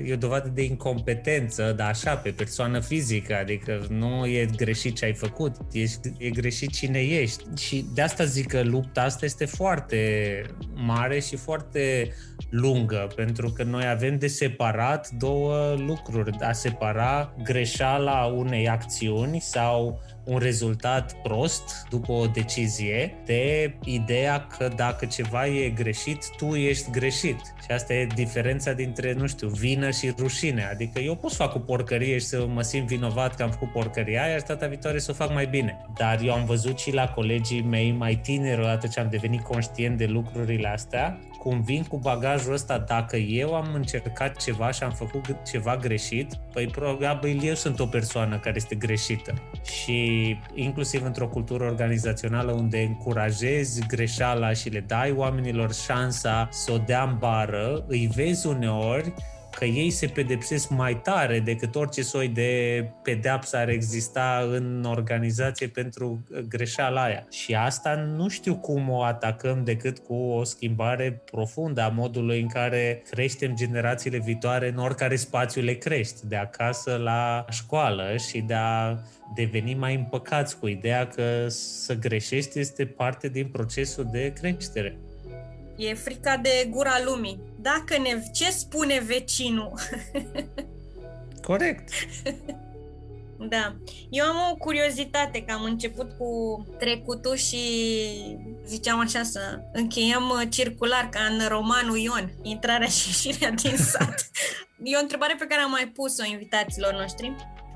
e 0.06 0.12
o 0.12 0.16
dovadă 0.16 0.50
de 0.54 0.62
incompetență, 0.62 1.72
dar 1.76 1.88
așa, 1.88 2.16
pe 2.16 2.30
persoană 2.30 2.80
fizică, 2.80 3.36
adică 3.40 3.86
nu 3.88 4.26
e 4.26 4.48
greșit 4.56 4.96
ce 4.96 5.04
ai 5.04 5.14
făcut, 5.14 5.56
e, 5.72 5.84
e 6.18 6.30
greșit 6.30 6.72
cine 6.72 6.98
ești. 6.98 7.44
Și 7.56 7.84
de 7.94 8.02
asta 8.02 8.24
zic 8.24 8.46
că 8.46 8.62
lupta 8.62 9.02
asta 9.02 9.24
este 9.24 9.44
foarte 9.44 10.42
mare 10.74 11.20
și 11.20 11.36
foarte 11.36 12.12
lungă, 12.50 13.08
pentru 13.16 13.50
că 13.50 13.62
noi 13.62 13.86
avem 13.86 14.18
de 14.18 14.26
separat 14.26 15.10
două 15.10 15.74
lucruri, 15.78 16.30
a 16.40 16.52
separa 16.52 17.34
greșeala 17.42 18.24
unei 18.24 18.68
acțiuni 18.68 19.40
sau 19.40 20.00
un 20.24 20.38
rezultat 20.38 21.22
prost 21.22 21.86
după 21.90 22.12
o 22.12 22.26
decizie 22.26 23.14
de 23.24 23.74
ideea 23.84 24.46
că 24.46 24.68
dacă 24.76 25.06
ceva 25.06 25.46
e 25.46 25.68
greșit, 25.68 26.36
tu 26.36 26.54
ești 26.54 26.90
greșit. 26.90 27.40
Și 27.64 27.70
asta 27.70 27.94
e 27.94 28.06
diferența 28.14 28.72
dintre, 28.72 29.12
nu 29.12 29.26
știu, 29.26 29.48
vină 29.48 29.90
și 29.90 30.14
rușine. 30.18 30.68
Adică 30.72 31.00
eu 31.00 31.14
pot 31.14 31.30
să 31.30 31.36
fac 31.36 31.54
o 31.54 31.58
porcărie 31.58 32.18
și 32.18 32.24
să 32.24 32.46
mă 32.46 32.62
simt 32.62 32.86
vinovat 32.86 33.34
că 33.34 33.42
am 33.42 33.50
făcut 33.50 33.72
porcăria 33.72 34.22
aia 34.22 34.36
și 34.36 34.44
data 34.44 34.66
viitoare 34.66 34.98
să 34.98 35.10
o 35.10 35.14
fac 35.14 35.32
mai 35.32 35.46
bine. 35.46 35.86
Dar 35.98 36.20
eu 36.22 36.32
am 36.32 36.44
văzut 36.44 36.78
și 36.78 36.92
la 36.92 37.08
colegii 37.08 37.62
mei 37.62 37.92
mai 37.92 38.16
tineri, 38.16 38.60
odată 38.60 38.86
ce 38.86 39.00
am 39.00 39.08
devenit 39.10 39.40
conștient 39.40 39.98
de 39.98 40.06
lucrurile 40.06 40.68
astea, 40.68 41.18
cum 41.42 41.60
vin 41.60 41.82
cu 41.82 41.96
bagajul 41.96 42.52
ăsta, 42.52 42.78
dacă 42.78 43.16
eu 43.16 43.54
am 43.54 43.74
încercat 43.74 44.36
ceva 44.36 44.70
și 44.70 44.82
am 44.82 44.90
făcut 44.90 45.24
ceva 45.50 45.76
greșit, 45.76 46.34
păi 46.52 46.66
probabil 46.66 47.40
eu 47.42 47.54
sunt 47.54 47.80
o 47.80 47.86
persoană 47.86 48.38
care 48.38 48.56
este 48.56 48.74
greșită. 48.74 49.34
Și 49.62 50.38
inclusiv 50.54 51.04
într-o 51.04 51.28
cultură 51.28 51.64
organizațională 51.64 52.52
unde 52.52 52.80
încurajezi 52.80 53.86
greșeala 53.86 54.52
și 54.52 54.68
le 54.68 54.80
dai 54.80 55.12
oamenilor 55.12 55.74
șansa 55.74 56.48
să 56.50 56.72
o 56.72 56.78
dea 56.78 57.02
în 57.02 57.16
bară, 57.18 57.84
îi 57.86 58.10
vezi 58.14 58.46
uneori 58.46 59.12
că 59.58 59.64
ei 59.64 59.90
se 59.90 60.06
pedepsesc 60.06 60.68
mai 60.68 61.00
tare 61.00 61.40
decât 61.40 61.74
orice 61.74 62.02
soi 62.02 62.28
de 62.28 62.84
pedeapsă 63.02 63.56
ar 63.56 63.68
exista 63.68 64.48
în 64.50 64.84
organizație 64.84 65.66
pentru 65.66 66.24
greșeala 66.48 67.02
aia. 67.02 67.26
Și 67.30 67.54
asta 67.54 67.94
nu 67.94 68.28
știu 68.28 68.56
cum 68.56 68.88
o 68.88 69.02
atacăm 69.02 69.64
decât 69.64 69.98
cu 69.98 70.14
o 70.14 70.44
schimbare 70.44 71.22
profundă 71.30 71.82
a 71.82 71.88
modului 71.88 72.40
în 72.40 72.48
care 72.48 73.02
creștem 73.10 73.54
generațiile 73.54 74.18
viitoare 74.18 74.68
în 74.68 74.76
oricare 74.76 75.16
spațiu 75.16 75.62
le 75.62 75.74
crești, 75.74 76.26
de 76.26 76.36
acasă 76.36 76.96
la 76.96 77.44
școală 77.50 78.16
și 78.28 78.40
de 78.40 78.54
a 78.54 78.96
deveni 79.34 79.74
mai 79.74 79.94
împăcați 79.94 80.58
cu 80.58 80.66
ideea 80.66 81.06
că 81.06 81.48
să 81.48 81.94
greșești 81.94 82.58
este 82.58 82.86
parte 82.86 83.28
din 83.28 83.46
procesul 83.46 84.08
de 84.12 84.32
creștere. 84.40 84.98
E 85.76 85.94
frica 85.94 86.36
de 86.36 86.66
gura 86.70 86.94
lumii. 87.04 87.49
Dacă 87.62 87.98
ne... 87.98 88.22
Ce 88.32 88.50
spune 88.50 89.00
vecinul? 89.00 89.72
Corect. 91.48 91.88
Da. 93.48 93.76
Eu 94.10 94.24
am 94.24 94.50
o 94.52 94.56
curiozitate 94.56 95.42
că 95.42 95.52
am 95.52 95.62
început 95.62 96.10
cu 96.18 96.64
trecutul 96.78 97.36
și 97.36 97.58
ziceam 98.64 98.98
așa 98.98 99.22
să 99.22 99.40
încheiem 99.72 100.22
circular 100.48 101.08
ca 101.08 101.20
în 101.20 101.48
romanul 101.48 101.96
Ion, 101.98 102.32
intrarea 102.42 102.86
și 102.86 103.08
ieșirea 103.08 103.50
din 103.50 103.76
sat. 103.92 104.30
E 104.82 104.96
o 104.96 105.00
întrebare 105.00 105.34
pe 105.38 105.46
care 105.46 105.60
am 105.60 105.70
mai 105.70 105.92
pus-o 105.94 106.24
invitaților 106.24 106.92
noștri. 106.92 107.34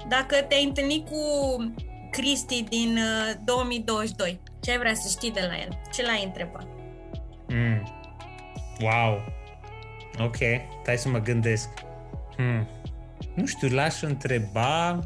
Dacă 0.09 0.37
te-ai 0.49 0.65
întâlnit 0.65 1.09
cu 1.09 1.19
Cristi 2.11 2.63
din 2.63 2.99
2022, 3.45 4.31
uh, 4.31 4.53
ce 4.61 4.71
ai 4.71 4.79
vrea 4.79 4.95
să 4.95 5.09
știi 5.09 5.31
de 5.31 5.41
la 5.49 5.57
el? 5.61 5.81
Ce 5.93 6.03
l-ai 6.03 6.25
întrebat? 6.25 6.67
Mm. 7.49 8.03
Wow. 8.81 9.34
Ok, 10.19 10.37
stai 10.83 10.97
să 10.97 11.09
mă 11.09 11.19
gândesc. 11.19 11.69
Hmm. 12.37 12.69
Nu 13.35 13.47
știu, 13.47 13.69
l-aș 13.69 14.03
întreba 14.03 14.99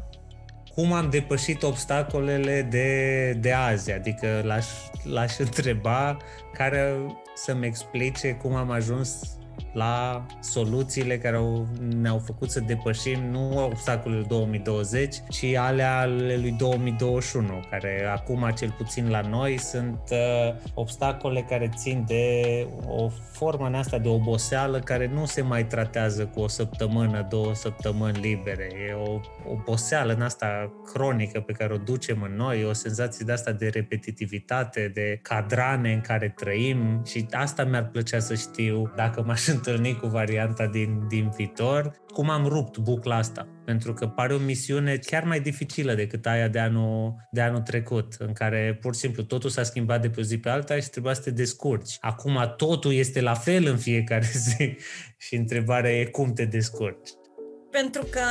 cum 0.73 0.93
am 0.93 1.09
depășit 1.09 1.63
obstacolele 1.63 2.61
de, 2.61 3.31
de 3.31 3.53
azi, 3.53 3.91
adică 3.91 4.41
l-aș, 4.43 4.65
l-aș 5.03 5.37
întreba 5.37 6.17
care 6.53 6.93
să-mi 7.35 7.65
explice 7.65 8.31
cum 8.31 8.55
am 8.55 8.71
ajuns 8.71 9.37
la 9.73 10.25
soluțiile 10.39 11.17
care 11.17 11.35
au, 11.35 11.67
ne-au 12.01 12.17
făcut 12.17 12.51
să 12.51 12.59
depășim 12.59 13.19
nu 13.31 13.63
obstacolele 13.63 14.25
2020, 14.27 15.15
ci 15.29 15.43
ale 15.43 15.83
ale 15.83 16.37
lui 16.37 16.51
2021, 16.51 17.59
care 17.69 18.09
acum, 18.13 18.51
cel 18.57 18.73
puțin 18.77 19.09
la 19.09 19.21
noi, 19.21 19.57
sunt 19.59 20.01
uh, 20.11 20.55
obstacole 20.73 21.41
care 21.41 21.69
țin 21.75 22.03
de 22.07 22.67
o 22.87 23.09
formă 23.31 23.65
în 23.65 23.73
asta 23.73 23.97
de 23.97 24.07
oboseală 24.07 24.79
care 24.79 25.11
nu 25.13 25.25
se 25.25 25.41
mai 25.41 25.65
tratează 25.65 26.25
cu 26.25 26.39
o 26.39 26.47
săptămână, 26.47 27.27
două 27.29 27.53
săptămâni 27.53 28.19
libere. 28.19 28.69
E 28.89 28.93
o 28.93 29.19
oboseală 29.51 30.13
în 30.13 30.21
asta 30.21 30.73
cronică 30.93 31.39
pe 31.39 31.51
care 31.53 31.73
o 31.73 31.77
ducem 31.77 32.21
în 32.21 32.35
noi, 32.35 32.65
o 32.65 32.73
senzație 32.73 33.25
de 33.25 33.31
asta 33.31 33.51
de 33.51 33.67
repetitivitate, 33.67 34.91
de 34.93 35.19
cadrane 35.21 35.93
în 35.93 36.01
care 36.01 36.33
trăim 36.35 37.01
și 37.05 37.25
asta 37.31 37.63
mi-ar 37.63 37.85
plăcea 37.85 38.19
să 38.19 38.35
știu 38.35 38.91
dacă 38.95 39.23
m-aș 39.25 39.47
întâlni 39.59 39.95
cu 39.95 40.07
varianta 40.07 40.67
din, 40.67 41.07
din 41.07 41.29
viitor, 41.35 41.91
cum 42.13 42.29
am 42.29 42.45
rupt 42.45 42.77
bucla 42.77 43.15
asta. 43.15 43.47
Pentru 43.65 43.93
că 43.93 44.07
pare 44.07 44.33
o 44.33 44.37
misiune 44.37 44.97
chiar 44.97 45.23
mai 45.23 45.39
dificilă 45.39 45.93
decât 45.93 46.25
aia 46.25 46.47
de 46.47 46.59
anul, 46.59 47.15
de 47.31 47.41
anul 47.41 47.61
trecut, 47.61 48.15
în 48.17 48.33
care 48.33 48.77
pur 48.81 48.93
și 48.93 48.99
simplu 48.99 49.23
totul 49.23 49.49
s-a 49.49 49.63
schimbat 49.63 50.01
de 50.01 50.09
pe 50.09 50.19
o 50.19 50.23
zi 50.23 50.37
pe 50.37 50.49
alta 50.49 50.79
și 50.79 50.89
trebuia 50.89 51.13
să 51.13 51.21
te 51.21 51.31
descurci. 51.31 51.97
Acum 51.99 52.53
totul 52.57 52.93
este 52.93 53.21
la 53.21 53.33
fel 53.33 53.65
în 53.65 53.77
fiecare 53.77 54.29
zi 54.47 54.77
și 55.17 55.35
întrebarea 55.35 55.99
e 55.99 56.05
cum 56.05 56.33
te 56.33 56.45
descurci. 56.45 57.09
Pentru 57.71 58.03
că 58.09 58.21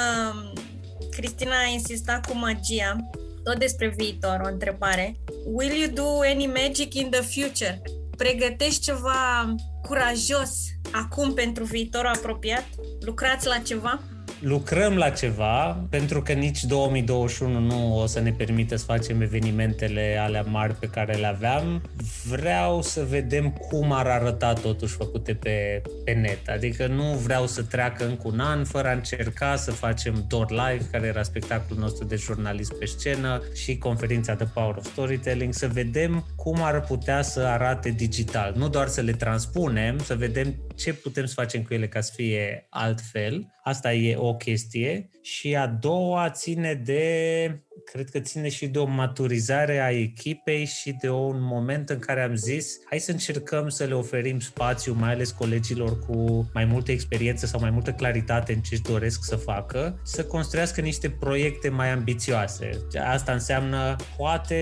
Cristina 1.10 1.58
a 1.64 1.72
insistat 1.72 2.26
cu 2.26 2.36
magia, 2.36 2.96
tot 3.44 3.58
despre 3.58 3.94
viitor, 3.96 4.40
o 4.44 4.48
întrebare. 4.48 5.16
Will 5.44 5.72
you 5.72 5.90
do 5.94 6.20
any 6.32 6.46
magic 6.46 6.94
in 6.94 7.10
the 7.10 7.20
future? 7.20 7.82
Pregătești 8.16 8.80
ceva 8.80 9.54
curajos 9.88 10.50
acum 10.92 11.34
pentru 11.34 11.64
viitorul 11.64 12.10
apropiat? 12.14 12.64
Lucrați 13.00 13.46
la 13.46 13.58
ceva? 13.58 14.00
Lucrăm 14.40 14.96
la 14.96 15.10
ceva, 15.10 15.86
pentru 15.90 16.22
că 16.22 16.32
nici 16.32 16.64
2021 16.64 17.58
nu 17.60 17.98
o 17.98 18.06
să 18.06 18.20
ne 18.20 18.32
permită 18.32 18.76
să 18.76 18.84
facem 18.84 19.20
evenimentele 19.20 20.18
alea 20.20 20.42
mari 20.42 20.74
pe 20.74 20.86
care 20.86 21.14
le 21.14 21.26
aveam. 21.26 21.82
Vreau 22.24 22.82
să 22.82 23.06
vedem 23.08 23.50
cum 23.50 23.92
ar 23.92 24.06
arăta 24.06 24.52
totuși 24.52 24.94
făcute 24.94 25.34
pe, 25.34 25.82
pe 26.04 26.12
net. 26.12 26.48
Adică 26.48 26.86
nu 26.86 27.02
vreau 27.02 27.46
să 27.46 27.62
treacă 27.62 28.06
încă 28.06 28.28
un 28.28 28.40
an 28.40 28.64
fără 28.64 28.88
a 28.88 28.92
încerca 28.92 29.56
să 29.56 29.70
facem 29.70 30.24
Door 30.28 30.50
Live, 30.50 30.84
care 30.90 31.06
era 31.06 31.22
spectacolul 31.22 31.82
nostru 31.82 32.04
de 32.04 32.16
jurnalist 32.16 32.72
pe 32.72 32.84
scenă, 32.84 33.42
și 33.54 33.78
conferința 33.78 34.34
de 34.34 34.44
Power 34.54 34.76
of 34.76 34.84
Storytelling, 34.84 35.54
să 35.54 35.68
vedem 35.68 36.26
cum 36.36 36.62
ar 36.62 36.80
putea 36.80 37.22
să 37.22 37.40
arate 37.40 37.90
digital. 37.90 38.54
Nu 38.56 38.68
doar 38.68 38.88
să 38.88 39.00
le 39.00 39.12
transpunem, 39.12 39.98
să 39.98 40.14
vedem 40.14 40.54
ce 40.74 40.92
putem 40.92 41.24
să 41.24 41.34
facem 41.34 41.62
cu 41.62 41.74
ele 41.74 41.88
ca 41.88 42.00
să 42.00 42.12
fie 42.14 42.66
altfel. 42.70 43.46
Asta 43.62 43.92
e 43.92 44.16
o 44.16 44.27
chestie. 44.34 45.08
Și 45.22 45.56
a 45.56 45.66
doua 45.66 46.30
ține 46.30 46.74
de, 46.84 47.62
cred 47.92 48.10
că 48.10 48.18
ține 48.18 48.48
și 48.48 48.66
de 48.66 48.78
o 48.78 48.84
maturizare 48.84 49.78
a 49.78 49.90
echipei 49.90 50.64
și 50.64 50.96
de 51.00 51.10
un 51.10 51.36
moment 51.40 51.88
în 51.88 51.98
care 51.98 52.22
am 52.22 52.34
zis, 52.34 52.78
hai 52.84 52.98
să 52.98 53.10
încercăm 53.10 53.68
să 53.68 53.84
le 53.84 53.94
oferim 53.94 54.40
spațiu, 54.40 54.96
mai 54.98 55.12
ales 55.12 55.30
colegilor 55.30 55.98
cu 55.98 56.50
mai 56.54 56.64
multă 56.64 56.92
experiență 56.92 57.46
sau 57.46 57.60
mai 57.60 57.70
multă 57.70 57.92
claritate 57.92 58.52
în 58.52 58.60
ce 58.60 58.74
își 58.74 58.82
doresc 58.82 59.24
să 59.24 59.36
facă, 59.36 60.00
să 60.02 60.24
construiască 60.24 60.80
niște 60.80 61.10
proiecte 61.10 61.68
mai 61.68 61.90
ambițioase. 61.90 62.70
Asta 63.04 63.32
înseamnă, 63.32 63.96
poate 64.16 64.56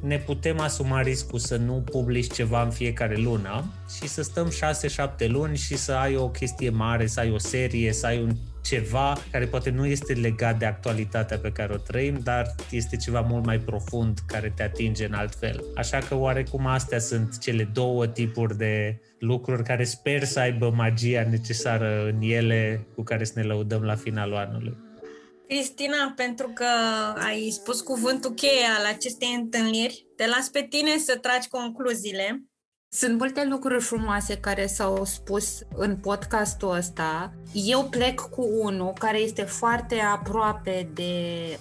ne 0.00 0.18
putem 0.18 0.60
asuma 0.60 1.00
riscul 1.00 1.38
să 1.38 1.56
nu 1.56 1.72
publici 1.72 2.32
ceva 2.32 2.62
în 2.62 2.70
fiecare 2.70 3.16
lună 3.16 3.74
și 4.00 4.08
să 4.08 4.22
stăm 4.22 4.52
6-7 5.24 5.28
luni 5.28 5.56
și 5.56 5.76
să 5.76 5.92
ai 5.92 6.16
o 6.16 6.28
chestie 6.28 6.70
mare, 6.70 7.06
să 7.06 7.20
ai 7.20 7.30
o 7.30 7.38
serie, 7.38 7.92
să 7.92 8.06
ai 8.06 8.22
un 8.22 8.36
ceva 8.66 9.16
care 9.30 9.46
poate 9.46 9.70
nu 9.70 9.86
este 9.86 10.12
legat 10.12 10.58
de 10.58 10.64
actualitatea 10.64 11.38
pe 11.38 11.52
care 11.52 11.72
o 11.72 11.76
trăim, 11.76 12.20
dar 12.22 12.54
este 12.70 12.96
ceva 12.96 13.20
mult 13.20 13.44
mai 13.44 13.58
profund 13.58 14.18
care 14.26 14.52
te 14.56 14.62
atinge 14.62 15.04
în 15.04 15.12
alt 15.12 15.34
fel. 15.34 15.64
Așa 15.74 15.98
că 15.98 16.14
oarecum 16.14 16.66
astea 16.66 16.98
sunt 16.98 17.38
cele 17.38 17.70
două 17.72 18.06
tipuri 18.06 18.56
de 18.56 19.00
lucruri 19.18 19.62
care 19.62 19.84
sper 19.84 20.24
să 20.24 20.40
aibă 20.40 20.70
magia 20.70 21.26
necesară 21.30 22.12
în 22.14 22.20
ele 22.20 22.86
cu 22.94 23.02
care 23.02 23.24
să 23.24 23.32
ne 23.36 23.42
lăudăm 23.42 23.82
la 23.82 23.94
finalul 23.94 24.36
anului. 24.36 24.76
Cristina, 25.48 26.12
pentru 26.16 26.50
că 26.54 26.66
ai 27.26 27.48
spus 27.50 27.80
cuvântul 27.80 28.30
cheie 28.30 28.66
al 28.78 28.84
acestei 28.94 29.34
întâlniri, 29.34 30.06
te 30.16 30.26
las 30.26 30.48
pe 30.48 30.66
tine 30.70 30.98
să 30.98 31.16
tragi 31.16 31.48
concluziile 31.48 32.46
sunt 32.96 33.18
multe 33.18 33.46
lucruri 33.50 33.82
frumoase 33.82 34.36
care 34.36 34.66
s-au 34.66 35.04
spus 35.04 35.58
în 35.74 35.96
podcastul 35.96 36.74
ăsta. 36.74 37.32
Eu 37.52 37.84
plec 37.84 38.20
cu 38.20 38.48
unul 38.60 38.92
care 38.98 39.18
este 39.18 39.42
foarte 39.42 40.00
aproape 40.00 40.88
de 40.94 41.12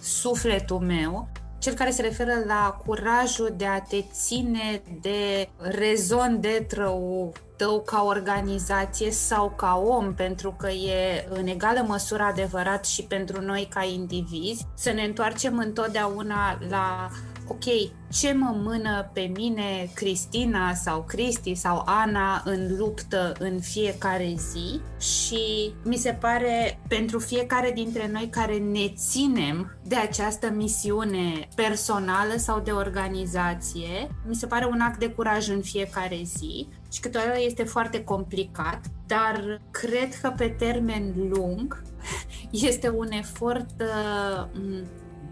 sufletul 0.01 0.79
meu, 0.79 1.27
cel 1.57 1.73
care 1.73 1.91
se 1.91 2.01
referă 2.01 2.33
la 2.45 2.81
curajul 2.85 3.53
de 3.57 3.65
a 3.65 3.79
te 3.79 4.03
ține 4.11 4.81
de 5.01 5.49
rezon 5.57 6.37
de 6.41 6.65
trău 6.67 7.33
tău 7.57 7.81
ca 7.81 8.03
organizație 8.03 9.11
sau 9.11 9.53
ca 9.55 9.81
om, 9.85 10.13
pentru 10.13 10.55
că 10.57 10.69
e 10.69 11.27
în 11.29 11.47
egală 11.47 11.85
măsură 11.87 12.23
adevărat 12.23 12.85
și 12.85 13.03
pentru 13.03 13.41
noi 13.41 13.67
ca 13.73 13.83
indivizi, 13.83 14.65
să 14.75 14.91
ne 14.91 15.01
întoarcem 15.03 15.57
întotdeauna 15.57 16.59
la 16.69 17.09
ok, 17.47 17.63
ce 18.11 18.33
mă 18.33 18.55
mână 18.63 19.09
pe 19.13 19.31
mine 19.35 19.89
Cristina 19.93 20.73
sau 20.73 21.03
Cristi 21.03 21.55
sau 21.55 21.83
Ana 21.85 22.41
în 22.45 22.75
luptă 22.77 23.33
în 23.39 23.59
fiecare 23.59 24.35
zi? 24.37 24.79
Și 24.99 25.73
mi 25.83 25.95
se 25.95 26.11
pare 26.11 26.79
pentru 26.87 27.19
fiecare 27.19 27.71
dintre 27.71 28.09
noi 28.11 28.27
care 28.31 28.57
ne 28.57 28.89
ținem 28.89 29.77
de 29.83 29.95
această 29.95 30.49
misiune 30.49 31.47
personală 31.55 32.33
sau 32.37 32.59
de 32.59 32.71
organizație, 32.71 34.09
mi 34.27 34.35
se 34.35 34.47
pare 34.47 34.65
un 34.65 34.79
act 34.79 34.99
de 34.99 35.09
curaj 35.09 35.49
în 35.49 35.61
fiecare 35.61 36.21
zi. 36.23 36.67
Și 36.91 36.99
câteodată 36.99 37.41
este 37.41 37.63
foarte 37.63 38.03
complicat, 38.03 38.81
dar 39.07 39.61
cred 39.71 40.15
că 40.21 40.33
pe 40.37 40.47
termen 40.47 41.13
lung 41.29 41.81
este 42.69 42.89
un 42.89 43.11
efort 43.11 43.69
uh, 43.79 44.47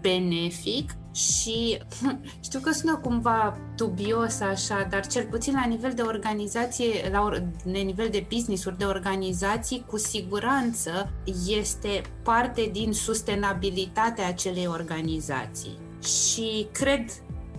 benefic 0.00 0.90
și 1.14 1.78
știu 2.46 2.60
că 2.60 2.72
sună 2.72 2.96
cumva 2.96 3.58
dubios 3.76 4.40
așa, 4.40 4.86
dar 4.90 5.06
cel 5.06 5.26
puțin 5.26 5.52
la 5.54 5.64
nivel 5.66 5.92
de 5.92 6.02
organizație, 6.02 7.10
la 7.10 7.30
nivel 7.64 8.08
de 8.10 8.26
business-uri, 8.32 8.78
de 8.78 8.84
organizații, 8.84 9.84
cu 9.86 9.98
siguranță 9.98 11.12
este 11.46 12.02
parte 12.22 12.68
din 12.72 12.92
sustenabilitatea 12.92 14.26
acelei 14.26 14.66
organizații. 14.66 15.78
Și 16.02 16.66
cred 16.72 17.04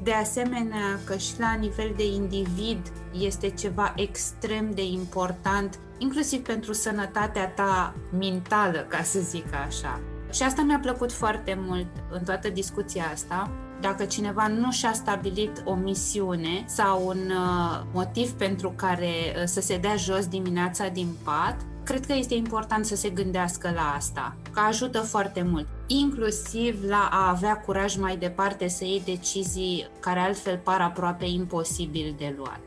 de 0.03 0.13
asemenea 0.13 0.99
că 1.03 1.17
și 1.17 1.33
la 1.39 1.53
nivel 1.53 1.93
de 1.95 2.05
individ 2.05 2.91
este 3.19 3.49
ceva 3.49 3.93
extrem 3.95 4.71
de 4.71 4.83
important, 4.83 5.79
inclusiv 5.97 6.41
pentru 6.41 6.73
sănătatea 6.73 7.47
ta 7.47 7.95
mentală, 8.19 8.85
ca 8.89 9.03
să 9.03 9.19
zic 9.19 9.53
așa. 9.67 9.99
Și 10.35 10.43
asta 10.43 10.61
mi-a 10.61 10.79
plăcut 10.79 11.11
foarte 11.11 11.57
mult 11.59 11.87
în 12.09 12.23
toată 12.23 12.49
discuția 12.49 13.03
asta. 13.13 13.51
Dacă 13.81 14.05
cineva 14.05 14.47
nu 14.47 14.71
și-a 14.71 14.93
stabilit 14.93 15.61
o 15.65 15.73
misiune 15.73 16.63
sau 16.67 17.07
un 17.07 17.17
uh, 17.17 17.81
motiv 17.93 18.31
pentru 18.31 18.73
care 18.75 19.07
uh, 19.07 19.43
să 19.45 19.61
se 19.61 19.77
dea 19.77 19.95
jos 19.95 20.27
dimineața 20.27 20.87
din 20.87 21.07
pat, 21.23 21.55
cred 21.83 22.05
că 22.05 22.13
este 22.13 22.33
important 22.33 22.85
să 22.85 22.95
se 22.95 23.09
gândească 23.09 23.71
la 23.75 23.93
asta, 23.95 24.35
că 24.51 24.59
ajută 24.59 24.99
foarte 24.99 25.41
mult, 25.43 25.67
inclusiv 25.87 26.83
la 26.87 27.09
a 27.11 27.29
avea 27.29 27.57
curaj 27.57 27.95
mai 27.95 28.17
departe 28.17 28.67
să 28.67 28.83
iei 28.83 29.01
decizii 29.05 29.87
care 29.99 30.19
altfel 30.19 30.57
par 30.57 30.81
aproape 30.81 31.25
imposibil 31.25 32.15
de 32.17 32.33
luat. 32.37 32.61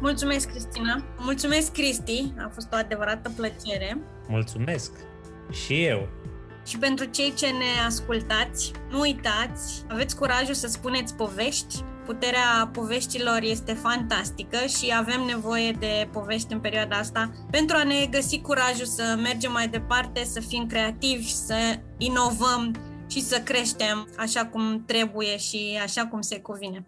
Mulțumesc, 0.00 0.50
Cristina! 0.50 1.04
Mulțumesc, 1.18 1.72
Cristi! 1.72 2.32
A 2.38 2.50
fost 2.54 2.68
o 2.72 2.76
adevărată 2.76 3.32
plăcere! 3.36 3.98
Mulțumesc! 4.28 4.92
Și 5.50 5.84
eu! 5.84 6.08
Și 6.66 6.78
pentru 6.78 7.04
cei 7.04 7.34
ce 7.34 7.46
ne 7.46 7.84
ascultați, 7.86 8.72
nu 8.90 9.00
uitați, 9.00 9.84
aveți 9.88 10.16
curajul 10.16 10.54
să 10.54 10.66
spuneți 10.66 11.14
povești. 11.14 11.82
Puterea 12.06 12.70
poveștilor 12.72 13.38
este 13.42 13.72
fantastică 13.72 14.56
și 14.56 14.92
avem 14.96 15.20
nevoie 15.20 15.76
de 15.78 16.08
povești 16.12 16.52
în 16.52 16.60
perioada 16.60 16.96
asta 16.96 17.30
pentru 17.50 17.76
a 17.76 17.84
ne 17.84 18.06
găsi 18.10 18.40
curajul 18.40 18.86
să 18.86 19.18
mergem 19.22 19.52
mai 19.52 19.68
departe, 19.68 20.24
să 20.24 20.40
fim 20.40 20.66
creativi, 20.66 21.32
să 21.32 21.78
inovăm 21.98 22.74
și 23.10 23.20
să 23.20 23.40
creștem 23.40 24.08
așa 24.16 24.46
cum 24.46 24.84
trebuie 24.86 25.36
și 25.36 25.80
așa 25.82 26.06
cum 26.06 26.20
se 26.20 26.40
cuvine. 26.40 26.84